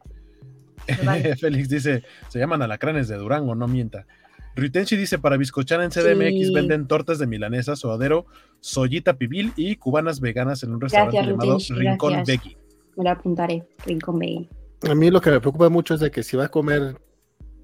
[1.06, 1.36] Vale.
[1.40, 4.06] Félix dice, se llaman alacranes de Durango, no mienta.
[4.56, 6.52] Ritenchi dice, para bizcochar en CDMX Sí.
[6.54, 8.26] venden tortas de milanesa, suadero,
[8.60, 12.22] soyita pibil y cubanas veganas en un restaurante Gracias, llamado Ritenchi, Rincón.
[12.26, 12.56] Becky.
[12.96, 14.50] me lo apuntaré, Rincón Baby.
[14.86, 17.00] A mí lo que me preocupa mucho es de que si va a comer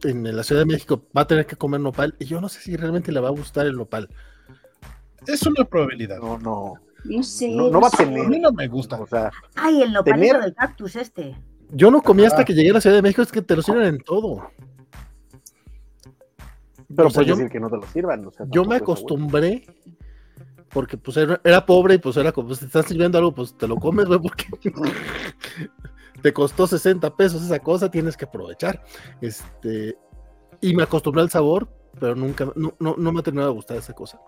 [0.05, 2.15] en la Ciudad de México, va a tener que comer nopal.
[2.19, 4.09] Y yo no sé si realmente le va a gustar el nopal.
[5.27, 6.19] Es una probabilidad.
[6.19, 6.75] No, no.
[7.05, 7.49] No sé.
[7.49, 8.03] No- no va a sé.
[8.03, 8.29] A tener.
[8.29, 9.01] mí no me gusta.
[9.01, 11.37] O sea, Ay, el Tener- del cactus este.
[11.71, 12.45] Yo no comí hasta Ah.
[12.45, 14.51] que llegué a la Ciudad de México, es que te lo sirven en todo.
[16.95, 18.27] pero O sea, puedes yo- decir que no te lo sirvan.
[18.27, 19.67] o sea, Yo me acostumbré
[20.69, 23.57] porque pues era, era pobre y pues era como, pues te están sirviendo algo, pues
[23.57, 24.45] te lo comes, güey, porque
[26.23, 28.83] te costó 60 pesos esa cosa, tienes que aprovechar.
[29.21, 29.97] Este,
[30.61, 31.69] y me acostumbré al sabor,
[31.99, 34.21] pero nunca, no, no, no me ha terminado de gustar esa cosa.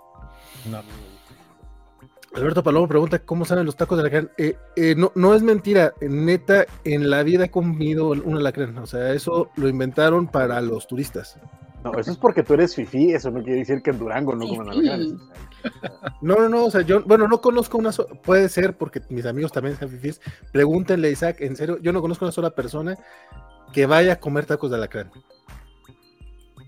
[0.71, 0.83] No.
[2.35, 4.31] Alberto Palomo pregunta cómo saben los tacos de alacrán.
[4.37, 8.77] Eh, eh, no, no es mentira, neta, en la vida he comido un alacrán.
[8.79, 11.39] O sea, eso lo inventaron para los turistas.
[11.93, 14.49] No, eso es porque tú eres fifí, eso no quiere decir que en Durango no
[14.49, 15.15] coman alacranes.
[16.21, 19.25] No, no, no, o sea, yo, bueno, no conozco una sola, puede ser porque mis
[19.25, 20.21] amigos también son fifís.
[20.53, 22.97] Pregúntenle a Isaac, en serio, yo no conozco una sola persona
[23.73, 25.13] que vaya a comer tacos de alacrán.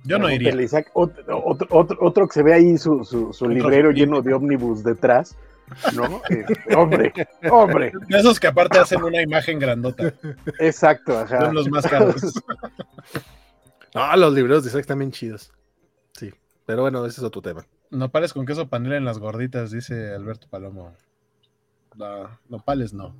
[0.04, 0.54] Yo no iría.
[0.62, 4.34] Isaac, otro, otro, otro, otro que se ve ahí su, su, su librero lleno de
[4.34, 5.36] ómnibus detrás.
[5.94, 6.22] ¿No?
[6.28, 7.12] Este, hombre,
[7.50, 10.14] hombre, De esos que aparte hacen una imagen grandota.
[10.60, 11.40] exacto, ajá.
[11.42, 12.22] Son los más caros.
[13.94, 15.52] No, los libreros de Isaac están bien chidos.
[16.12, 16.32] Sí,
[16.66, 17.66] pero bueno, ese es otro tema.
[17.90, 20.94] No pares con queso panela en las gorditas, dice Alberto Palomo.
[21.96, 23.16] No, nopales no.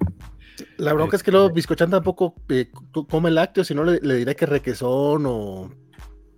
[0.77, 2.71] La bronca es que luego Biscochan tampoco eh,
[3.09, 5.71] come lácteos, si no le, le diré que requesón o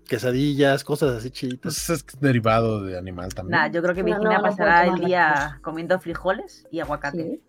[0.08, 1.84] quesadillas, cosas así chiditas.
[1.86, 3.58] Pues es derivado de animal también.
[3.60, 5.60] Nah, yo creo que No, Virginia no, no pasará el día lácteos.
[5.62, 7.22] comiendo frijoles y aguacate.
[7.22, 7.40] Sí.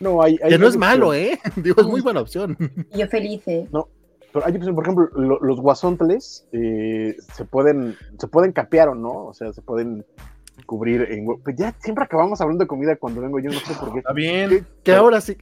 [0.00, 1.12] No, hay, hay Que no es malo.
[1.14, 1.38] ¿eh?
[1.56, 2.56] Digo, es muy buena opción.
[2.94, 3.68] Yo feliz, ¿eh?
[4.32, 8.94] Pero hay opción, por ejemplo, lo- los guasontles eh, se pueden se pueden capear o
[8.94, 10.04] no, o sea, se pueden
[10.66, 13.92] cubrir en Pues ya siempre acabamos hablando de comida cuando vengo yo, no sé por
[13.92, 13.98] qué.
[14.00, 14.50] Está bien.
[14.50, 15.36] Que, que ahora sí,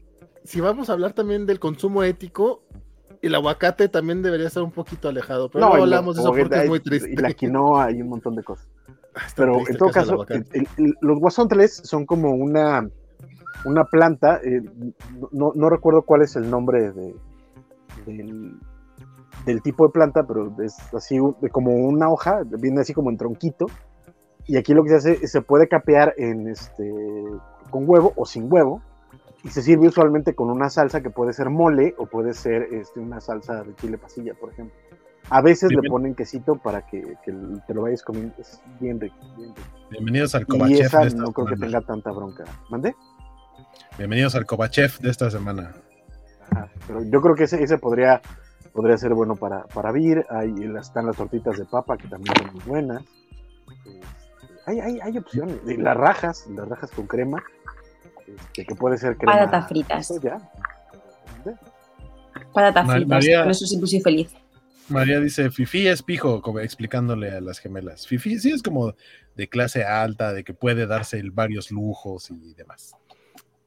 [0.45, 2.63] si vamos a hablar también del consumo ético,
[3.23, 5.51] el aguacate también debería estar un poquito alejado.
[5.51, 7.11] Pero no, hablamos de eso porque es muy triste.
[7.13, 8.69] Y la quinoa y un montón de cosas.
[9.17, 12.89] Está Pero en todo caso el- el- los guasontles son como una,
[13.65, 14.61] una planta, eh,
[15.33, 17.15] no, no recuerdo cuál es el nombre de,
[18.05, 18.53] del,
[19.45, 21.19] del tipo de planta, pero es así
[21.53, 23.67] como una hoja, viene así como en tronquito,
[24.47, 26.93] y aquí lo que se hace es se puede capear en este,
[27.71, 28.83] con huevo o sin huevo,
[29.45, 32.99] y se sirve usualmente con una salsa que puede ser mole o puede ser este,
[32.99, 34.75] una salsa de chile pasilla, por ejemplo.
[35.29, 37.33] A veces le ponen quesito para que, que
[37.67, 39.69] te lo vayas comiendo, es bien rico, bien rico.
[39.91, 42.45] Bienvenidos al Y Kovachef esa de esta no creo que tenga tanta bronca.
[42.71, 42.95] ¿Mande?
[43.99, 45.75] Bienvenidos al Kovachef de esta semana.
[46.87, 48.21] Pero yo creo que ese, ese podría,
[48.77, 50.25] podría ser bueno para, para vir.
[50.31, 53.03] Ahí las- están las tortitas de papa que también son muy buenas.
[53.69, 54.01] Este,
[54.67, 55.57] hay, hay, hay opciones.
[55.65, 57.43] Las rajas, las rajas con crema,
[58.27, 59.33] este, que puede ser crema.
[59.33, 60.13] Patatas fritas.
[60.23, 60.39] Ya.
[62.53, 63.09] Patatas fritas.
[63.09, 64.35] María- Con eso siempre soy feliz.
[64.89, 68.07] María dice, Fifi es pijo, como explicándole a las gemelas.
[68.07, 68.95] Fifi sí es como
[69.35, 72.95] de clase alta, de que puede darse el- varios lujos y demás.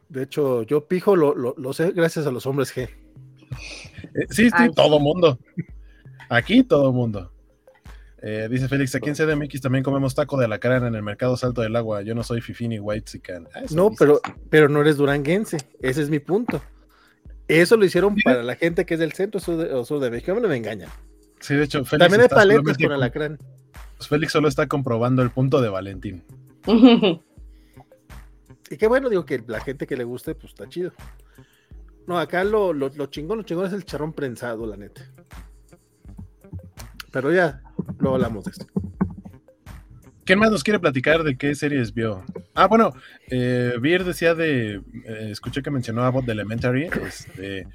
[0.07, 2.89] De hecho, yo pijo lo, lo- lo sé gracias a los hombres G.
[4.13, 5.39] Eh, sí, sí, Ay, todo mundo.
[6.29, 7.31] Aquí todo mundo.
[8.21, 11.61] Eh, dice Félix, aquí en CDMX también comemos taco de alacrán en el mercado Salto
[11.61, 12.01] del Agua.
[12.01, 13.21] Yo no soy Fifi ni White
[13.71, 14.19] No, pero,
[14.49, 15.57] pero no eres duranguense.
[15.81, 16.61] Ese es mi punto.
[17.47, 20.11] Eso lo hicieron para la gente que es del centro sur de, o sur de
[20.11, 20.37] México.
[20.39, 20.89] No me engañan.
[21.39, 23.39] Sí, de hecho, Félix, También hay paletas con alacrán.
[23.97, 26.23] pues Félix solo está comprobando el punto de Valentín.
[28.71, 30.93] Y qué bueno, digo que la gente que le guste, pues está chido.
[32.09, 35.03] No, acá lo, lo, lo chingón, lo chingón es el charrón prensado, la neta.
[37.11, 37.61] Pero ya,
[37.99, 38.65] luego hablamos de esto.
[40.25, 42.23] ¿Quién más nos quiere platicar de qué series vio?
[42.55, 42.93] Ah, bueno,
[43.29, 44.81] eh, Beer decía de.
[45.05, 46.89] eh, escuché que mencionó a Bot de Elementary.
[47.05, 47.67] Este,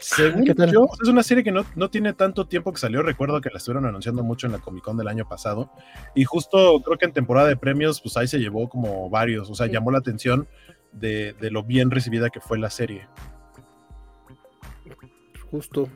[0.00, 0.72] según ¿Qué tal?
[0.72, 3.02] yo, es una serie que no, no tiene tanto tiempo que salió.
[3.02, 5.70] Recuerdo que la estuvieron anunciando mucho en la Comic Con del año pasado.
[6.14, 9.50] Y justo creo que en temporada de premios, pues ahí se llevó como varios.
[9.50, 9.72] O sea, Sí.
[9.74, 10.48] llamó la atención
[10.92, 13.06] de, de lo bien recibida que fue la serie.
[15.52, 15.88] Justo.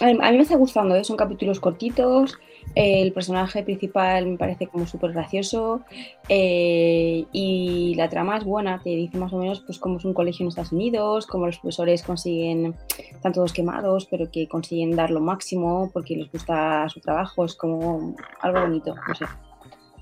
[0.00, 1.04] A mí, a mí me está gustando, ¿eh?
[1.04, 2.38] son capítulos cortitos.
[2.74, 5.82] eh, el personaje principal me parece como súper gracioso.
[6.28, 10.12] eh, y la trama es buena, te dice más o menos pues cómo es un
[10.14, 12.74] colegio en Estados Unidos, cómo los profesores consiguen,
[13.10, 17.44] están todos quemados, pero que consiguen dar lo máximo porque les gusta su trabajo.
[17.44, 19.24] Es como algo bonito, no sé.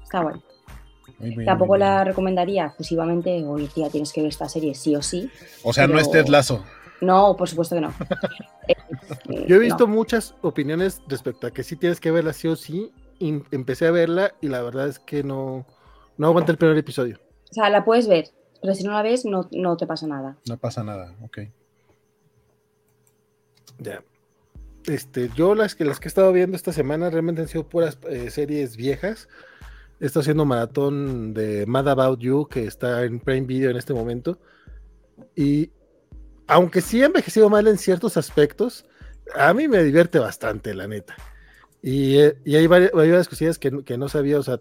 [0.02, 0.36] Está guay.
[1.20, 1.88] Muy bien, Tampoco muy bien.
[1.90, 5.30] la recomendaría exclusivamente, oye, tía, tienes que ver esta serie sí o sí.
[5.62, 6.64] O sea, no es pero- Ted Lazo.
[7.04, 7.92] No, por supuesto que no.
[9.28, 9.64] Eh, Yo he no.
[9.64, 12.92] visto muchas opiniones respecto a que sí tienes que verla sí o sí.
[13.18, 15.66] y empecé a verla y la verdad es que no,
[16.16, 17.18] no aguanté el primer episodio.
[17.50, 18.28] O sea, la puedes ver,
[18.62, 20.36] pero si no la ves, no, no te pasa nada.
[20.48, 21.14] No pasa nada.
[21.22, 21.38] Ok.
[23.78, 24.02] Ya.
[24.86, 27.98] Este, yo las que las que he estado viendo esta semana realmente han sido puras
[28.08, 29.28] eh, series viejas.
[30.00, 33.94] He estado haciendo maratón de Mad About You, que está en Prime Video en este
[33.94, 34.38] momento.
[35.36, 35.70] Y
[36.46, 38.84] aunque sí ha envejecido mal en ciertos aspectos,
[39.34, 41.14] a mí me divierte bastante, la neta.
[41.82, 44.60] Y, eh, y hay, varias, hay cosillas que, que no sabía, o sea,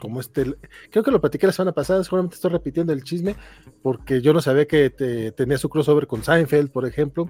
[0.00, 0.56] como este,
[0.90, 3.36] creo que lo platiqué la semana pasada, seguramente estoy repitiendo el chisme,
[3.82, 7.28] porque yo no sabía que te- tenía su crossover con Seinfeld, por ejemplo,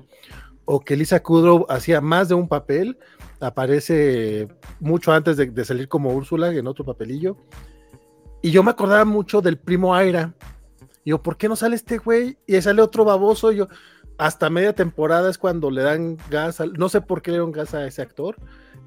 [0.66, 2.98] o que Lisa Kudrow hacía más de un papel,
[3.40, 4.46] aparece
[4.78, 7.36] mucho antes de, de salir como Úrsula en otro papelillo,
[8.42, 10.34] y yo me acordaba mucho del primo Aira,
[11.04, 12.38] y yo, ¿por qué no sale este güey?
[12.46, 13.68] Y ahí sale otro baboso, y yo,
[14.18, 17.52] hasta media temporada es cuando le dan gas, al- no sé por qué le dieron
[17.52, 18.36] gas a ese actor,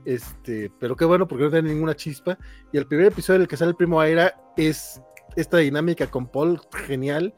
[0.06, 2.38] este, pero qué bueno porque no tiene ninguna chispa.
[2.72, 5.02] Y el primer episodio en el que sale el primo Aira es
[5.36, 7.34] esta dinámica con Paul genial,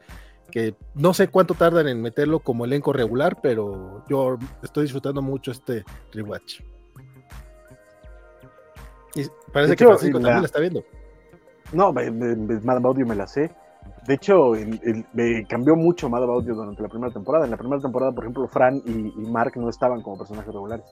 [0.50, 5.50] que no sé cuánto tardan en meterlo como elenco regular, pero yo estoy disfrutando mucho
[5.50, 6.60] este rewatch.
[9.14, 10.84] Y parece que Francisco la- también la está viendo.
[11.72, 13.50] No, Mad You me la sé.
[14.06, 17.44] De hecho, el- el- me cambió mucho Mad About You durante la primera temporada.
[17.44, 20.84] En la primera temporada, por ejemplo, Fran y, y Mark no estaban como personajes regulares.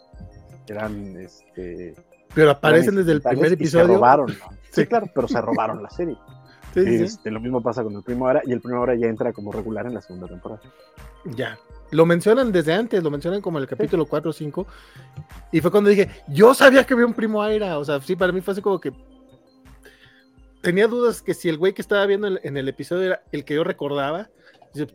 [0.67, 1.95] Eran, este...
[2.35, 3.87] Pero aparecen desde el primer y Se episodio.
[3.97, 4.29] robaron.
[4.75, 4.87] Sí, Sí.
[4.89, 6.17] claro, pero se robaron la serie.
[6.75, 6.81] Sí.
[7.05, 9.53] Este, Lo mismo pasa con el primo ahora y el primo ahora ya entra como
[9.53, 10.61] regular en la segunda temporada.
[11.37, 11.57] Ya.
[11.93, 14.67] Lo mencionan desde antes, lo mencionan como en el capítulo 4 o 5.
[15.53, 17.79] Y fue cuando dije, yo sabía que había un primo Aira.
[17.79, 18.93] O sea, sí, para mí fue así como que.
[20.65, 23.45] Tenía dudas que si el güey que estaba viendo en, en el episodio era el
[23.45, 24.31] que yo recordaba,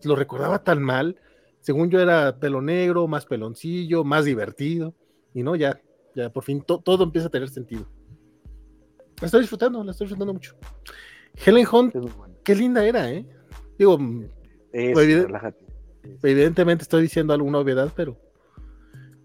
[0.03, 1.15] lo recordaba tan mal.
[1.61, 4.95] Según yo era pelo negro, más peloncillo, más divertido.
[5.33, 5.79] Y no, ya,
[6.15, 7.87] ya por fin to- todo empieza a tener sentido.
[9.21, 10.55] La estoy disfrutando, la estoy disfrutando mucho.
[11.45, 12.35] Helen Hunt, bueno.
[12.43, 13.25] qué linda era, ¿eh?
[13.77, 13.97] Digo,
[16.23, 18.17] evidentemente estoy diciendo alguna obviedad, pero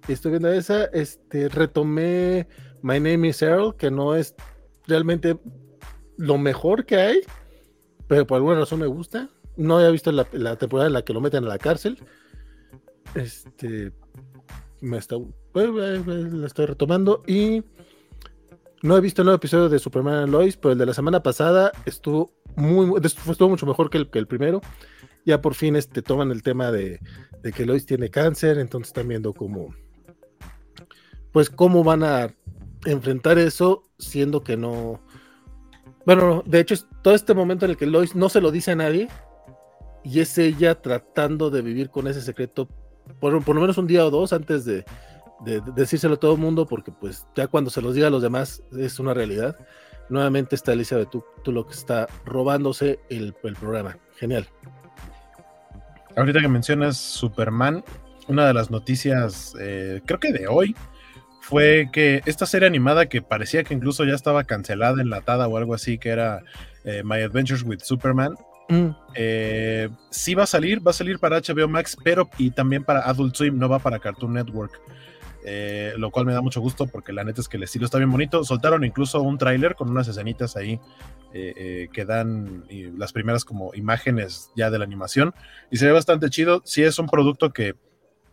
[0.08, 0.84] estoy viendo esa.
[0.86, 2.46] Este, retomé
[2.82, 4.34] My Name is Earl, que no es
[4.86, 5.38] realmente
[6.16, 7.20] lo mejor que hay,
[8.08, 9.28] pero por alguna razón me gusta.
[9.56, 10.24] No había visto la,
[10.56, 11.98] temporada en la que lo meten a la cárcel.
[13.14, 13.92] Este,
[14.80, 15.16] me está,
[15.52, 17.62] pues, eh, eh, la estoy retomando y
[18.82, 21.22] no he visto el nuevo episodio de Superman and Lois, pero el de la semana
[21.22, 24.60] pasada estuvo muy- estuvo mucho mejor que el, que el primero
[25.24, 27.00] ya por fin este, toman el tema de,
[27.42, 29.74] de que Lois tiene cáncer, entonces están viendo cómo,
[31.32, 32.34] pues cómo van a
[32.84, 35.00] enfrentar eso, siendo que no,
[36.06, 38.50] bueno, no, de hecho es todo este momento en el que Lois no se lo
[38.50, 39.08] dice a nadie,
[40.04, 42.68] y es ella tratando de vivir con ese secreto,
[43.20, 44.84] por, por lo menos un día o dos antes de,
[45.44, 48.10] de- de decírselo a todo el mundo, porque pues ya cuando se los diga a
[48.10, 49.56] los demás es una realidad.
[50.10, 51.08] Nuevamente está Elizabeth
[51.46, 53.96] lo que está robándose el, el programa.
[54.16, 54.46] Genial.
[56.16, 57.82] Ahorita que mencionas Superman,
[58.28, 60.76] una de las noticias, eh, creo que de hoy,
[61.44, 65.74] fue que esta serie animada que parecía que incluso ya estaba cancelada, enlatada o algo
[65.74, 66.42] así, que era
[66.84, 68.34] eh, My Adventures with Superman,
[68.68, 72.84] Mm, eh, sí va a salir, va a salir para HBO Max, pero y también
[72.84, 74.80] para Adult Swim, no va para Cartoon Network.
[75.46, 77.98] Eh, lo cual me da mucho gusto porque la neta es que el estilo está
[77.98, 78.44] bien bonito.
[78.44, 80.80] Soltaron incluso un tráiler con unas escenitas ahí
[81.34, 82.64] eh, eh, que dan
[82.96, 85.34] las primeras como imágenes ya de la animación
[85.70, 86.62] y se ve bastante chido.
[86.64, 87.74] Sí es un producto que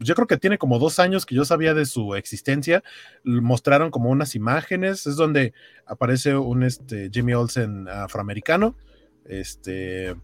[0.04, 2.84] yo creo que tiene como dos años que yo sabía de su existencia.
[3.24, 5.54] Mostraron como unas imágenes, es donde
[5.86, 8.76] aparece un este, Jimmy Olsen afroamericano.
[9.26, 10.16] Este,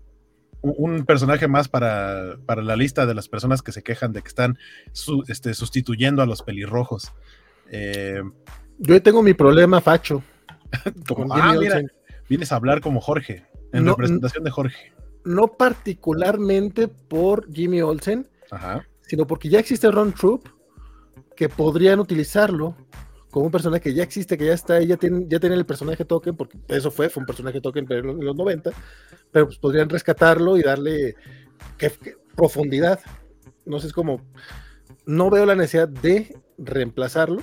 [0.62, 4.28] un- personaje más para, para la lista de las personas que se quejan de que
[4.28, 4.58] están
[4.92, 7.14] su- este, sustituyendo a los pelirrojos.
[7.70, 8.22] Eh,
[8.80, 10.24] Yo tengo mi problema, Facho.
[11.08, 11.92] como, ah, Jimmy mira, Olsen.
[12.28, 14.94] vienes a hablar como Jorge, en No, representación de Jorge.
[15.24, 18.86] No particularmente por Jimmy Olsen, Ajá.
[19.08, 20.48] Sino porque ya existe Ron Troop,
[21.36, 22.76] que podrían utilizarlo
[23.32, 26.06] como un personaje que ya existe, que ya está, ya tienen, ya tienen el personaje
[26.06, 28.72] token, porque eso fue, fue un personaje token en los 90,
[29.32, 31.16] pero pues podrían rescatarlo y darle
[32.36, 33.00] profundidad.
[33.66, 34.22] No sé, es como,
[35.06, 37.42] no veo la necesidad de reemplazarlo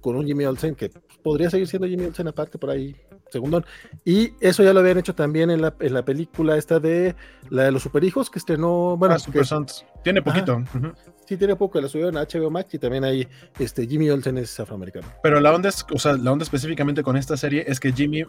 [0.00, 2.96] con un Jimmy Olsen que pues, podría seguir siendo Jimmy Olsen aparte por ahí,
[3.30, 3.64] segundón.
[4.04, 7.14] Y eso ya lo habían hecho también en la, en la película esta de
[7.50, 9.84] la de los superhijos que estrenó, bueno, Ah, Super Sons.
[10.04, 10.56] Tiene poquito.
[10.56, 10.92] ujú.
[11.26, 13.28] Sí, tiene poco la subieron a HBO Max y también ahí
[13.58, 15.06] este, Jimmy Olsen es afroamericano.
[15.22, 18.24] Pero la onda es, o sea, la onda específicamente con esta serie es que Jimmy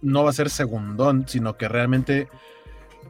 [0.00, 2.26] no va a ser segundón, sino que realmente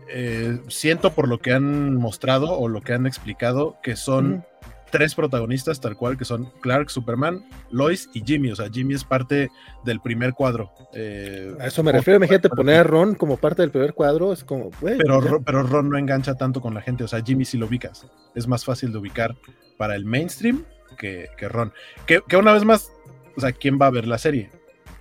[0.08, 4.44] eh, siento por lo que han mostrado o lo que han explicado que son.
[4.92, 8.52] Tres protagonistas tal cual, que son Clark, Superman, Lois y Jimmy.
[8.52, 9.50] O sea, Jimmy es parte
[9.84, 10.70] del primer cuadro.
[10.92, 14.44] eh, A eso me refiero, imagínate poner a Ron como parte del primer cuadro, es
[14.44, 15.38] como, Pero, ya.
[15.44, 17.02] Pero Ron no engancha tanto con la gente.
[17.02, 18.06] O sea, Jimmy sí lo ubicas.
[18.36, 19.34] Es más fácil de ubicar
[19.78, 20.64] para el mainstream
[20.98, 21.72] que, que Ron.
[22.06, 22.92] Que, que una vez más,
[23.36, 24.50] o sea, ¿quién va a ver la serie?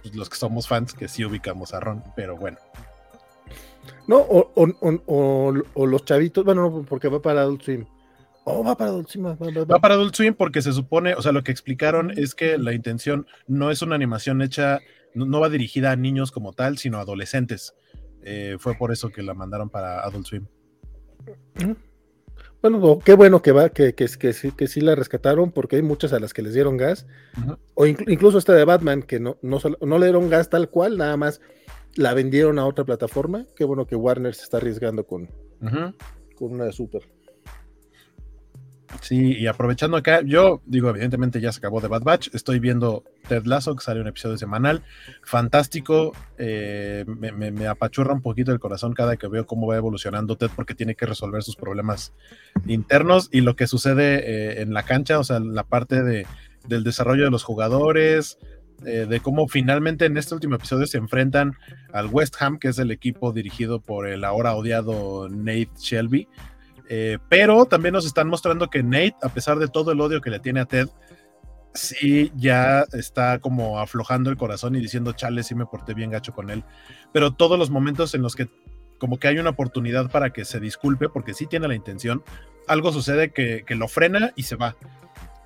[0.01, 2.01] Pues los que somos fans que sí ubicamos a Ron.
[2.15, 2.57] Pero bueno.
[4.07, 7.85] No, o, o- o- o- o los chavitos, bueno, no, porque va para Adult Swim.
[8.43, 9.25] Oh, va para Adult Swim.
[9.25, 12.11] va- va- va- Va para Adult Swim porque se supone, o sea, lo que explicaron
[12.17, 14.79] es que la intención no es una animación hecha,
[15.13, 17.75] no, no va dirigida a niños como tal, sino a adolescentes.
[18.23, 20.45] Eh, fue por eso que la mandaron para Adult Swim.
[22.61, 25.77] Bueno, o qué bueno que va, que, que, que, sí, que sí la rescataron, porque
[25.77, 27.07] hay muchas a las que les dieron gas.
[27.73, 30.97] O inclu- incluso esta de Batman, que no, no, no le dieron gas tal cual,
[30.97, 31.41] nada más
[31.95, 33.45] la vendieron a otra plataforma.
[33.55, 35.27] Qué bueno que Warner se está arriesgando con,
[36.35, 37.01] con una de Super.
[38.99, 43.03] Sí, y aprovechando acá, yo digo, evidentemente ya se acabó de Bad Batch, estoy viendo
[43.27, 44.83] Ted Lasso, que sale un episodio semanal,
[45.23, 50.35] fantástico, eh, me, me- apachurra un poquito el corazón cada que veo cómo va evolucionando
[50.35, 52.13] Ted porque tiene que resolver sus problemas
[52.67, 56.27] internos y lo que sucede eh, en la cancha, o sea, la parte de,
[56.67, 58.37] del desarrollo de los jugadores,
[58.85, 61.53] eh, de cómo finalmente en este último episodio se enfrentan
[61.93, 66.27] al West Ham, que es el equipo dirigido por el ahora odiado Nate Shelby.
[66.89, 70.29] Eh, pero también nos están mostrando que Nate, a pesar de todo el odio que
[70.29, 70.87] le tiene a Ted,
[71.73, 76.33] sí ya está como aflojando el corazón y diciendo, chale, sí me porté bien gacho
[76.33, 76.63] con él.
[77.13, 78.49] Pero todos los momentos en los que
[78.97, 82.23] como que hay una oportunidad para que se disculpe, porque sí tiene la intención,
[82.67, 84.75] algo sucede que, que lo frena y se va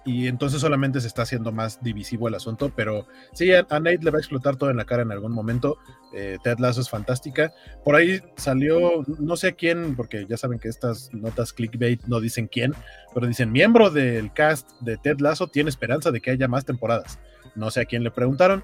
[0.05, 4.11] y entonces solamente se está haciendo más divisivo el asunto, pero sí, a, Nate le
[4.11, 5.77] va a explotar todo en la cara en algún momento.
[6.13, 7.51] Eh, Ted Lasso es fantástica.
[7.83, 12.47] Por ahí salió, no sé quién, porque ya saben que estas notas clickbait no dicen
[12.47, 12.73] quién,
[13.15, 17.19] pero dicen miembro del cast de Ted Lasso tiene esperanza de que haya más temporadas.
[17.55, 18.63] No sé a quién le preguntaron,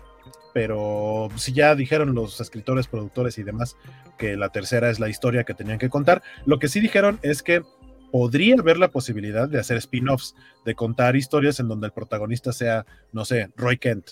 [0.54, 3.78] pero si ya dijeron los escritores, productores y demás
[4.18, 7.42] que la tercera es la historia que tenían que contar, lo que sí dijeron es
[7.42, 7.64] que
[8.12, 10.36] podría haber la posibilidad de hacer spin-offs,
[10.66, 14.12] de contar historias en donde el protagonista sea, no sé, Roy Kent.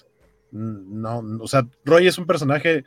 [0.51, 2.83] Mm, no, o sea, Roy es un personaje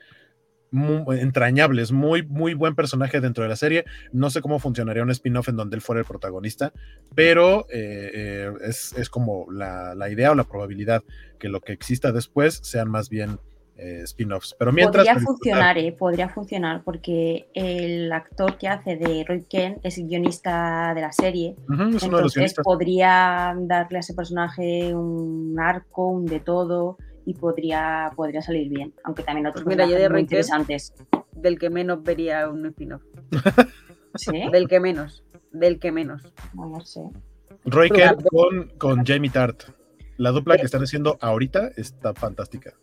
[0.72, 3.84] muy entrañable, es muy, muy buen personaje dentro de la serie.
[4.10, 6.72] No sé cómo funcionaría un spin-off en donde él fuera el protagonista,
[7.14, 11.04] pero eh, eh, es, es, como la, la, idea o la probabilidad
[11.38, 13.38] que lo que exista después sean más bien
[13.76, 14.54] eh, spin-offs.
[14.58, 15.06] Pero mientras.
[15.06, 20.08] Podría funcionar, eh, podría funcionar, porque el actor que hace de Roy Kent es el
[20.08, 21.56] guionista de la serie.
[21.68, 27.34] Uh -huh, es entonces podría darle a ese personaje un arco, un de todo, y
[27.34, 28.92] podría, podría salir bien.
[29.04, 30.92] Aunque también otros pues mira, yo de muy Roy interesantes.
[31.10, 33.02] Kent, del que menos vería un spin-off.
[34.14, 34.42] ¿Sí?
[34.52, 35.24] Del que menos.
[35.52, 36.22] Del que menos.
[36.54, 37.00] No, no sé.
[37.64, 39.64] Roy Kent con, con Jamie Tart.
[40.18, 42.74] La dupla que están haciendo ahorita está fantástica.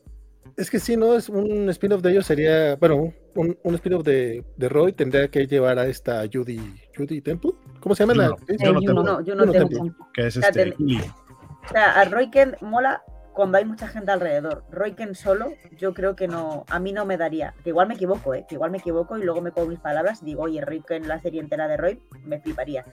[0.59, 1.15] Es que sí, ¿no?
[1.15, 5.47] Es un spin-off de ellos sería, bueno, un, un spin-off de, de, Roy tendría que
[5.47, 6.59] llevar a esta Judy,
[6.97, 7.51] Judy Temple.
[7.79, 8.35] ¿Cómo se llama la?
[8.59, 9.77] Juno, Juno Temple.
[9.77, 9.91] Temple.
[10.13, 10.75] Que es O sea, este.
[10.77, 14.65] O sea, a Roy Kent mola cuando hay mucha gente alrededor.
[14.69, 17.53] Roy Kent solo, yo creo que no, a mí no me daría.
[17.63, 18.45] Que igual me equivoco, ¿eh?
[18.49, 21.05] Que igual me equivoco y luego me pongo mis palabras y digo, oye, Roy Kent,
[21.05, 22.83] la serie entera de Roy, me fliparía.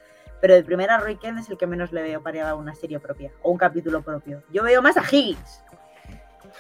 [0.41, 3.01] Pero el primer a Roy Kent es el que menos le veo para una serie
[3.01, 4.45] propia o un capítulo propio.
[4.53, 5.65] Yo veo más a Higgins.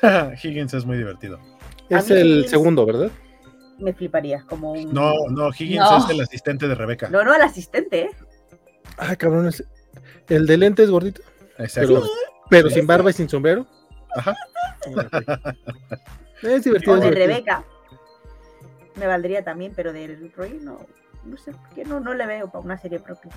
[0.42, 1.38] Higgins es muy divertido.
[1.88, 3.10] Es el Higgins- segundo, ¿verdad?
[3.78, 4.92] Me fliparía como un.
[4.92, 5.98] No, no, Higgins No.
[5.98, 7.08] es el asistente de Rebeca.
[7.10, 8.10] No, no, el asistente, ¿eh?
[8.98, 9.64] Ah, cabrón, es-
[10.28, 11.22] el de lentes gordito,
[11.58, 11.88] Exacto.
[11.88, 12.02] pero,
[12.50, 13.66] pero sin barba y sin sombrero.
[14.14, 14.34] Ajá.
[16.42, 16.92] Es divertido.
[16.92, 17.26] O es de divertido.
[17.28, 17.64] Rebeca.
[18.96, 20.78] Me valdría también, pero del Roy no.
[21.24, 23.30] No sé por qué no, no le veo para una serie propia.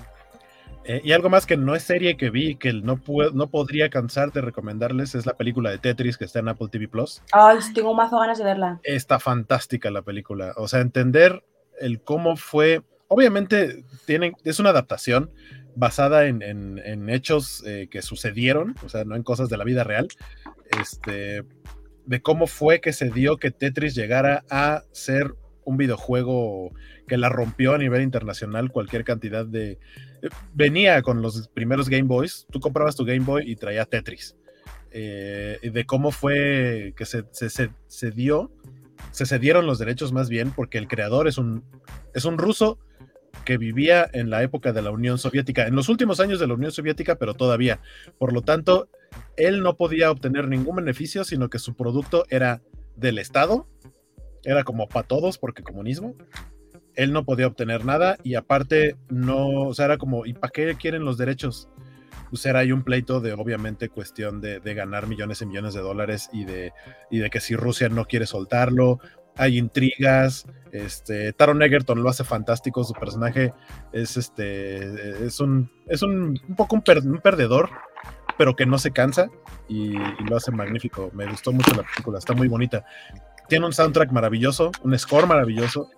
[0.84, 3.90] Eh, y algo más que no es serie que vi, que no, puedo, no podría
[3.90, 7.22] cansar de recomendarles, es la película de Tetris que está en Apple TV Plus.
[7.32, 8.80] Ay, tengo mazo ganas de verla.
[8.82, 10.54] Está fantástica la película.
[10.56, 11.44] O sea, entender
[11.80, 12.82] el cómo fue.
[13.08, 15.30] Obviamente, tienen, es una adaptación
[15.76, 19.64] basada en, en- en hechos eh, que sucedieron, o sea, no en cosas de la
[19.64, 20.08] vida real.
[20.80, 21.44] Este,
[22.06, 25.34] de cómo fue que se dio que Tetris llegara a ser
[25.64, 26.72] un videojuego
[27.06, 29.78] que la rompió a nivel internacional cualquier cantidad de...
[30.54, 34.36] Venía con los primeros Game Boys, tú comprabas tu Game Boy y traía Tetris.
[34.92, 38.50] Eh, de cómo fue que se dio,
[39.12, 41.64] se cedieron los derechos más bien, porque el creador es un,
[42.14, 42.78] es un ruso
[43.44, 46.54] que vivía en la época de la Unión Soviética, en los últimos años de la
[46.54, 47.80] Unión Soviética, pero todavía.
[48.18, 48.88] Por lo tanto,
[49.36, 52.62] él no podía obtener ningún beneficio, sino que su producto era
[52.96, 53.66] del Estado,
[54.44, 56.14] era como para todos, porque comunismo.
[57.00, 60.74] Él no podía obtener nada y aparte no, o sea, era como, ¿y para qué
[60.74, 61.66] quieren los derechos?
[62.28, 66.28] Pues era ahí un pleito de obviamente cuestión de, ganar millones y millones de dólares
[66.30, 66.74] y de,
[67.10, 69.00] y de que si Rusia no quiere soltarlo,
[69.34, 73.54] hay intrigas, este, Taron Egerton lo hace fantástico, su personaje
[73.94, 76.82] es este, es un, es un, poco un
[77.22, 77.70] perdedor,
[78.36, 79.30] pero que no se cansa
[79.68, 81.10] y, y lo hace magnífico.
[81.14, 82.84] Me gustó mucho la película, está muy bonita.
[83.48, 85.88] Tiene un soundtrack maravilloso, un score maravilloso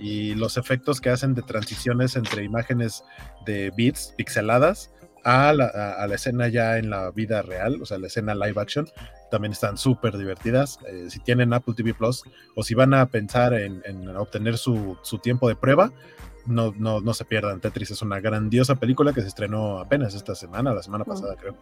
[0.00, 3.04] y los efectos que hacen de transiciones entre imágenes
[3.46, 4.90] de beats pixeladas
[5.24, 8.34] a la, a- a la escena ya en la vida real, o sea, la escena
[8.34, 8.88] live action,
[9.30, 10.78] también están súper divertidas.
[10.86, 12.22] Eh, si tienen Apple TV Plus
[12.54, 15.92] o si van a pensar en, en obtener su, su tiempo de prueba,
[16.46, 17.60] no, no, no se pierdan.
[17.60, 21.56] Tetris es una grandiosa película que se estrenó apenas esta semana, la semana pasada, creo.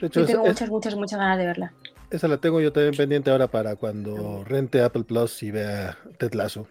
[0.00, 1.72] De hecho, Yo tengo es- muchas, muchas, muchas ganas de verla.
[2.10, 6.34] esa la tengo yo también pendiente ahora para cuando rente Apple Plus y vea Ted
[6.34, 6.68] Lasso.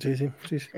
[0.00, 0.60] Sí, sí, sí.
[0.60, 0.68] sí.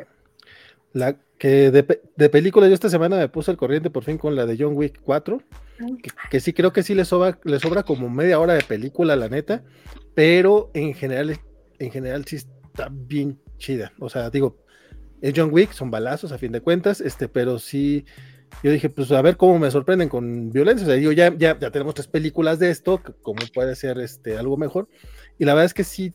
[0.92, 4.36] La que de, de película yo esta semana me puse al corriente por fin con
[4.36, 5.42] la de John Wick 4.
[6.02, 9.16] que, que sí creo que sí le sobra, le sobra como media hora de película,
[9.16, 9.64] la neta,
[10.14, 11.38] pero en general,
[11.78, 13.92] en general sí está bien chida.
[13.98, 14.58] O sea, digo,
[15.22, 18.04] es John Wick, son balazos a fin de cuentas, este, pero sí,
[18.62, 20.86] yo dije, pues a ver cómo me sorprenden con violencia.
[20.86, 24.36] O sea, digo, ya, ya, ya tenemos tres películas de esto, cómo puede ser este,
[24.36, 24.88] algo mejor.
[25.38, 26.12] Y la verdad es que sí,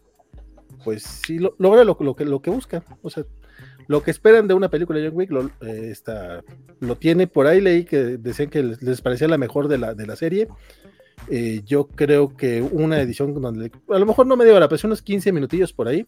[0.85, 2.85] pues sí lo- logra lo, lo que, lo que busca.
[3.01, 3.25] O sea,
[3.87, 6.41] lo que esperan de una película de John Wick lo, eh, está,
[6.79, 9.93] lo tiene por ahí, leí que decían que les, les parecía la mejor de la,
[9.93, 10.47] de la serie.
[11.29, 14.89] Eh, yo creo que una edición donde a lo mejor no me dio la presión
[14.91, 16.07] unos 15 minutillos por ahí.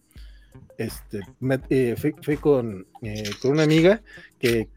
[0.77, 4.01] Este, me- eh, fui, fui con, eh, con una amiga
[4.39, 4.69] que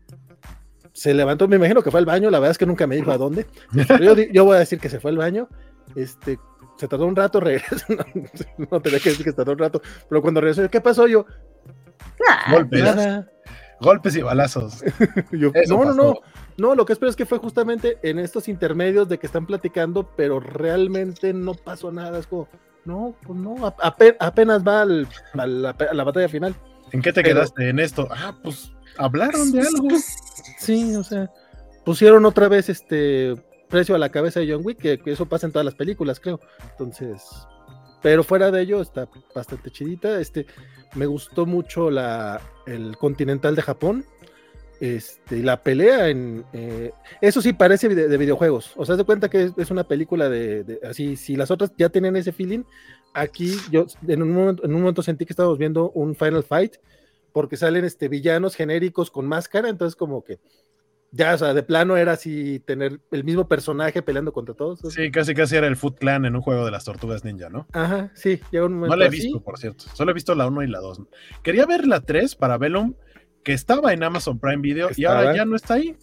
[0.92, 3.12] se levantó, me imagino que fue al baño, la verdad es que nunca me dijo
[3.12, 3.46] a dónde.
[3.86, 5.48] Pero yo, yo voy a decir que se fue al baño.
[5.94, 6.38] Este,
[6.76, 7.84] se tardó un rato, regresó.
[7.88, 10.80] No, no tenía que decir que se tardó un rato, pero cuando regresó, yo, ¿qué
[10.80, 11.06] pasó?
[11.06, 11.26] Yo,
[12.28, 13.28] Ah, Golpes, nada.
[13.80, 14.82] golpes y balazos.
[15.32, 15.94] Yo, no, no, pasó.
[15.94, 16.14] no.
[16.58, 20.10] No, lo que espero es que fue justamente en estos intermedios de que están platicando,
[20.16, 22.18] pero realmente no pasó nada.
[22.18, 22.48] Es como,
[22.84, 23.56] no, pues no,
[24.20, 26.54] apenas va al- a, la, a la batalla final.
[26.92, 28.06] ¿En qué te Pero- quedaste en esto?
[28.10, 29.88] Ah, pues hablaron de algo.
[30.58, 31.30] Sí, o sea,
[31.84, 33.34] pusieron otra vez este
[33.70, 36.20] precio a la cabeza de John Wick, que, que eso pasa en todas las películas,
[36.20, 36.40] creo.
[36.72, 37.22] Entonces,
[38.02, 40.20] pero fuera de ello está bastante chidita.
[40.20, 40.46] Este,
[40.94, 44.04] me gustó mucho la, el Continental de Japón.
[44.80, 48.72] Este, la pelea en eh, eso sí parece de videojuegos.
[48.76, 51.16] O sea, de cuenta que es, una película de, así.
[51.16, 52.64] Si las otras ya tienen ese feeling,
[53.12, 56.76] aquí yo en un momento, en un momento sentí que estábamos viendo un Final Fight
[57.32, 60.40] porque salen este villanos genéricos con máscara, entonces como que
[61.12, 64.80] ya, o sea, de plano era así tener el mismo personaje peleando contra todos.
[64.92, 67.66] Sí, casi casi era el Foot Clan en un juego de las tortugas ninja, ¿no?
[67.72, 69.22] Ajá, sí, llega un momento No la he así.
[69.22, 69.84] visto, por cierto.
[69.94, 71.02] Solo he visto la 1 y la 2.
[71.42, 72.94] Quería ver la 3 para Vellum,
[73.42, 75.96] que estaba en Amazon Prime Video y ahora ya no está ahí.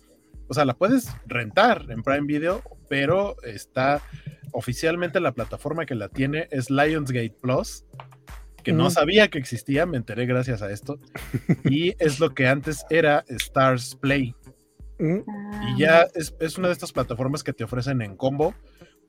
[0.47, 4.01] O sea, la puedes rentar en Prime Video, pero está
[4.53, 7.85] oficialmente la plataforma que la tiene es Lionsgate Plus,
[8.63, 10.99] que no sabía que existía, me enteré gracias a esto.
[11.65, 14.35] y es lo que antes era Stars Play.
[14.99, 18.53] Mm, ah, Y ya es, es una de estas plataformas que te ofrecen en combo,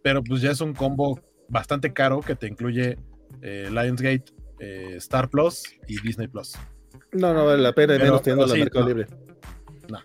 [0.03, 2.99] pero pues ya es un combo bastante caro que te incluye
[3.43, 4.25] eh, Lionsgate,
[4.61, 6.55] eh, Star Plus y Disney Plus.
[7.13, 8.89] No, no vale la pena, y Pero- menos teniendo la sí, Mercado no.
[8.89, 9.07] Libre.
[9.89, 9.99] No.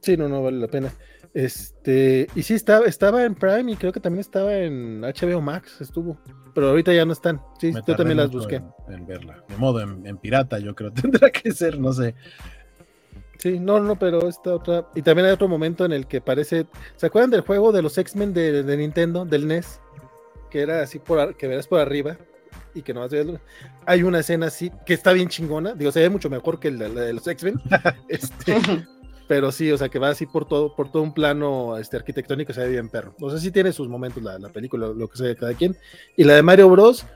[0.00, 0.92] Sí, no, no vale la pena.
[1.34, 5.80] Este, y sí estaba, estaba en Prime y creo que también estaba en HBO Max,
[5.80, 6.18] estuvo.
[6.54, 7.40] Pero ahorita ya no están.
[7.60, 8.56] Sí, Me yo también las busqué.
[8.56, 9.44] En, en verla.
[9.48, 10.92] De modo, en, en pirata, yo creo.
[10.92, 12.14] Tendrá que ser, no sé.
[13.38, 14.88] Sí, no, no, pero esta otra.
[14.94, 16.66] Y también hay otro momento en el que parece.
[16.96, 19.80] ¿Se acuerdan del juego de los X-Men de, de Nintendo, del NES?
[20.50, 22.16] Que era así por ar- que verás por arriba
[22.74, 23.40] y que no vas a ver.
[23.86, 25.74] Hay una escena así que está bien chingona.
[25.74, 27.60] Digo, se ve mucho mejor que la, la de los X-Men.
[28.08, 28.56] este,
[29.28, 32.52] pero sí, o sea, que va así por todo, por todo un plano este, arquitectónico,
[32.52, 33.14] se ve bien perro.
[33.20, 35.76] O sea, sí tiene sus momentos la, la película, lo que sea de cada quien.
[36.16, 37.06] Y la de Mario Bros,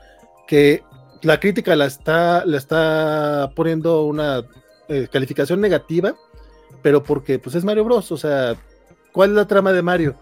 [0.47, 0.83] que
[1.21, 4.45] la crítica la está, la está poniendo una
[4.87, 6.15] eh, calificación negativa,
[6.81, 8.11] pero porque pues es Mario Bros.
[8.11, 8.55] O sea,
[9.11, 10.15] ¿cuál es la trama de Mario?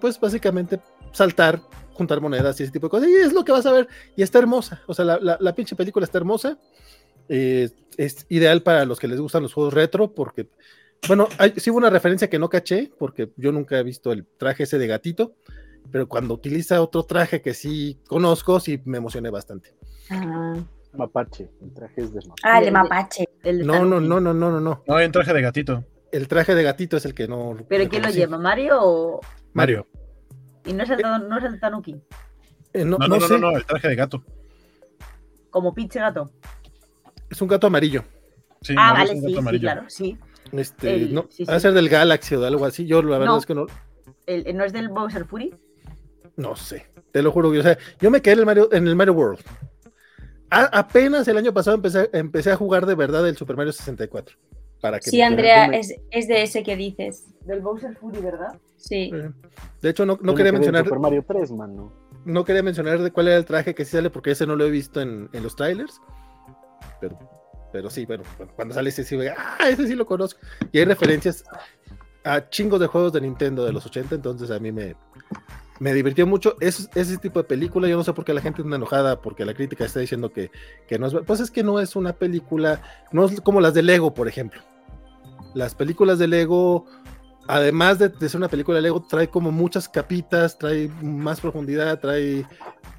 [0.00, 0.80] Pues básicamente
[1.12, 1.60] saltar,
[1.92, 3.08] juntar monedas y ese tipo de cosas.
[3.08, 3.88] Y es lo que vas a ver.
[4.16, 4.82] Y está hermosa.
[4.86, 6.58] O sea, la, la- pinche película está hermosa.
[7.28, 10.48] Eh, es ideal para los que les gustan los juegos retro, porque,
[11.06, 14.26] bueno, hay, sí hubo una referencia que no caché, porque yo nunca he visto el
[14.26, 15.34] traje ese de gatito,
[15.90, 19.74] pero cuando utiliza otro traje que sí conozco, sí me emocioné bastante.
[20.10, 20.56] ah.
[20.94, 22.42] Mapache, el traje es de mapache.
[22.44, 23.28] Ah, el de mapache.
[23.42, 24.82] El de No, no, no, no, no, no, no.
[24.86, 25.84] No, hay un traje de gatito.
[26.10, 27.56] El traje de gatito es el que no.
[27.68, 28.36] ¿Pero quién lo lleva?
[28.38, 29.20] ¿Mario o.?
[29.54, 29.86] Mario.
[30.66, 32.00] Y no es el, no es el Tanuki.
[32.74, 33.38] Eh, no, No, no no, no, sé.
[33.38, 34.22] no, no, el traje de gato.
[35.50, 36.30] Como pinche gato.
[37.30, 38.04] Es un gato amarillo.
[38.60, 40.18] Sí, ah, vale, un sí, gato sí, claro, sí.
[40.52, 41.60] Este, El- no, sí, de sí.
[41.60, 42.86] ser del Galaxy o de algo así.
[42.86, 43.38] Yo la verdad No.
[43.38, 43.66] es que no,
[44.26, 45.54] El- el- ¿No es del Bowser Fury?
[46.36, 46.86] no sé.
[47.10, 47.50] Te lo juro.
[47.50, 49.40] que, O sea, yo me quedé en el Mario, en el Mario World.
[50.52, 54.36] A- apenas el año pasado empecé, empecé a jugar de verdad el Super Mario 64.
[54.80, 57.24] Para que Sí, Andrea, me- es, es de ese que dices.
[57.46, 58.58] Del Bowser Fury, ¿verdad?
[58.76, 59.10] Sí.
[59.14, 59.30] eh,
[59.80, 61.92] De hecho, no, no quería mencionar, Super Mario 3, mano.
[62.24, 64.64] no quería mencionar de cuál era el traje que sí sale, porque ese no lo
[64.66, 66.00] he visto en, en los trailers.
[67.00, 67.18] Pero,
[67.72, 68.24] pero sí, bueno,
[68.56, 70.40] cuando sale ese sí, ve, ah, ese sí lo conozco.
[70.72, 71.44] Y hay referencias
[72.24, 74.96] a chingos de juegos de Nintendo de los 80, entonces a mí me,
[75.82, 76.56] me divirtió mucho.
[76.60, 79.44] Es, ese tipo de película, yo no sé por qué la gente está enojada, porque
[79.44, 80.52] la crítica está diciendo que,
[80.86, 81.14] que no es.
[81.26, 82.80] Pues es que no es una película,
[83.10, 84.62] no es como las de Lego, por ejemplo.
[85.54, 86.86] Las películas de Lego,
[87.48, 91.98] además de, de ser una película de Lego, trae como muchas capitas, trae más profundidad,
[91.98, 92.46] trae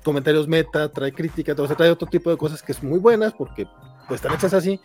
[0.03, 3.31] comentarios meta, trae crítica, o sea, trae otro tipo de cosas que es muy buenas
[3.31, 3.65] porque
[4.10, 4.77] pues están hechas así.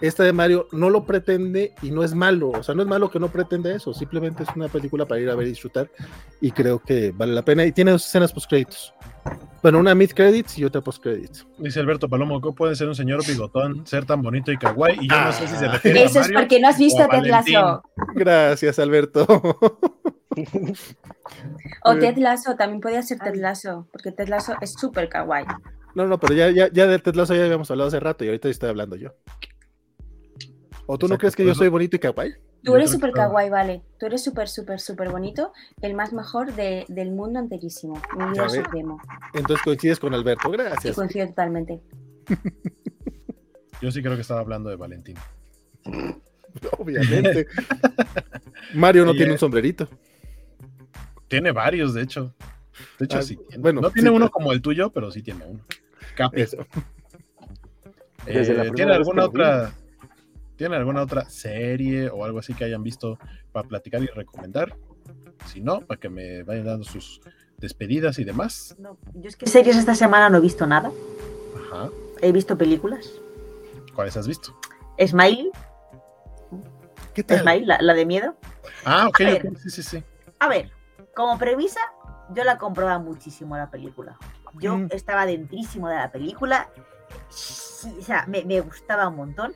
[0.00, 3.10] Esta de Mario no lo pretende y no es malo, o sea, no es malo
[3.10, 5.88] que no pretenda eso, simplemente es una película para ir a ver y disfrutar
[6.40, 8.92] y creo que vale la pena y tiene dos escenas post créditos.
[9.62, 11.46] Bueno, una mid credits y otra post credits.
[11.58, 14.98] Dice Alberto Palomo, ¿cómo puede ser un señor bigotón, ser tan bonito y kawaii?
[15.00, 17.24] Y yo no sé si se refiere a Eso es porque no has visto Ted.
[17.24, 17.82] Lasso.
[18.14, 19.26] Gracias, Alberto.
[21.84, 21.94] O.
[21.96, 25.46] Ted Lasso, también podía ser Ted Lasso, porque Ted Lasso es súper kawaii.
[25.94, 28.28] No, no, pero ya, ya, ya de Ted Lasso ya habíamos hablado hace rato y
[28.28, 29.14] ahorita estoy hablando yo.
[30.86, 32.34] ¿O tú no crees que yo soy bonito y kawaii?
[32.62, 33.82] Tú eres súper kawaii, vale.
[33.98, 35.52] Tú eres súper, súper, súper bonito.
[35.82, 38.00] El más mejor de- del mundo enterísimo.
[38.16, 38.48] Ve.
[38.50, 39.00] supremo.
[39.34, 40.48] Entonces coincides con Alberto.
[40.48, 40.94] Y Gracias.
[40.96, 41.82] coincido totalmente.
[43.82, 45.16] Yo sí creo que estaba hablando de Valentín.
[46.78, 47.46] Obviamente.
[48.74, 49.88] Mario no tiene un sombrerito.
[51.28, 52.34] Tiene varios, de hecho.
[52.98, 53.36] De hecho, Ah, sí.
[53.36, 53.62] tiene.
[53.62, 55.60] bueno, no tiene sí, uno pero- como el tuyo, pero sí tiene uno.
[56.16, 56.40] Capi.
[56.40, 56.58] Eso.
[58.26, 59.32] Eh, ¿Tiene alguna vi.
[60.54, 60.58] Otra?
[60.58, 63.18] ¿Tiene alguna otra serie o algo así que hayan visto
[63.52, 64.76] para platicar y recomendar?
[65.46, 67.20] Si no, para que me vayan dando sus
[67.58, 68.74] despedidas y demás.
[68.78, 70.90] No, yo es que series esta semana no he visto nada.
[71.66, 71.90] Ajá.
[72.20, 73.10] He visto películas.
[73.94, 74.58] ¿Cuáles has visto?
[75.04, 75.50] Smile,
[77.14, 77.40] ¿Qué tal?
[77.40, 78.36] Smile, la, la de miedo.
[78.84, 79.46] Ah, ok, ver.
[79.46, 80.04] ok, sí, sí, sí.
[80.40, 80.70] A ver,
[81.14, 81.80] como premisa,
[82.34, 84.16] yo la compraba muchísimo la película.
[84.54, 84.88] Yo Mm.
[84.90, 86.68] estaba dentrísimo de la película.
[87.28, 89.52] Sí, o sea, me, me gustaba un montón.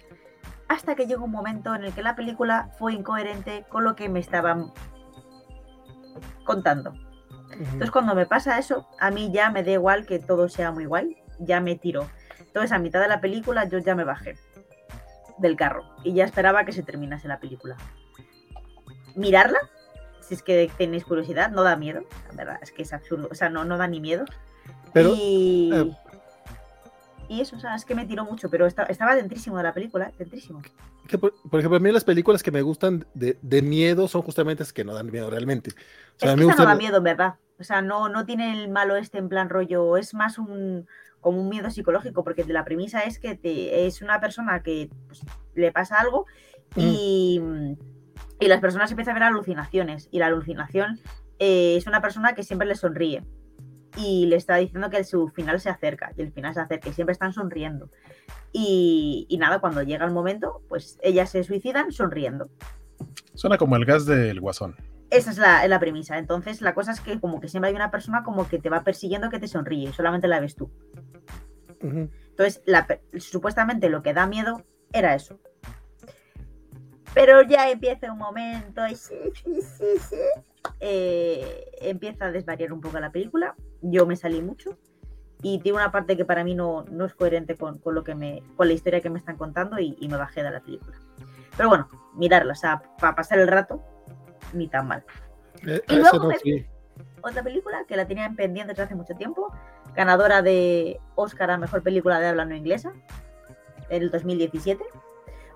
[0.69, 4.09] Hasta que llegó un momento en el que la película fue incoherente con lo que
[4.09, 4.73] me estaban
[6.45, 6.95] contando.
[7.51, 10.85] Entonces, cuando me pasa eso, a mí ya me da igual que todo sea muy
[10.85, 12.07] guay, ya me tiro.
[12.41, 14.37] Entonces, a mitad de la película, yo ya me bajé
[15.39, 17.77] del carro y ya esperaba que se terminase la película.
[19.15, 19.59] Mirarla,
[20.21, 23.35] si es que tenéis curiosidad, no da miedo, la verdad, es que es absurdo, o
[23.35, 24.25] sea, no, no da ni miedo.
[24.93, 25.71] Pero, y...
[25.73, 25.97] eh,
[27.29, 29.73] y eso, o sea, es que me tiró mucho, pero esta- estaba dentrísimo de la
[29.75, 30.63] película, dentrísimo.
[31.07, 34.23] que por, por ejemplo, a mí las películas que me gustan de, de miedo son
[34.23, 35.71] justamente las que no dan miedo realmente.
[35.71, 37.35] O sea, es que no da miedo, en verdad.
[37.59, 40.87] O sea, no, no tiene el malo este en plan rollo, es más un
[41.21, 45.21] como un miedo psicológico, porque la premisa es que te, es una persona que pues,
[45.55, 46.27] le pasa algo
[46.77, 47.41] y,
[48.39, 50.09] y las personas empiezan a ver alucinaciones.
[50.13, 51.01] Y la alucinación
[51.41, 53.25] eh, es una persona que siempre le sonríe.
[53.99, 56.13] Y le está diciendo que su final se acerca.
[56.17, 56.89] Y el final se acerca.
[56.89, 57.91] Y siempre están sonriendo.
[58.53, 62.49] Y, y nada, cuando llega el momento, pues ellas se suicidan sonriendo.
[63.35, 64.77] Suena como el gas del guasón.
[65.11, 66.19] Esa es la, la premisa.
[66.19, 68.85] Entonces, la cosa es que como que siempre hay una persona como que te va
[68.85, 70.71] persiguiendo que te sonríe, solamente la ves tú.
[71.81, 74.63] Entonces, la pe- supuestamente lo que da miedo
[74.93, 75.39] era eso.
[77.15, 80.17] Pero ya empieza un momento, y sí, sí, sí, sí,
[80.81, 83.55] eh, empieza a desvariar un poco la película.
[83.83, 84.77] Yo me salí mucho
[85.43, 88.15] y tiene una parte que para mí no, no es coherente con, con lo que
[88.15, 90.97] me, con la historia que me están contando y, y me bajé de la película.
[91.57, 93.83] Pero bueno, mirarla, o sea, para pasar el rato,
[94.53, 95.05] ni tan mal.
[95.67, 96.67] Eh, Y luego no, me- sí.
[97.23, 99.53] Otra película que la tenía en pendiente desde hace mucho tiempo,
[99.95, 102.93] ganadora de Oscar a Mejor Película de Habla No Inglesa,
[103.89, 104.85] en el 2017.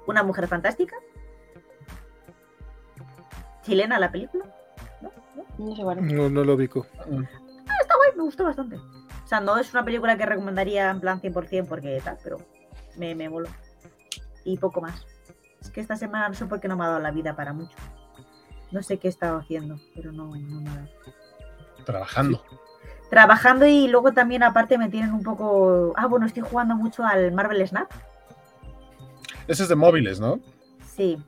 [0.06, 0.96] Una mujer fantástica.
[3.62, 4.44] Chilena la película.
[5.36, 5.44] ¿No?
[5.58, 5.70] ¿No?
[5.70, 6.00] No sé, vale.
[6.02, 6.86] No, no lo ubico.
[6.90, 8.76] Está guay, me gustó bastante.
[8.76, 12.38] O sea, no es una película que recomendaría en plan 100% porque tal, pero
[12.96, 13.48] me, me moló.
[14.44, 15.06] Y poco más.
[15.60, 17.52] Es que esta semana no sé por qué no me ha dado la vida para
[17.52, 17.76] mucho.
[18.72, 20.88] No sé qué he estado haciendo, pero no, no me ha dado.
[21.84, 22.42] Trabajando.
[23.10, 25.92] trabajando y luego también aparte me tienen un poco...
[25.96, 27.90] Ah, bueno, estoy jugando mucho al Marvel Snap.
[29.46, 30.40] Ese es de móviles, ¿no?
[30.94, 31.22] Sí,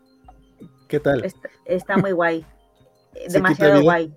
[0.88, 1.24] ¿Qué tal?
[1.24, 2.44] está, está muy guay.
[3.30, 4.12] Demasiado guay.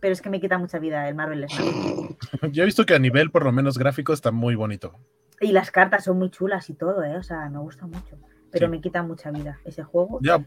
[0.00, 2.16] Pero es que me quita mucha vida el Marvel Snap.
[2.52, 4.92] Yo he visto que a nivel, por lo menos gráfico, está muy bonito.
[5.40, 7.16] Y las cartas son muy chulas y todo, ¿eh?
[7.16, 8.18] O sea, me gusta mucho.
[8.50, 8.70] Pero Sí.
[8.70, 10.18] me quita mucha vida ese juego.
[10.22, 10.44] Ya,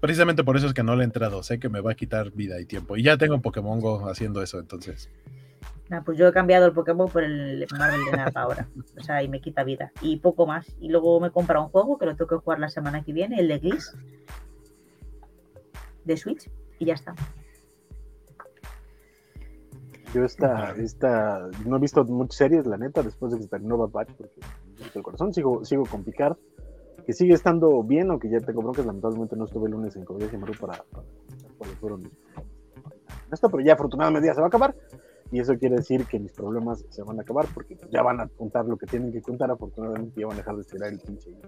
[0.00, 1.42] precisamente por eso es que no le he entrado.
[1.42, 2.96] Sé que me va a quitar vida y tiempo.
[2.96, 5.10] Y ya tengo Pokémon Go haciendo eso, entonces.
[5.90, 8.68] Nah, pues yo he cambiado el Pokémon por el Marvel Snap ahora.
[8.98, 9.92] O sea, y me quita vida.
[10.00, 10.66] Y poco más.
[10.80, 13.12] Y luego me he comprado un juego que lo tengo que jugar la semana que
[13.12, 13.94] viene, el de Gliss.
[16.04, 16.50] De Switch.
[16.78, 17.14] Y ya está.
[20.14, 23.76] Yo esta, esta, no he visto muchas series, la neta, después de que se terminó
[23.76, 24.40] Bad Batch, porque
[24.94, 26.36] el corazón, sigo, sigo con Picard,
[27.04, 30.38] que sigue estando bien, aunque ya tengo broncas, lamentablemente no estuve el lunes en Comedia
[30.38, 31.04] Maru para, para,
[31.58, 32.10] cuáles fueron
[33.32, 34.76] esto, pero ya afortunadamente ya se va a acabar,
[35.32, 38.28] y eso quiere decir que mis problemas se van a acabar, porque ya van a
[38.28, 41.30] contar lo que tienen que contar, afortunadamente ya van a dejar de estirar el pinche,
[41.30, 41.40] y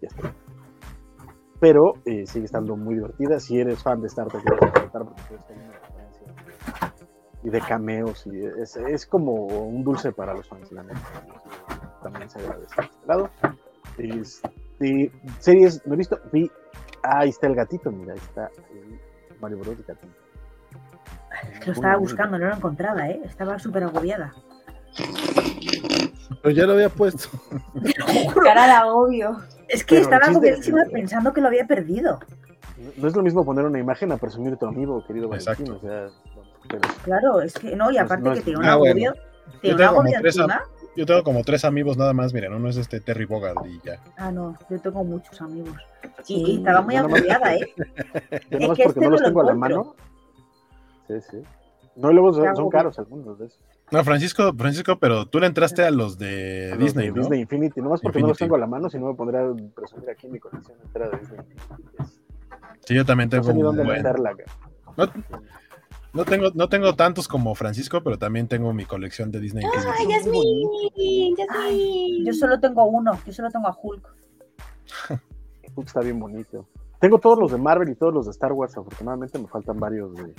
[0.00, 0.34] ya está.
[1.60, 5.36] Pero eh, sigue estando muy divertida, si eres fan de Star Trek, porque
[7.42, 11.00] y de cameos y es, es como un dulce para los fans la neta.
[12.02, 13.30] también se agradece de este lado
[13.98, 16.50] este, series no he visto vi
[17.02, 18.98] ah, ahí está el gatito mira ahí está el
[19.40, 20.08] Mario Bros gatito
[21.52, 23.20] Es que lo estaba buscando, no lo encontraba, ¿eh?
[23.24, 24.32] Estaba súper agobiada.
[26.42, 27.28] Pero ya lo había puesto.
[28.42, 29.36] Cara de agobio.
[29.68, 32.20] Es que Pero el estaba agobiadísima pensando que lo había perdido.
[32.96, 35.76] no es lo mismo poner una imagen a presumir tu amigo querido Exacto.
[35.76, 36.08] O sea
[36.68, 38.92] pero- Claro, es que no, y Pues aparte no que es- tiene un Ah, bueno.
[38.92, 39.14] agobio.
[39.14, 40.60] Yo Tiene un tengo como agobio tres encima.
[40.96, 44.00] Yo tengo como tres amigos nada más, miren, uno es este Terry Bogard y ya.
[44.16, 45.76] Ah, no, yo tengo muchos amigos.
[46.22, 47.60] Sí, estaba muy agobiada, ¿eh?
[48.50, 49.94] Yo Es nomás que porque este no los no lo tengo a la mano.
[51.06, 51.42] Sí, sí.
[51.96, 53.58] No, y luego son, son caros algunos de esos.
[53.92, 57.20] No, Francisco, Francisco, pero tú le entraste a los de Los Disney, de ¿no?
[57.20, 59.54] Disney Infinity, nomás porque no los tengo a la mano, si no me pondría a
[59.74, 62.12] presumir aquí mi colección entera de Disney Infinity.
[62.84, 63.98] Sí, yo también No tengo sé ni dónde buen.
[63.98, 64.34] meterla.
[64.96, 65.06] No,
[66.16, 69.64] no tengo, no tengo tantos como Francisco, pero también tengo mi colección de Disney.
[69.64, 71.36] ¡Ay, Yasmin!
[71.36, 72.24] ¡Yasmin!
[72.26, 74.14] Yo solo tengo uno, yo solo tengo a Hulk.
[75.76, 76.66] Hulk está bien bonito.
[76.98, 78.76] Tengo todos los de Marvel y todos los de Star Wars.
[78.76, 80.32] Afortunadamente me faltan varios de,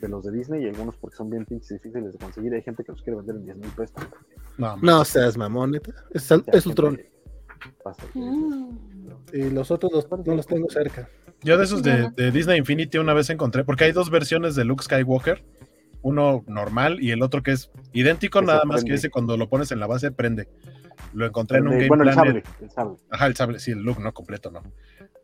[0.00, 2.54] de los de Disney y algunos porque son bien pinches difíciles de conseguir.
[2.54, 3.96] Hay gente que los quiere vender en 10 mil pesos.
[4.56, 5.90] No, No seas mamón, neta.
[6.10, 6.96] Es, es gente Ultron.
[6.96, 7.10] que
[7.82, 8.02] pasa.
[8.14, 8.78] Mm.
[9.32, 11.08] Y los otros los- no los tengo cerca.
[11.42, 14.84] Yo de esos de, Disney Infinity una vez encontré, porque hay dos versiones de Luke
[14.84, 15.42] Skywalker,
[16.02, 19.48] uno normal y el otro que es idéntico, Que nada más que ese cuando lo
[19.48, 20.48] pones en la base prende.
[21.14, 22.44] Lo encontré en un Game bueno, el Planet.
[22.44, 22.96] sable, el sable.
[23.10, 24.62] Ajá, el sable, sí, el look, no completo, no.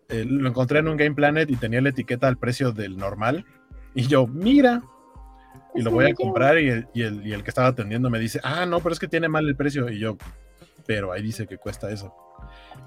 [0.09, 3.45] Eh, lo encontré en un Game Planet y tenía la etiqueta al precio del normal.
[3.95, 4.83] Y yo, mira.
[5.75, 8.19] Y lo voy a comprar y el, y, el, y el que estaba atendiendo me
[8.19, 9.91] dice, ah, no, pero es que tiene mal el precio.
[9.91, 10.17] Y yo,
[10.87, 12.15] pero ahí dice que cuesta eso.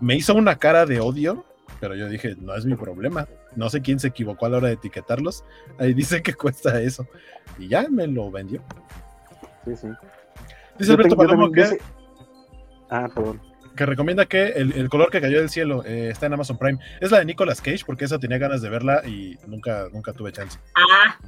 [0.01, 1.45] Me hizo una cara de odio,
[1.79, 3.27] pero yo dije, no es mi problema.
[3.55, 5.43] No sé quién se equivocó a la hora de etiquetarlos.
[5.79, 7.07] Ahí dice que cuesta eso.
[7.57, 8.61] Y ya me lo vendió.
[9.65, 9.87] Sí, sí.
[10.77, 11.77] Dice Yo Alberto Palomo que,
[12.89, 13.41] Ah, perdón.
[13.75, 16.79] que recomienda que el, el color que cayó del cielo eh, está en Amazon Prime.
[17.01, 20.31] Es la de Nicolas Cage, porque esa tenía ganas de verla y nunca, nunca tuve
[20.31, 20.57] chance.
[20.75, 21.19] Ah,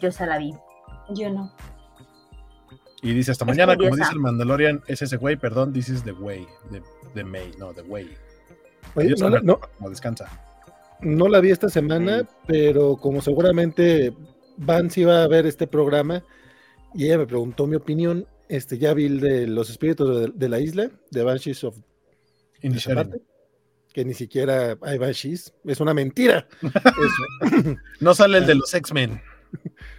[0.00, 0.54] yo se la vi.
[1.14, 1.52] Yo no.
[3.02, 6.12] Y dice hasta mañana, como dice el Mandalorian, es ese güey, perdón, this is the
[6.12, 6.80] way, de,
[7.14, 8.14] de May, no, the way.
[8.94, 10.28] Oye, Adiós, no, la- Alberto, no, como descansa.
[11.00, 12.26] no la vi esta semana, Sí.
[12.46, 14.14] pero como seguramente
[14.56, 16.22] Vance iba a ver este programa
[16.94, 20.48] y ella me preguntó mi opinión, este ya vi el de los espíritus de, de
[20.48, 21.76] la isla, de Banshees of
[22.60, 23.20] Inisherin.
[23.92, 26.46] Que ni siquiera hay Banshees, es una mentira.
[26.62, 27.74] Eso.
[28.00, 29.20] No sale el de los X-Men.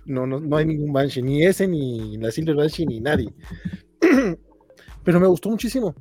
[0.05, 3.33] No, no, no hay ningún Banshee, ni ese, ni la Silver Banshee, ni nadie.
[5.03, 5.95] Pero me gustó muchísimo.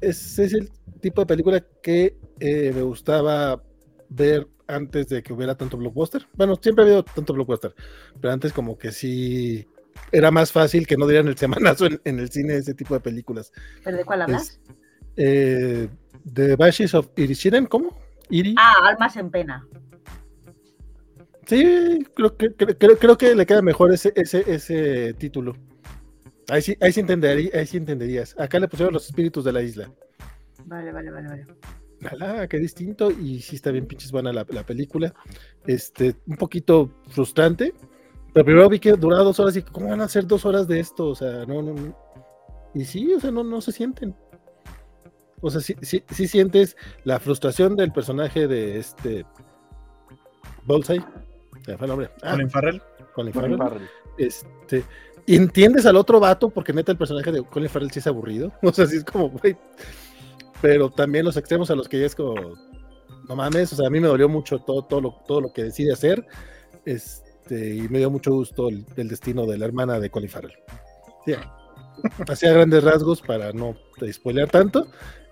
[0.00, 0.70] Es, es el
[1.00, 3.62] tipo de película que eh, me gustaba
[4.08, 6.26] ver antes de que hubiera tanto blockbuster.
[6.34, 7.74] Bueno, siempre ha habido tanto blockbuster,
[8.20, 9.66] pero antes como que sí
[10.10, 13.00] era más fácil que no dieran el semanazo en, en el cine ese tipo de
[13.00, 13.52] películas.
[13.82, 14.60] ¿Pero de cuál hablas?
[15.16, 15.88] Eh,
[16.32, 17.96] The Banshees of Inisherin, ¿cómo?
[18.30, 18.54] Iri.
[18.58, 19.66] Ah, Almas en Pena.
[21.46, 25.54] Sí, creo que, creo, creo- que le queda mejor ese, ese, ese título.
[26.48, 28.34] Ahí sí, ahí, sí entenderí- ahí sí entenderías.
[28.38, 29.90] Acá le pusieron los espíritus de la isla.
[30.66, 31.46] Vale, vale, vale, vale.
[32.10, 33.10] Alá, qué distinto.
[33.10, 35.14] Y sí está bien pinches buena la, la película.
[35.66, 37.74] Este, un poquito frustrante.
[38.32, 40.80] Pero primero vi que duraba dos horas y ¿cómo van a hacer dos horas de
[40.80, 41.06] esto?
[41.08, 41.72] O sea, no, no.
[41.74, 41.96] no.
[42.74, 44.14] Y sí, o sea, no, no se sienten.
[45.40, 49.24] O sea, sí, sí, sí sientes la frustración del personaje de este
[50.66, 51.04] Bullseye.
[51.64, 52.10] Se fue el nombre.
[52.22, 52.82] Ah, Colin Farrell.
[53.14, 53.58] Colin Colin Farrell.
[53.58, 53.90] Farrell.
[54.18, 54.84] Este,
[55.26, 58.52] y entiendes al otro vato, porque neta el personaje de Colin Farrell sí es aburrido.
[58.62, 59.56] O sea, sí es como, güey.
[60.60, 62.34] Pero también los extremos a los que ya es como,
[63.28, 65.64] no mames, o sea, a mí me dolió mucho todo, todo, lo, todo lo que
[65.64, 66.26] decide hacer.
[66.84, 70.56] Este, y me dio mucho gusto el, el destino de la hermana de Colin Farrell.
[71.24, 71.34] Sí,
[72.28, 73.76] hacía grandes rasgos para no
[74.12, 74.86] spoilear tanto.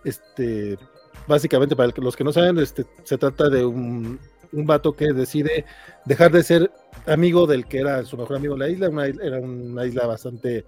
[0.05, 0.79] Este,
[1.27, 4.19] básicamente, para los que no saben, este, se trata de un,
[4.53, 5.65] un vato que decide
[6.05, 6.71] dejar de ser
[7.07, 10.65] amigo del que era su mejor amigo en la isla, una, era una isla bastante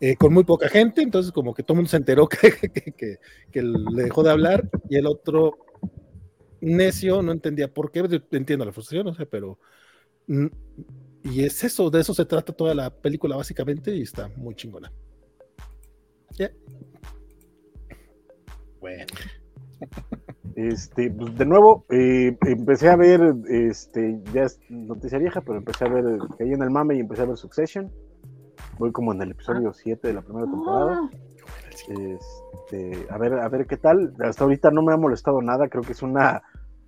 [0.00, 2.92] eh, con muy poca gente, entonces como que todo el mundo se enteró que, que,
[2.92, 3.18] que-
[3.50, 5.58] que le dejó de hablar y el otro
[6.60, 9.58] necio no entendía por qué, yo entiendo la frustración, no sé, pero
[10.26, 10.46] mm,
[11.24, 14.92] y es eso, de eso se trata toda la película básicamente y está muy chingona.
[16.36, 16.50] Ya.
[18.80, 19.06] Bueno,
[20.54, 25.84] Este, pues, de nuevo, eh, empecé a ver, este, ya es noticia vieja, pero empecé
[25.84, 26.04] a ver,
[26.38, 27.90] caí en el mame y empecé a ver Succession.
[28.78, 31.00] Voy como en el episodio 7 de la primera temporada.
[31.02, 31.10] Ah,
[31.88, 34.14] Este, a ver, a ver qué tal.
[34.20, 36.42] Hasta ahorita no me ha molestado nada, creo que es una,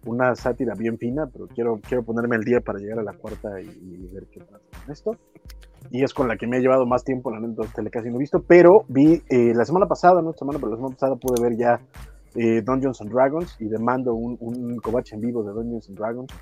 [0.07, 3.61] una sátira bien fina, pero quiero, quiero ponerme al día para llegar a la cuarta
[3.61, 5.17] y, y ver qué pasa con esto.
[5.91, 8.17] Y es con la que me ha llevado más tiempo, la neta, tele casi no
[8.17, 11.17] he visto, pero vi eh, la semana pasada, no esta semana, pero la semana pasada
[11.17, 11.81] pude ver ya
[12.35, 14.81] eh, Dungeons Dragons y demando un, un
[15.13, 16.33] en vivo de Dungeons Dragons,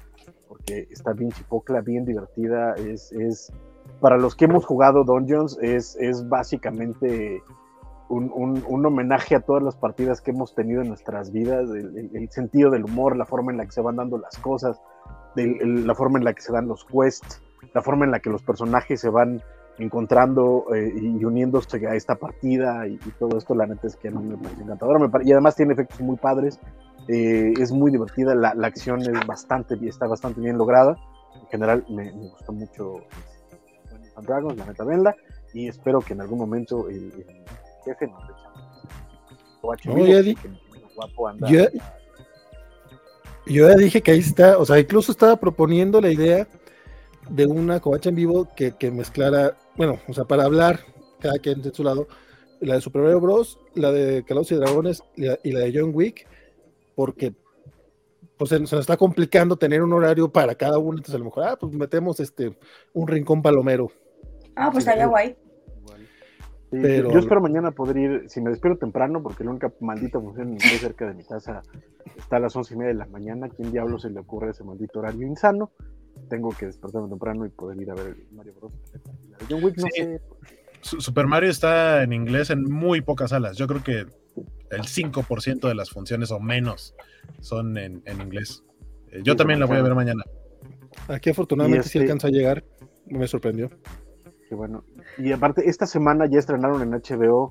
[0.49, 3.53] porque está bien chipocla, bien divertida, es, es
[4.01, 7.43] para los que hemos jugado Dungeons, es, es básicamente
[8.09, 12.29] un, un- un homenaje a todas las partidas que hemos tenido en nuestras vidas, el,
[12.31, 14.81] sentido del humor, la forma en la que se van dando las cosas,
[15.35, 17.41] la forma en la que se dan los quests,
[17.75, 19.43] la forma en la que los personajes se van
[19.79, 24.09] encontrando eh, y uniéndose a esta partida y, y todo esto, la neta es que
[24.09, 24.99] a mí me parece encantadora.
[24.99, 26.59] Me pare- y además tiene efectos muy padres,
[27.09, 30.97] eh, es muy divertida, la, la acción es bastante, está bastante bien lograda.
[31.43, 32.97] En general me, me gustó mucho
[34.17, 35.17] and Dragons, la neta, venla,
[35.55, 37.45] y espero que en algún momento el, el
[37.85, 38.35] jefe nos eche
[43.47, 46.47] Yo ya dije que ahí está, o sea, incluso estaba proponiendo la idea
[47.35, 50.81] de una covacha en vivo que, que mezclara, bueno, o sea, para hablar,
[51.21, 52.07] cada quien de su lado,
[52.61, 55.73] la de Super Mario Bros., la de Calabozos y Dragones y la, y la de
[55.75, 56.27] John Wick,
[56.95, 57.35] porque
[58.37, 61.25] pues se, se nos está complicando tener un horario para cada uno, entonces a lo
[61.25, 62.57] mejor, ah, pues metemos este,
[62.93, 63.91] un rincón palomero.
[64.55, 65.11] Ah, pues estaría sí.
[65.11, 65.37] guay.
[66.71, 70.21] Sí, Pero- Yo espero mañana poder ir, si me despierto temprano, porque la única maldita
[70.21, 71.63] función muy cerca de mi casa
[72.17, 73.49] está a las once y media de la mañana.
[73.51, 75.71] ¿Quién diablo se le ocurre ese maldito horario insano?
[76.29, 78.73] Tengo que despertarme temprano y poder ir a ver Mario Bros.
[79.31, 80.03] La de John Wick, no Sí.
[80.03, 80.21] sé.
[80.81, 83.57] Su- Super Mario está en inglés en muy pocas salas.
[83.57, 84.07] Yo creo que
[84.71, 86.95] el 5% de las funciones o menos
[87.41, 88.65] son en, en inglés.
[89.11, 90.25] Eh, yo Sí, también la voy a ver mañana.
[91.09, 92.65] Aquí afortunadamente sí este- alcanza a llegar,
[93.07, 93.71] me sorprendió.
[94.49, 94.85] Qué bueno.
[95.19, 97.51] Y aparte, esta semana ya estrenaron en HBO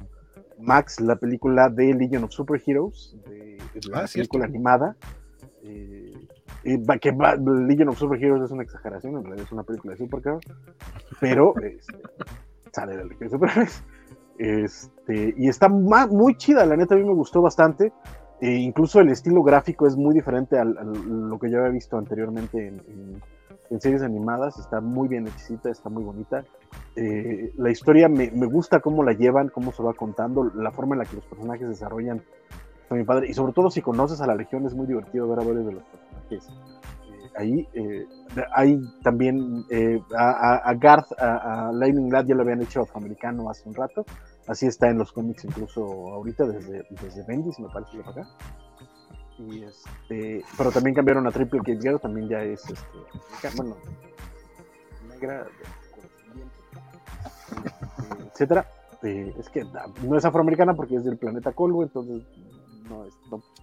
[0.60, 4.30] Max la película de Legion of Superheroes, de, de la Ah, cierto.
[4.32, 4.96] película animada.
[5.64, 6.11] Eh,
[6.64, 7.12] que
[7.68, 10.46] Legion of Superheroes es una exageración, en realidad es una película de superhéroes,
[11.20, 11.54] pero
[12.72, 13.84] sale de la Superheroes.
[14.38, 17.92] Este, y está muy chida, la neta a mí me gustó bastante.
[18.40, 22.68] E incluso el estilo gráfico es muy diferente a lo que yo había visto anteriormente
[22.68, 23.22] en,
[23.80, 24.58] series animadas.
[24.58, 26.44] Está muy bien hechicita, está muy bonita.
[26.96, 31.00] Eh, la historia me, gusta cómo la llevan, cómo se va contando, la forma en
[31.00, 32.24] la que los personajes desarrollan.
[32.82, 33.30] Está muy padre.
[33.30, 35.74] Y sobre todo si conoces a la Legión es muy divertido ver a varios de
[35.74, 35.84] los
[36.36, 37.68] eh, ahí.
[37.74, 38.06] eh,
[39.04, 43.68] también eh, a, a- Garth, a, a Lightning Lad ya lo habían hecho afroamericano hace
[43.68, 44.06] un rato.
[44.48, 48.28] Así está en los cómics incluso ahorita, desde, desde Bendis, me parece, para acá.
[49.38, 53.76] Y este, pero también cambiaron a Triple K Girl, también ya es este, bueno,
[55.10, 55.46] negra,
[58.34, 58.66] etcétera.
[59.04, 62.22] Eh, es que ah, no es afroamericana porque es del planeta Colvo, entonces
[62.88, 63.14] no es,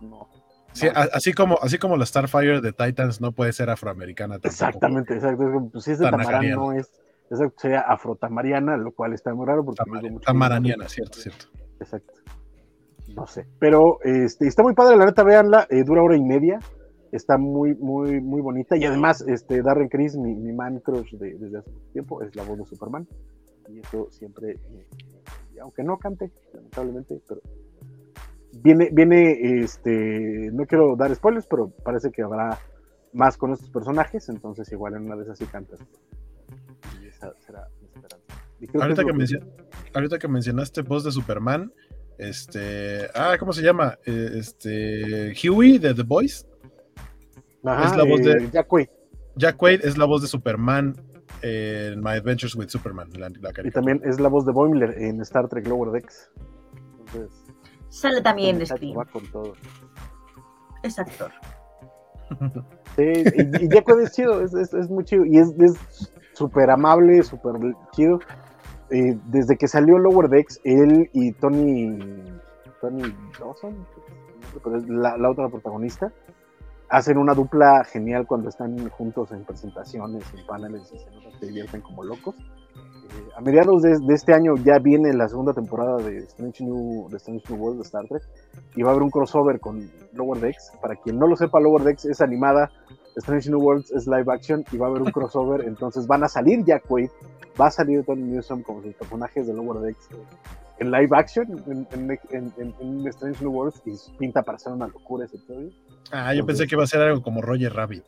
[0.03, 0.27] no.
[0.73, 0.93] Sí, no.
[1.13, 4.49] así como, así como la Starfire de Titans no puede ser afroamericana tampoco.
[4.49, 5.69] Exactamente, exacto.
[5.73, 6.91] pues, si es de Tamarán, no es,
[7.31, 11.47] exacto, sería afrotamariana, lo cual está muy raro porque Tamar- mucho- Tamaraniana, cierto, cierto.
[11.81, 12.13] Exacto.
[13.15, 13.47] No sé.
[13.59, 15.67] Pero este, está muy padre, la neta, véanla.
[15.71, 16.59] eh, dura hora y media.
[17.11, 18.77] Está muy, muy, muy bonita.
[18.77, 22.37] Y además, este, Darren Criss, mi, mi man crush de- desde hace mucho tiempo, es
[22.37, 23.09] la voz de Superman.
[23.71, 24.87] Y eso siempre, eh,
[25.63, 27.41] aunque no cante, lamentablemente, pero
[28.63, 32.59] viene, viene, este, no quiero dar spoilers, pero parece que habrá
[33.13, 35.81] más con estos personajes, entonces igual en una de esas sí cantas.
[37.03, 38.27] Y esa será mi esperanza.
[38.61, 39.41] Y Ahorita que,
[39.95, 41.73] ahorita mencionaste voz de Superman,
[42.19, 43.99] este, ah, ¿cómo se llama?
[44.05, 46.47] Eh, Este, Huey de The Boys.
[47.65, 48.89] Ajá, es la voz de- eh, Jack Quaid.
[49.37, 50.95] Jack Quaid es la voz de Superman
[51.43, 55.21] en My Adventures with Superman, la, la Y también es la voz de Boimler en
[55.21, 56.31] Star Trek Lower Decks.
[56.99, 57.38] Entonces,
[57.89, 58.59] Sale también
[58.99, 59.55] va con todo.
[60.83, 61.33] Es actor.
[62.97, 65.25] Sí, y, y Quaid es chido, es, es- es muy chido.
[65.25, 65.53] Y es
[66.35, 67.55] súper amable, súper
[67.93, 68.21] chido.
[68.91, 71.99] Eh, desde que salió Lower Decks, él y Tony.
[72.81, 73.03] Tony
[73.41, 73.87] Dawson,
[74.89, 76.13] la, la otra protagonista,
[76.89, 82.05] hacen una dupla genial cuando están juntos en presentaciones, en paneles, y se divierten como
[82.05, 82.37] locos.
[83.11, 87.09] Eh, a mediados de, de este año ya viene la segunda temporada de Strange New,
[87.09, 88.23] de Strange New World de Star Trek
[88.77, 90.73] y va a haber un crossover con Lower Decks.
[90.83, 92.71] Para quien no lo sepa, Lower Decks es animada,
[93.17, 95.63] Strange New Worlds es live action y va a haber un crossover.
[95.67, 97.09] entonces van a salir Jack Quaid,
[97.61, 100.09] va a salir Tony Newsom como sus personajes de Lower Decks
[100.81, 104.73] en live action en, en, en- en- en Strange New Worlds y pinta para ser
[104.75, 105.71] una locura ese episodio.
[106.13, 108.05] Ah, yo pensé que iba a ser algo como Roger Rabbit.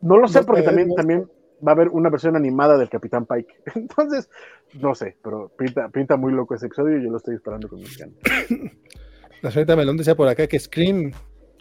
[0.00, 1.28] No lo sé No porque también, también
[1.66, 3.62] va a haber una versión animada del Capitán Pike.
[3.74, 4.30] Entonces,
[4.74, 7.78] no sé, pero pinta, pinta muy loco ese episodio y yo lo estoy esperando con
[7.80, 8.16] mis ganas.
[9.42, 11.12] La señorita Melón decía por acá que Scream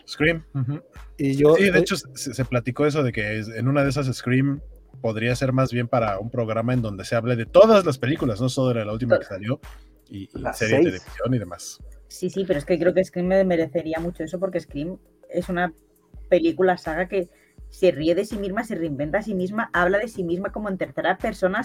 [0.07, 0.43] Scream.
[0.53, 0.81] ujú.
[1.17, 1.55] y yo.
[1.55, 4.61] Sí, de hecho se, se platicó eso de que en una de esas Scream
[5.01, 8.41] podría ser más bien para un programa en donde se hable de todas las películas,
[8.41, 9.59] no solo de la última que salió,
[10.09, 10.69] y, y serie de seis.
[10.83, 11.79] televisión y demás.
[12.07, 14.97] Sí, sí, pero es que creo que Scream me merecería mucho eso porque Scream
[15.29, 15.73] es una
[16.29, 17.29] película, saga que
[17.77, 20.67] se ríe de sí misma, se reinventa a sí misma, habla de sí misma como
[20.67, 21.61] en tercera persona.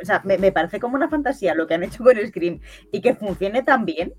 [0.00, 2.60] O sea, me, me parece como una fantasía lo que han hecho con Scream
[2.90, 4.14] y que funcione tan bien.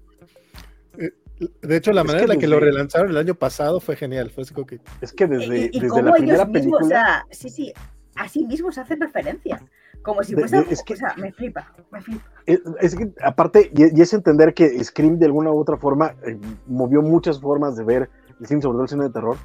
[1.62, 4.30] De hecho, la Es manera en la que lo relanzaron el año pasado fue genial.
[4.30, 4.80] Fue así como que.
[5.02, 6.86] Es que desde, y y desde cómo la ellos primera mismos, película.
[6.86, 7.74] o sea, sí, sí,
[8.16, 9.60] a sí mismo se hacen referencia.
[10.04, 10.64] Como si fuese.
[10.70, 12.24] es que- o sea, me flipa, me flipa.
[12.46, 16.14] Es, es que, aparte, y, y es entender que Scream de alguna u otra forma
[16.26, 16.38] eh,
[16.68, 19.38] movió muchas formas de ver el cine, sobre todo el cine de terror,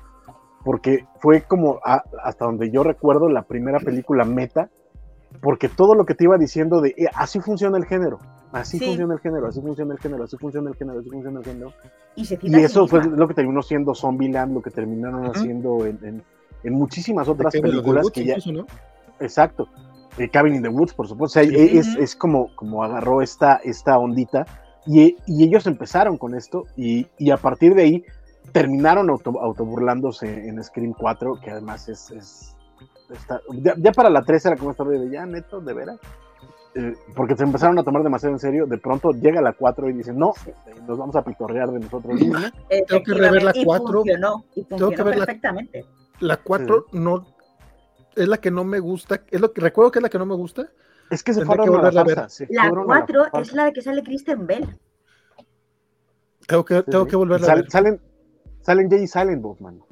[0.69, 4.69] porque fue como, a- hasta donde yo recuerdo, la primera película meta,
[5.40, 8.19] porque todo lo que te iba diciendo de, eh, así funciona el género,
[8.53, 8.85] así Sí.
[8.85, 11.73] funciona el género, así funciona el género, así funciona el género, así funciona el género.
[12.16, 13.16] Y se Y eso fue misma.
[13.16, 15.31] lo que terminó siendo Zombieland, lo que terminaron Ujú.
[15.32, 16.23] haciendo en, en-
[16.65, 18.35] en muchísimas De otras de de películas Woods que ya...
[18.36, 18.66] incluso, ¿no?
[19.20, 19.69] Exacto.
[20.19, 21.40] Eh, Cabin in the Woods, por supuesto.
[21.40, 21.57] O sea, Sí.
[21.57, 24.45] e- es, es como, como agarró esta, esta ondita
[24.86, 28.05] y, y ellos empezaron con esto y, y a partir de ahí
[28.53, 32.11] terminaron auto, autoburlándose en Scream 4, que además es...
[32.11, 32.57] es-
[33.11, 35.99] está- ya, ya para la 3 era como esta de ya, neto, de veras.
[36.75, 38.66] Eh, porque se empezaron a tomar demasiado en serio.
[38.66, 42.15] De pronto llega la 4 y dicen, no, eh, nos vamos a pitorrear de nosotros
[42.15, 42.53] mismos.
[42.87, 43.93] Tengo que rever la Efectivamente, y cuatro.
[44.01, 45.87] Funcionó, y funcionó que ver la- perfectamente.
[46.20, 47.27] La 4 no
[48.16, 50.27] es la que no me gusta, es lo que recuerdo que es la que no
[50.27, 50.69] me gusta.
[51.11, 52.15] Es que se Tendré fueron que a la volverla a ver.
[52.16, 52.29] farsa.
[52.37, 53.41] se La fueron a 4 farsa.
[53.41, 54.79] es la que sale Kristen Bell.
[56.47, 57.11] Tengo que, Sí, tengo sí.
[57.11, 57.70] que volverla a ver.
[57.70, 58.01] Salen,
[58.69, 59.86] salen Jay y Silent Bob, mano.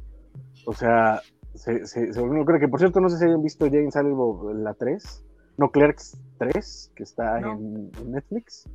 [0.66, 1.23] O sea,
[1.55, 4.15] se, se, se creo que por cierto, no sé si hayan visto Jay y Silent
[4.15, 5.24] Bob la 3,
[5.57, 7.53] no Clerks 3, que está No.
[7.53, 8.69] en, en Netflix.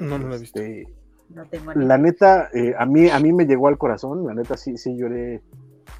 [0.00, 0.60] No, no la he visto.
[0.60, 0.86] Este,
[1.30, 4.34] No tengo ni la neta, eh, a, mí, a mí me llegó al corazón, la
[4.34, 5.40] neta sí, sí lloré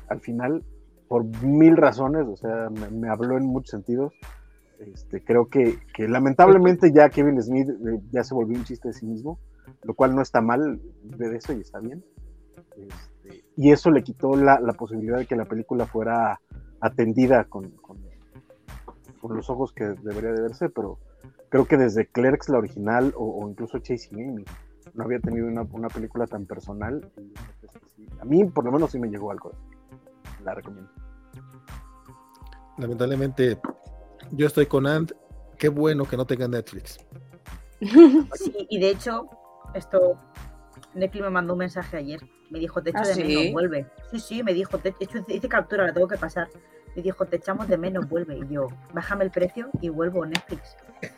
[0.09, 0.63] al final
[1.09, 4.13] por mil razones, o sea, me, me habló en muchos sentidos.
[4.79, 8.95] Este, creo que, que lamentablemente ya Kevin Smith eh, ya se volvió un chiste de
[8.95, 9.39] sí mismo,
[9.85, 12.05] lo cual no está mal ver eso y está bien.
[12.77, 12.89] Este,
[13.59, 16.41] y eso le quitó la, la posibilidad de que la película fuera
[16.81, 17.99] atendida con, con-
[19.21, 20.99] con los ojos que debería de verse, pero
[21.49, 24.45] creo que desde Clerks, la original, o, o incluso Chasing Amy,
[24.95, 27.11] no había tenido una, una película tan personal.
[27.19, 27.33] y,
[27.97, 29.65] sí, a mí, por lo menos, sí me llegó al corazón.
[30.45, 30.89] La recomiendo.
[32.79, 33.59] Lamentablemente,
[34.31, 35.11] yo estoy con Ant.
[35.59, 36.99] Qué bueno que no tenga Netflix.
[38.35, 39.29] Sí, y de hecho,
[39.75, 40.17] esto.
[40.95, 42.21] Netflix me mandó un mensaje ayer.
[42.51, 43.25] Me dijo, te echo ¿Ah, de sí?
[43.25, 43.87] menos, vuelve.
[44.11, 46.49] Sí, sí, me dijo, te, esto hice captura, la tengo que pasar.
[46.97, 48.37] Me dijo, te echamos de menos, vuelve.
[48.39, 50.77] Y yo, bájame el precio y vuelvo a Netflix.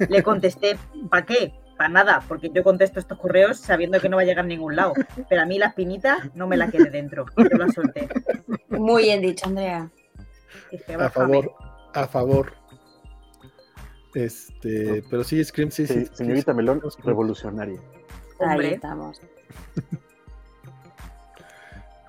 [0.09, 0.77] Le contesté,
[1.09, 1.55] ¿para qué?
[1.79, 4.77] Para nada, porque yo contesto estos correos sabiendo que no va a llegar a ningún
[4.77, 4.93] lado.
[5.29, 7.27] Pero a mí la espinita no me la quedé dentro.
[7.37, 8.09] Yo la solté.
[8.69, 9.91] Muy bien dicho, Andrea.
[10.71, 11.53] Dije, A favor,
[11.95, 12.53] a favor.
[14.15, 16.07] Este, pero sí, Scream, sí, sí.
[16.07, 17.81] Sí, señorita Melón, revolucionaria.
[18.41, 19.21] Ahí estamos.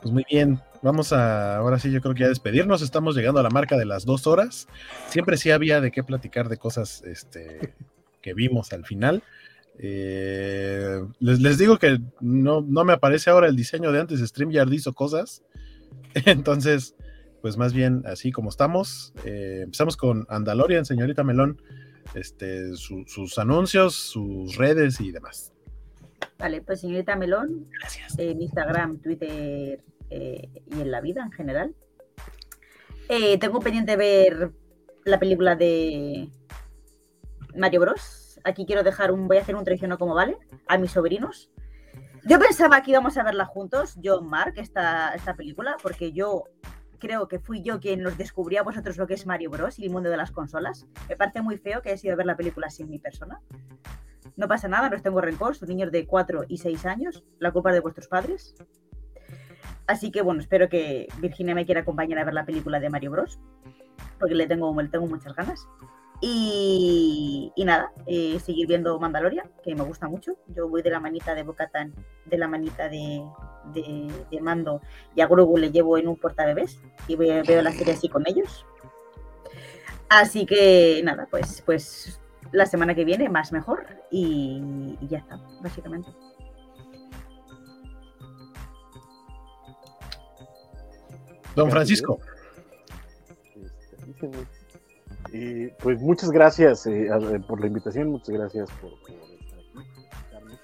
[0.01, 3.43] Pues muy bien, vamos a, ahora sí yo creo que ya despedirnos, estamos llegando a
[3.43, 4.67] la marca de las dos horas,
[5.09, 7.73] siempre sí había de qué platicar de cosas este,
[8.21, 9.21] que vimos al final.
[9.77, 14.71] Eh, les, les digo que no, no me aparece ahora el diseño de antes, StreamYard
[14.71, 15.43] hizo cosas,
[16.25, 16.95] entonces
[17.41, 21.61] pues más bien así como estamos, eh, empezamos con Andalorian, señorita Melón,
[22.15, 25.51] este, su- sus anuncios, sus redes y demás.
[26.37, 28.17] Vale, pues señorita Melón, Gracias.
[28.19, 29.79] en Instagram, Twitter
[30.11, 31.75] eh, y en la vida en general.
[33.09, 34.51] Eh, tengo pendiente ver
[35.05, 36.29] la película de
[37.55, 38.39] Mario Bros.
[38.43, 41.49] Aquí quiero dejar un, voy a hacer un traiciono como vale a mis sobrinos.
[42.23, 46.43] Yo pensaba que íbamos a verla juntos, yo, Mark, esta, esta película, porque yo
[46.99, 49.79] creo que fui yo quien nos descubrió a vosotros lo que es Mario Bros.
[49.79, 50.85] y el mundo de las consolas.
[51.09, 53.41] Me parece muy feo que hayas ido a ver la película sin mi persona.
[54.35, 57.71] No pasa nada, no tengo rencor, son niños de 4 y 6 años, la culpa
[57.71, 58.55] es de vuestros padres.
[59.91, 63.11] Así que bueno, espero que Virginia me quiera acompañar a ver la película de Mario
[63.11, 63.39] Bros.
[64.19, 65.67] Porque le tengo, le tengo muchas ganas.
[66.21, 70.37] Y, y nada, eh, seguir viendo Mandalorian, que me gusta mucho.
[70.55, 71.93] Yo voy de la manita de Bocatan,
[72.25, 73.21] de la manita de,
[73.73, 74.81] de, Mando,
[75.13, 78.23] y a Grogu le llevo en un portabebés y ve- veo la serie así con
[78.27, 78.65] ellos.
[80.09, 82.21] Así que nada, pues, pues
[82.53, 86.11] la semana que viene más mejor y, y ya está, básicamente.
[91.55, 91.69] Don.
[91.69, 92.19] Francisco.
[94.07, 94.31] Este.
[95.33, 100.59] Eh, pues muchas gracias eh, eh, por la invitación, muchas gracias por, por estar aquí,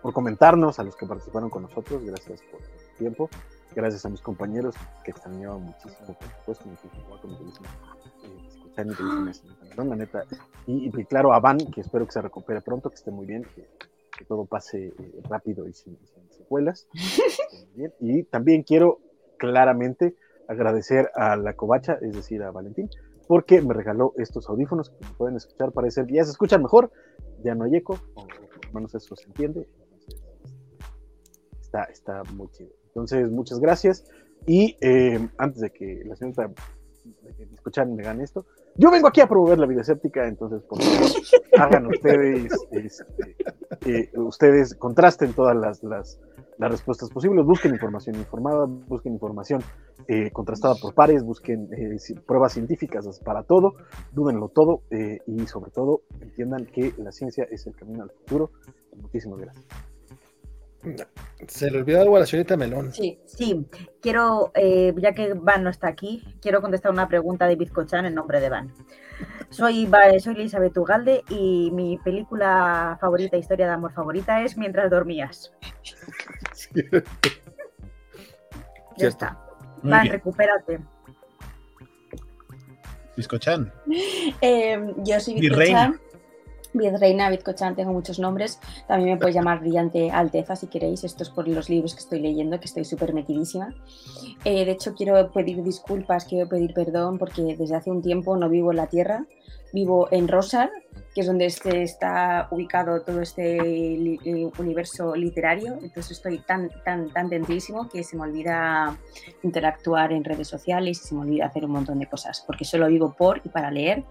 [0.00, 3.28] por comentarnos a los que participaron con nosotros, gracias por el tiempo,
[3.74, 6.64] gracias a mis compañeros que extrañaba muchísimo, por supuesto,
[8.74, 8.96] eh,
[9.76, 10.24] la neta,
[10.66, 13.42] y, y claro a Van, que espero que se recupere pronto, que esté muy bien,
[13.54, 13.68] que,
[14.16, 16.88] que todo pase eh, rápido y sin, sin secuelas,
[18.00, 19.00] y también quiero
[19.36, 20.14] claramente
[20.48, 22.88] agradecer a la covacha, es decir, a Valentín,
[23.26, 26.90] porque me regaló estos audífonos que pueden escuchar, parece que ya se escuchan mejor,
[27.42, 28.26] ya no hay eco, o,
[28.72, 29.68] menos eso se entiende.
[31.60, 32.70] Está, está muy chido.
[32.88, 34.04] Entonces, muchas gracias.
[34.46, 38.46] Y eh, antes de que la que me gane esto,
[38.76, 41.10] Yo vengo aquí a promover la vida escéptica, entonces por favor,
[41.58, 46.20] hagan ustedes, este, ustedes contrasten todas las, las,
[46.58, 49.62] las respuestas posibles, busquen información informada, busquen información
[50.08, 51.96] eh, contrastada por pares, busquen eh,
[52.26, 53.74] pruebas científicas para todo,
[54.12, 58.50] dúdenlo todo eh, y sobre todo entiendan que la ciencia es el camino al futuro.
[58.96, 59.95] Muchísimas gracias.
[61.48, 62.92] Se le olvidó algo a la señorita Melón.
[62.92, 63.18] Sí.
[63.26, 63.66] Sí,
[64.00, 68.14] quiero, eh, ya que Van no está aquí, quiero contestar una pregunta de Bizcochan en
[68.14, 68.72] nombre de Van.
[69.50, 69.88] Soy,
[70.20, 75.52] soy Elizabeth Ugalde y mi película favorita, historia de amor favorita, es Mientras dormías.
[78.98, 79.26] Ya Cierto.
[79.26, 79.38] está.
[79.82, 80.12] Muy Van, bien.
[80.14, 80.80] recupérate.
[83.16, 83.72] Discochan.
[84.40, 85.38] Eh, yo soy.
[85.40, 86.00] Bizcochan.
[86.76, 88.60] Virreina, Bizcochan, tengo muchos nombres.
[88.86, 91.04] También me puedes llamar Brillante Alteza si queréis.
[91.04, 93.74] Esto es por los libros que estoy leyendo, que estoy súper metidísima.
[94.44, 98.48] Eh, de hecho, quiero pedir disculpas, quiero pedir perdón porque desde hace un tiempo no
[98.48, 99.26] vivo en la Tierra.
[99.76, 100.70] Vivo en Rosar,
[101.14, 105.74] que es donde este- está ubicado todo este li- universo literario.
[105.82, 108.96] Entonces estoy tan, tan, tan dentrísimo que se me olvida
[109.42, 112.88] interactuar en redes sociales y se me olvida hacer un montón de cosas, porque solo
[112.88, 114.04] vivo por y para leer.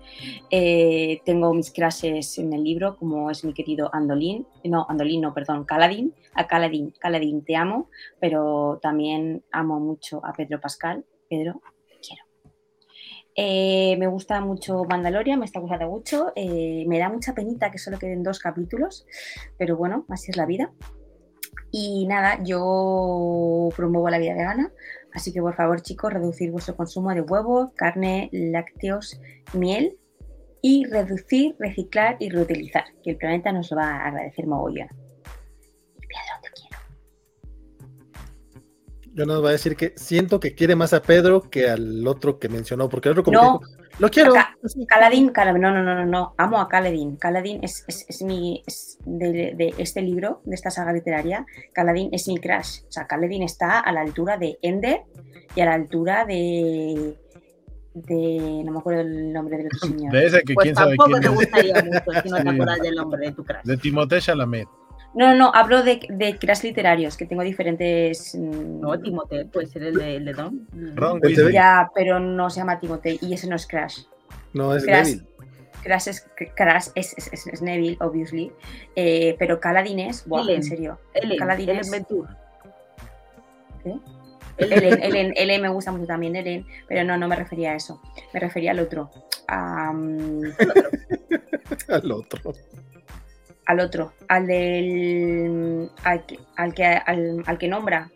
[0.51, 5.33] Eh, tengo mis clases en el libro, como es mi querido Andolín, no, Andolín, no,
[5.33, 7.89] perdón, Caladín, a Caladín, Caladín, te amo,
[8.19, 11.03] pero también amo mucho a Pedro Pascal.
[11.27, 11.59] Pedro.
[13.35, 16.31] Eh, me gusta mucho Mandalorian, me está gustando mucho.
[16.35, 19.05] eh, me da mucha penita que solo queden dos capítulos,
[19.57, 20.71] pero bueno, así es la vida.
[21.71, 24.71] Y nada, yo promuevo la vida vegana,
[25.13, 29.19] así que por favor chicos, reducir vuestro consumo de huevo, carne, lácteos,
[29.53, 29.97] miel
[30.61, 34.87] y reducir, reciclar y reutilizar, que el planeta nos lo va a agradecer mogollón.
[36.01, 36.64] Y.
[39.15, 42.37] Yo nos voy a decir que siento que quiere más a Pedro que al otro
[42.37, 43.59] que mencionó, porque el otro como No.
[43.61, 44.33] que dijo, lo quiero.
[44.33, 44.57] Ca-
[44.89, 47.15] Caladín, Caladín, no, no, no, no, no, amo a Caladín.
[47.15, 52.09] Caladín es, es, es mi, es de, de este libro, de esta saga literaria, Caladín
[52.11, 52.81] es mi crush.
[52.89, 55.03] O sea, Caladín está a la altura de Ender
[55.55, 57.17] y a la altura de,
[57.93, 60.11] de no me acuerdo el nombre del otro señor.
[60.11, 61.33] De ese que Pues quién sabe tampoco quién te es.
[61.35, 63.63] gustaría mucho si no te acuerdas del nombre de tu crush.
[63.63, 64.67] De Timothée Chalamet.
[65.15, 68.35] No, no, no, hablo de, de crush literarios, que tengo diferentes...
[68.35, 70.67] mm, No, Timote, puede ser el de, el de Don.
[70.95, 71.53] Ron Weasley.
[71.53, 73.99] ya, pero no se llama Timothy y ese no es Crash.
[74.53, 75.05] No, es Crash.
[75.07, 75.27] débil.
[75.83, 78.51] Crash es, Crash es, es- es- es Neville, obviously.
[78.95, 80.55] eh, pero Caladín es, buah, Ellen.
[80.57, 80.99] en serio.
[81.13, 82.05] Ellen, Caladín Ellen.
[83.83, 83.95] ¿Qué?
[84.57, 85.33] Ellen.
[85.35, 88.01] Ellen, me gusta mucho también, Ellen, pero no, no me refería a eso.
[88.33, 89.11] Me refería al otro.
[89.47, 90.41] mm,
[91.89, 92.53] Al otro.
[93.65, 94.13] Al otro.
[94.27, 95.89] Al del.
[96.03, 98.11] Al que, al que, al, al que nombra.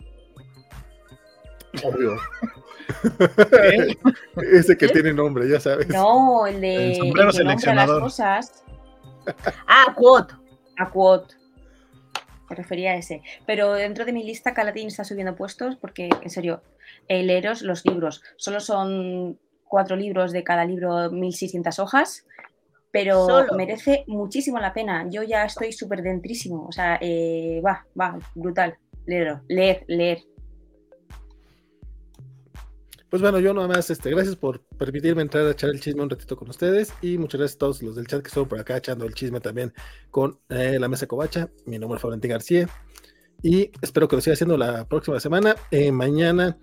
[1.83, 2.17] Obvio.
[4.51, 4.89] Ese que ¿Eh?
[4.89, 5.87] tiene nombre, ya sabes.
[5.89, 6.91] No, el de.
[6.91, 8.01] El sombrero nombra las seleccionador.
[8.01, 8.63] cosas.
[9.67, 9.85] Ah.
[9.89, 11.35] A quote.
[12.49, 13.21] Me refería a ese.
[13.45, 16.63] Pero dentro de mi lista, Caladín está subiendo puestos porque, en serio,
[17.07, 18.23] eh, leeros los libros.
[18.37, 22.25] Solo son cuatro libros de cada libro, 1600 hojas,
[22.91, 23.55] pero Solo.
[23.55, 25.07] merece muchísimo la pena.
[25.09, 26.65] Yo ya estoy súper dentrísimo.
[26.67, 28.77] O sea, eh, va, va, brutal.
[29.05, 30.19] Leer, leer, leer.
[33.09, 36.11] Pues bueno, yo nada más, este, gracias por permitirme entrar a echar el chisme un
[36.11, 38.77] ratito con ustedes y muchas gracias a todos los del chat que estuvieron por acá
[38.77, 39.73] echando el chisme también
[40.11, 41.49] con eh, la mesa covacha.
[41.65, 42.69] Mi nombre es Valentín García
[43.41, 45.55] y espero que lo siga haciendo la próxima semana.
[45.71, 46.57] Eh, mañana,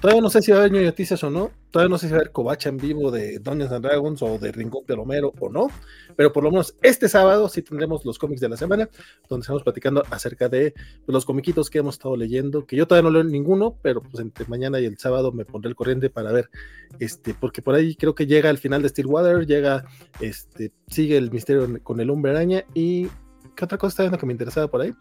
[0.00, 2.18] todavía no sé si va a haber noticias o no, todavía no sé si va
[2.18, 5.48] a haber covacha en vivo de Dungeons and Dragons o de Rincón de Homero o
[5.48, 5.68] no,
[6.16, 8.88] pero por lo menos este sábado sí tendremos los cómics de la semana,
[9.28, 10.74] donde estamos platicando acerca de
[11.06, 14.46] los comiquitos que hemos estado leyendo, que yo todavía no leo ninguno, pero pues entre
[14.46, 16.50] mañana y el sábado me pondré el corriente para ver,
[16.98, 19.84] este, porque por ahí creo que llega el final de Stillwater, llega,
[20.20, 23.08] este, sigue el misterio con el hombre araña y
[23.56, 24.94] ¿qué otra cosa está viendo que me interesaba por ahí?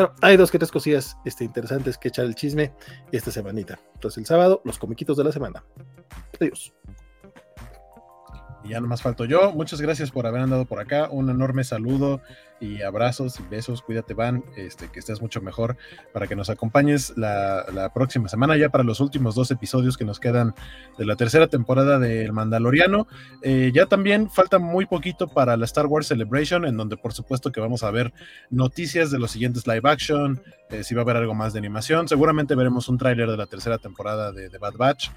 [0.00, 2.72] Bueno, hay dos que tres cosillas este, interesantes que echar el chisme
[3.12, 3.78] esta semanita.
[3.92, 5.62] Entonces el sábado, los comiquitos de la semana.
[6.40, 6.72] Adiós.
[8.64, 9.52] Y ya nomás falto yo.
[9.52, 11.10] Muchas gracias por haber andado por acá.
[11.10, 12.22] Un enorme saludo
[12.60, 13.82] y abrazos y besos.
[13.82, 14.44] Cuídate, Van.
[14.56, 15.76] Este, que estés mucho mejor
[16.12, 20.04] para que nos acompañes la, la próxima semana, ya para los últimos dos episodios que
[20.04, 20.54] nos quedan
[20.98, 23.06] de la tercera temporada del Mandaloriano.
[23.42, 27.50] Eh, ya también falta muy poquito para la Star Wars Celebration, en donde por supuesto
[27.50, 28.12] que vamos a ver
[28.50, 32.08] noticias de los siguientes live action, eh, si va a haber algo más de animación.
[32.08, 35.10] Seguramente veremos un tráiler de la tercera temporada de, de Bad Batch.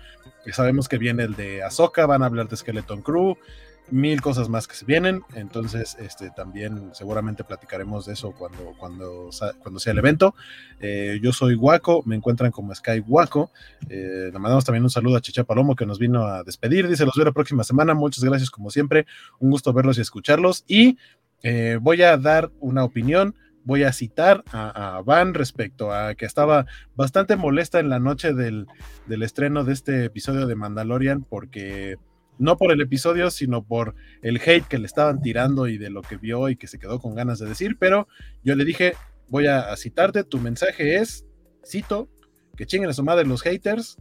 [0.51, 3.37] Sabemos que viene el de Ahsoka, van a hablar de Skeleton Crew.
[3.91, 9.29] Mil cosas más que se vienen, entonces este, también seguramente platicaremos de eso cuando, cuando,
[9.59, 10.35] cuando sea el evento.
[10.79, 13.51] Eh, yo soy Guaco, me encuentran como Sky Guaco.
[13.89, 17.05] Eh, le mandamos también un saludo a Chicha Palomo que nos vino a despedir, dice
[17.05, 19.05] los veo la próxima semana, muchas gracias como siempre,
[19.39, 20.97] un gusto verlos y escucharlos y
[21.43, 23.35] eh, voy a dar una opinión
[23.65, 26.65] voy a citar a, Van respecto a que estaba
[26.95, 28.67] bastante molesta en la noche del,
[29.07, 31.97] del, estreno de este episodio de Mandalorian porque
[32.37, 36.01] no por el episodio, sino por el hate que le estaban tirando y de lo
[36.01, 38.07] que vio y que se quedó con ganas de decir, pero
[38.43, 38.93] yo le dije,
[39.27, 41.25] voy a, citarte, tu mensaje es,
[41.65, 42.09] cito,
[42.55, 43.97] que chinguen a su madre los haters.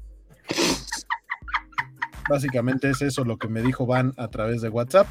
[2.28, 5.06] Básicamente es eso lo que me dijo Van a través de WhatsApp,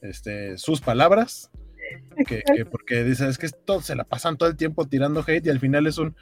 [0.00, 1.50] este, sus palabras
[2.26, 5.50] que, porque dice, es que todo, se la pasan todo el tiempo tirando hate y
[5.50, 6.14] al final es un,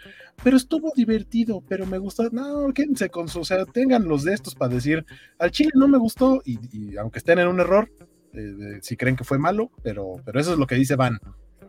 [0.43, 4.35] pero estuvo divertido, pero me gustó, no, quédense con su, o sea, tengan los de
[4.35, 5.05] estos para decir,
[5.39, 7.91] al chile no me gustó y, aunque estén en un error,
[8.33, 11.21] eh, si creen que fue malo, pero, pero eso es lo que dice Van.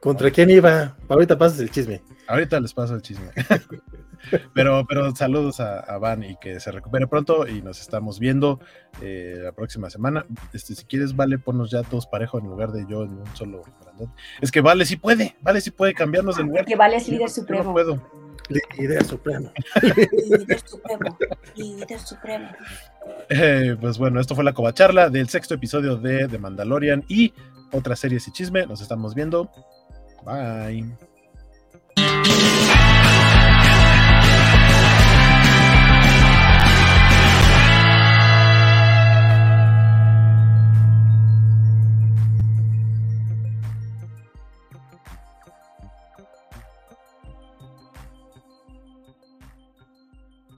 [0.06, 0.95] ¿Contra quién iba?
[1.10, 1.99] Ahorita pasas el chisme.
[2.27, 3.26] Ahorita les paso el chisme.
[4.53, 8.60] pero, pero saludos a, Van y que se recupere pronto y nos estamos viendo
[9.02, 10.23] eh, la próxima semana.
[10.53, 13.64] Este, si quieres, vale, ponnos ya todos parejos en lugar de yo en un solo
[14.41, 16.65] Es que vale sí puede, vale sí puede cambiarnos de lugar.
[16.65, 17.64] Porque vale es líder supremo.
[17.64, 17.99] no puedo.
[18.77, 19.52] Líder supremo.
[19.82, 21.18] líder supremo.
[21.56, 22.49] Líder supremo.
[23.30, 27.34] Eh, pues bueno, esto fue la covacharla del sexto episodio de The Mandalorian y
[27.72, 28.68] otras series y chisme.
[28.68, 29.49] Nos estamos viendo.
[30.26, 30.84] Bye.